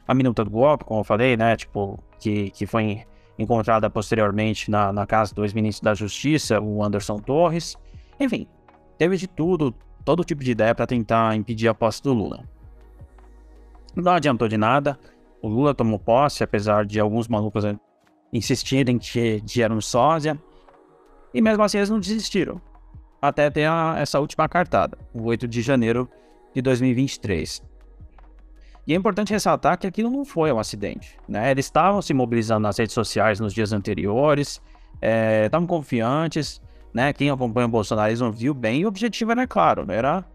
A 0.07 0.13
minuta 0.13 0.43
do 0.43 0.51
golpe, 0.51 0.83
como 0.83 0.99
eu 0.99 1.03
falei, 1.03 1.37
né? 1.37 1.55
Tipo, 1.55 1.97
que, 2.19 2.49
que 2.51 2.65
foi 2.65 3.03
encontrada 3.37 3.89
posteriormente 3.89 4.69
na, 4.69 4.93
na 4.93 5.05
casa 5.05 5.33
do 5.33 5.43
ex-ministro 5.43 5.85
da 5.85 5.93
Justiça, 5.93 6.59
o 6.59 6.83
Anderson 6.83 7.17
Torres. 7.17 7.75
Enfim, 8.19 8.47
teve 8.97 9.17
de 9.17 9.27
tudo, 9.27 9.73
todo 10.05 10.23
tipo 10.23 10.43
de 10.43 10.51
ideia 10.51 10.75
para 10.75 10.85
tentar 10.85 11.35
impedir 11.35 11.67
a 11.67 11.73
posse 11.73 12.01
do 12.01 12.13
Lula. 12.13 12.43
Não 13.95 14.11
adiantou 14.11 14.47
de 14.47 14.57
nada. 14.57 14.97
O 15.41 15.47
Lula 15.47 15.73
tomou 15.73 15.99
posse, 15.99 16.43
apesar 16.43 16.85
de 16.85 16.99
alguns 16.99 17.27
malucos 17.27 17.63
insistirem 18.31 18.97
que, 18.97 19.41
que 19.41 19.61
era 19.61 19.73
um 19.73 19.81
sósia. 19.81 20.39
E 21.33 21.41
mesmo 21.41 21.63
assim 21.63 21.77
eles 21.77 21.89
não 21.89 21.99
desistiram. 21.99 22.61
Até 23.21 23.49
ter 23.49 23.65
a, 23.65 23.95
essa 23.97 24.19
última 24.19 24.47
cartada, 24.47 24.97
o 25.13 25.23
8 25.23 25.47
de 25.47 25.61
janeiro 25.61 26.09
de 26.53 26.61
2023. 26.61 27.63
E 28.85 28.93
é 28.93 28.97
importante 28.97 29.31
ressaltar 29.31 29.77
que 29.77 29.87
aquilo 29.87 30.09
não 30.09 30.25
foi 30.25 30.51
um 30.51 30.59
acidente. 30.59 31.17
Né? 31.27 31.51
Eles 31.51 31.65
estavam 31.65 32.01
se 32.01 32.13
mobilizando 32.13 32.61
nas 32.61 32.77
redes 32.77 32.93
sociais 32.93 33.39
nos 33.39 33.53
dias 33.53 33.71
anteriores, 33.71 34.61
é, 35.01 35.45
estavam 35.45 35.65
confiantes. 35.65 36.61
Né? 36.93 37.13
Quem 37.13 37.29
acompanha 37.29 37.67
o 37.67 37.69
bolsonarismo 37.69 38.31
viu 38.31 38.53
bem 38.53 38.81
e 38.81 38.85
o 38.85 38.89
objetivo 38.89 39.31
era 39.31 39.47
claro: 39.47 39.89
era 39.89 40.25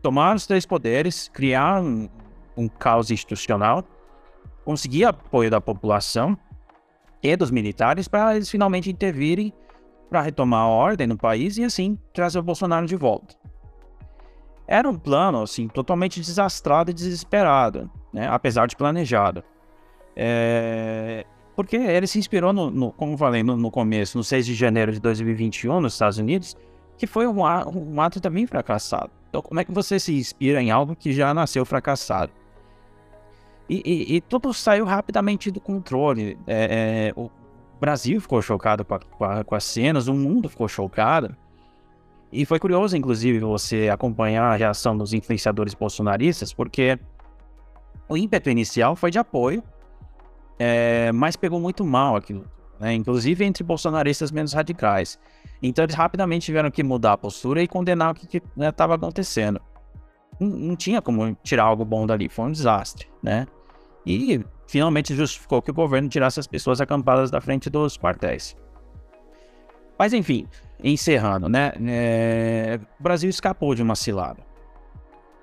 tomar 0.00 0.34
os 0.34 0.46
três 0.46 0.64
poderes, 0.64 1.28
criar 1.28 1.82
um, 1.82 2.08
um 2.56 2.68
caos 2.68 3.10
institucional, 3.10 3.84
conseguir 4.64 5.04
apoio 5.04 5.50
da 5.50 5.60
população 5.60 6.36
e 7.22 7.36
dos 7.36 7.50
militares 7.50 8.08
para 8.08 8.34
eles 8.34 8.50
finalmente 8.50 8.90
intervirem 8.90 9.52
para 10.08 10.20
retomar 10.20 10.60
a 10.60 10.68
ordem 10.68 11.06
no 11.06 11.16
país 11.16 11.56
e 11.58 11.64
assim 11.64 11.98
trazer 12.12 12.38
o 12.38 12.42
Bolsonaro 12.42 12.86
de 12.86 12.96
volta. 12.96 13.34
Era 14.66 14.88
um 14.88 14.96
plano 14.96 15.42
assim 15.42 15.68
totalmente 15.68 16.20
desastrado 16.20 16.90
e 16.90 16.94
desesperado, 16.94 17.90
né? 18.12 18.26
apesar 18.28 18.66
de 18.66 18.76
planejado. 18.76 19.42
É... 20.16 21.26
Porque 21.54 21.76
ele 21.76 22.06
se 22.06 22.18
inspirou, 22.18 22.52
no, 22.52 22.70
no 22.70 22.92
como 22.92 23.16
falei 23.16 23.42
no, 23.42 23.56
no, 23.56 23.70
começo, 23.70 24.18
no 24.18 24.24
6 24.24 24.46
de 24.46 24.54
janeiro 24.54 24.92
de 24.92 25.00
2021, 25.00 25.80
nos 25.80 25.92
Estados 25.92 26.18
Unidos, 26.18 26.56
que 26.96 27.06
foi 27.06 27.26
um, 27.26 27.40
um 27.42 28.00
ato 28.00 28.20
também 28.20 28.46
fracassado. 28.46 29.10
Então, 29.28 29.42
como 29.42 29.60
é 29.60 29.64
que 29.64 29.72
você 29.72 29.98
se 30.00 30.14
inspira 30.14 30.62
em 30.62 30.70
algo 30.70 30.96
que 30.96 31.12
já 31.12 31.32
nasceu 31.32 31.64
fracassado? 31.64 32.32
E, 33.68 33.82
e, 33.84 34.16
e 34.16 34.20
tudo 34.20 34.52
saiu 34.52 34.84
rapidamente 34.84 35.50
do 35.50 35.60
controle. 35.60 36.38
É, 36.46 37.10
é, 37.10 37.20
o 37.20 37.30
Brasil 37.80 38.20
ficou 38.20 38.40
chocado 38.42 38.84
com, 38.84 39.24
a, 39.24 39.44
com, 39.44 39.54
as 39.54 39.64
cenas, 39.64 40.06
o 40.06 40.14
mundo 40.14 40.48
ficou 40.48 40.68
chocado. 40.68 41.34
E 42.36 42.44
foi 42.44 42.58
curioso, 42.58 42.96
inclusive, 42.96 43.38
você 43.38 43.88
acompanhar 43.88 44.42
a 44.42 44.56
reação 44.56 44.98
dos 44.98 45.12
influenciadores 45.12 45.72
bolsonaristas, 45.72 46.52
porque 46.52 46.98
o 48.08 48.16
ímpeto 48.16 48.50
inicial 48.50 48.96
foi 48.96 49.12
de 49.12 49.20
apoio, 49.20 49.62
é, 50.58 51.12
mas 51.12 51.36
pegou 51.36 51.60
muito 51.60 51.84
mal 51.84 52.16
aquilo, 52.16 52.44
né? 52.80 52.92
inclusive 52.92 53.44
entre 53.44 53.62
bolsonaristas 53.62 54.32
menos 54.32 54.52
radicais. 54.52 55.16
Então 55.62 55.84
eles 55.84 55.94
rapidamente 55.94 56.46
tiveram 56.46 56.72
que 56.72 56.82
mudar 56.82 57.12
a 57.12 57.16
postura 57.16 57.62
e 57.62 57.68
condenar 57.68 58.10
o 58.10 58.14
que 58.14 58.42
estava 58.58 58.94
né, 58.94 58.96
acontecendo. 58.96 59.60
Não, 60.40 60.48
não, 60.48 60.76
tinha 60.76 61.00
como 61.00 61.36
tirar 61.40 61.62
algo 61.62 61.84
bom 61.84 62.04
dali, 62.04 62.28
foi 62.28 62.46
um 62.46 62.52
desastre, 62.52 63.06
né? 63.22 63.46
E 64.04 64.44
finalmente 64.66 65.14
justificou 65.14 65.62
que 65.62 65.70
o 65.70 65.74
governo 65.74 66.08
tirasse 66.08 66.40
as 66.40 66.48
pessoas 66.48 66.80
acampadas 66.80 67.30
da 67.30 67.40
frente 67.40 67.70
dos 67.70 67.96
quartéis. 67.96 68.56
Mas 69.96 70.12
enfim, 70.12 70.48
encerrando, 70.92 71.48
né? 71.48 71.72
É, 71.86 72.78
o 73.00 73.02
Brasil 73.02 73.30
escapou 73.30 73.74
de 73.74 73.82
uma 73.82 73.96
cilada. 73.96 74.42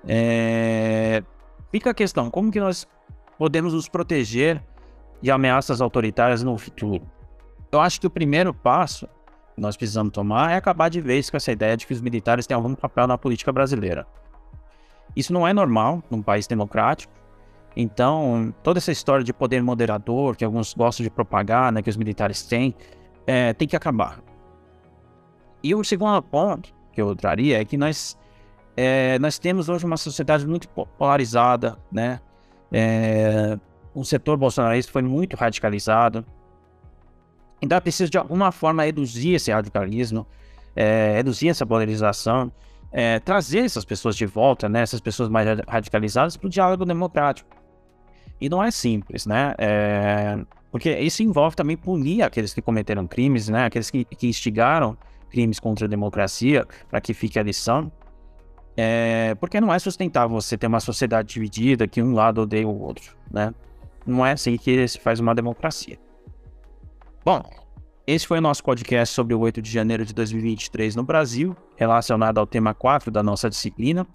É, 0.06 1.22
fica 1.70 1.90
a 1.90 1.94
questão, 1.94 2.30
como 2.30 2.50
que 2.50 2.60
nós 2.60 2.86
podemos 3.36 3.74
nos 3.74 3.88
proteger 3.88 4.62
de 5.20 5.30
ameaças 5.30 5.80
autoritárias 5.80 6.42
no 6.42 6.56
futuro? 6.56 7.04
Eu 7.72 7.80
acho 7.80 8.00
que 8.00 8.06
o 8.06 8.10
primeiro 8.10 8.54
passo 8.54 9.08
que 9.54 9.60
nós 9.60 9.76
precisamos 9.76 10.12
tomar 10.12 10.52
é 10.52 10.56
acabar 10.56 10.88
de 10.88 11.00
vez 11.00 11.28
com 11.28 11.36
essa 11.36 11.50
ideia 11.50 11.76
de 11.76 11.86
que 11.86 11.92
os 11.92 12.00
militares 12.00 12.46
têm 12.46 12.54
algum 12.54 12.74
papel 12.74 13.06
na 13.06 13.18
política 13.18 13.50
brasileira. 13.50 14.06
Isso 15.16 15.32
não 15.32 15.46
é 15.46 15.52
normal 15.52 16.02
num 16.10 16.22
país 16.22 16.46
democrático. 16.46 17.12
Então, 17.74 18.54
toda 18.62 18.78
essa 18.78 18.92
história 18.92 19.24
de 19.24 19.32
poder 19.32 19.62
moderador 19.62 20.36
que 20.36 20.44
alguns 20.44 20.74
gostam 20.74 21.02
de 21.02 21.10
propagar, 21.10 21.72
né, 21.72 21.82
que 21.82 21.90
os 21.90 21.96
militares 21.96 22.42
têm, 22.42 22.74
é, 23.26 23.52
tem 23.54 23.66
que 23.66 23.74
acabar. 23.74 24.20
E 25.62 25.74
o 25.74 25.84
segundo 25.84 26.20
ponto 26.22 26.74
que 26.92 27.00
eu 27.00 27.14
traria 27.14 27.60
é 27.60 27.64
que 27.64 27.76
nós, 27.76 28.18
é, 28.76 29.18
nós 29.18 29.38
temos 29.38 29.68
hoje 29.68 29.84
uma 29.84 29.96
sociedade 29.96 30.46
muito 30.46 30.68
polarizada, 30.68 31.78
né? 31.90 32.20
É, 32.70 33.58
o 33.94 34.04
setor 34.04 34.36
bolsonarista 34.36 34.90
foi 34.90 35.02
muito 35.02 35.36
radicalizado. 35.36 36.24
Então 37.60 37.78
é 37.78 37.80
preciso 37.80 38.10
de 38.10 38.18
alguma 38.18 38.50
forma 38.50 38.82
reduzir 38.82 39.34
esse 39.34 39.52
radicalismo, 39.52 40.26
é, 40.74 41.12
reduzir 41.16 41.48
essa 41.48 41.64
polarização, 41.64 42.50
é, 42.90 43.20
trazer 43.20 43.60
essas 43.60 43.84
pessoas 43.84 44.16
de 44.16 44.26
volta, 44.26 44.68
né, 44.68 44.80
essas 44.80 45.00
pessoas 45.00 45.28
mais 45.28 45.46
radicalizadas, 45.68 46.36
para 46.36 46.46
o 46.46 46.50
diálogo 46.50 46.84
democrático. 46.84 47.48
E 48.40 48.48
não 48.48 48.62
é 48.62 48.72
simples, 48.72 49.24
né? 49.24 49.54
É, 49.56 50.36
porque 50.72 50.90
isso 50.98 51.22
envolve 51.22 51.54
também 51.54 51.76
punir 51.76 52.22
aqueles 52.22 52.52
que 52.52 52.60
cometeram 52.60 53.06
crimes, 53.06 53.48
né? 53.48 53.66
Aqueles 53.66 53.88
que, 53.88 54.04
que 54.04 54.26
instigaram 54.26 54.98
crimes 55.32 55.58
contra 55.58 55.86
a 55.86 55.88
democracia, 55.88 56.66
para 56.90 57.00
que 57.00 57.14
fique 57.14 57.38
a 57.38 57.42
lição. 57.42 57.90
É, 58.76 59.34
porque 59.36 59.60
não 59.60 59.72
é 59.72 59.78
sustentável 59.78 60.40
você 60.40 60.56
ter 60.56 60.66
uma 60.66 60.80
sociedade 60.80 61.34
dividida, 61.34 61.88
que 61.88 62.02
um 62.02 62.14
lado 62.14 62.42
odeia 62.42 62.68
o 62.68 62.80
outro, 62.80 63.16
né? 63.30 63.52
Não 64.06 64.24
é 64.24 64.32
assim 64.32 64.56
que 64.56 64.86
se 64.86 64.98
faz 64.98 65.20
uma 65.20 65.34
democracia. 65.34 65.98
Bom, 67.24 67.42
esse 68.06 68.26
foi 68.26 68.38
o 68.38 68.40
nosso 68.40 68.64
podcast 68.64 69.14
sobre 69.14 69.34
o 69.34 69.40
8 69.40 69.62
de 69.62 69.70
janeiro 69.70 70.04
de 70.04 70.12
2023 70.12 70.96
no 70.96 71.04
Brasil, 71.04 71.56
relacionado 71.76 72.38
ao 72.38 72.46
tema 72.46 72.74
4 72.74 73.10
da 73.10 73.22
nossa 73.22 73.48
disciplina. 73.48 74.06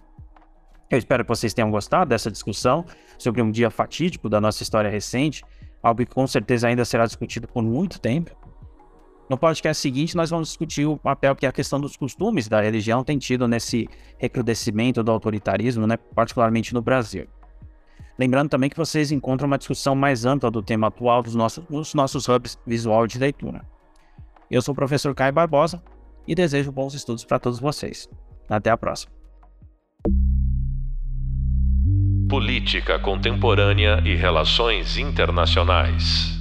Eu 0.89 0.97
espero 0.97 1.23
que 1.23 1.29
vocês 1.29 1.53
tenham 1.53 1.71
gostado 1.71 2.09
dessa 2.09 2.31
discussão 2.31 2.85
sobre 3.17 3.41
um 3.41 3.51
dia 3.51 3.69
fatídico 3.69 4.29
da 4.29 4.41
nossa 4.41 4.63
história 4.63 4.89
recente, 4.89 5.43
algo 5.81 6.05
que 6.05 6.13
com 6.13 6.25
certeza 6.27 6.67
ainda 6.67 6.83
será 6.83 7.05
discutido 7.05 7.47
por 7.47 7.63
muito 7.63 7.99
tempo. 7.99 8.35
No 9.29 9.37
podcast 9.37 9.81
seguinte, 9.81 10.15
nós 10.15 10.29
vamos 10.29 10.47
discutir 10.47 10.85
o 10.85 10.97
papel 10.97 11.35
que 11.35 11.45
a 11.45 11.51
questão 11.51 11.81
dos 11.81 11.97
costumes 11.97 12.47
da 12.47 12.61
religião 12.61 13.03
tem 13.03 13.17
tido 13.17 13.45
nesse 13.45 13.89
recrudescimento 14.17 15.03
do 15.03 15.11
autoritarismo, 15.11 15.85
né, 15.85 15.97
particularmente 15.97 16.73
no 16.73 16.81
Brasil. 16.81 17.27
Lembrando 18.17 18.49
também 18.49 18.69
que 18.69 18.77
vocês 18.77 19.11
encontram 19.11 19.47
uma 19.47 19.57
discussão 19.57 19.93
mais 19.95 20.25
ampla 20.25 20.49
do 20.49 20.63
tema 20.63 20.87
atual 20.87 21.21
dos 21.21 21.35
nossos, 21.35 21.63
nos 21.69 21.93
nossos 21.93 22.27
hubs 22.29 22.57
visual 22.65 23.05
de 23.05 23.19
leitura. 23.19 23.61
Eu 24.49 24.61
sou 24.61 24.71
o 24.71 24.75
professor 24.75 25.13
Caio 25.13 25.33
Barbosa 25.33 25.83
e 26.25 26.33
desejo 26.33 26.71
bons 26.71 26.93
estudos 26.93 27.25
para 27.25 27.37
todos 27.37 27.59
vocês. 27.59 28.09
Até 28.49 28.69
a 28.69 28.77
próxima. 28.77 29.11
Política 32.29 32.97
Contemporânea 32.97 34.01
e 34.05 34.15
Relações 34.15 34.97
Internacionais. 34.97 36.36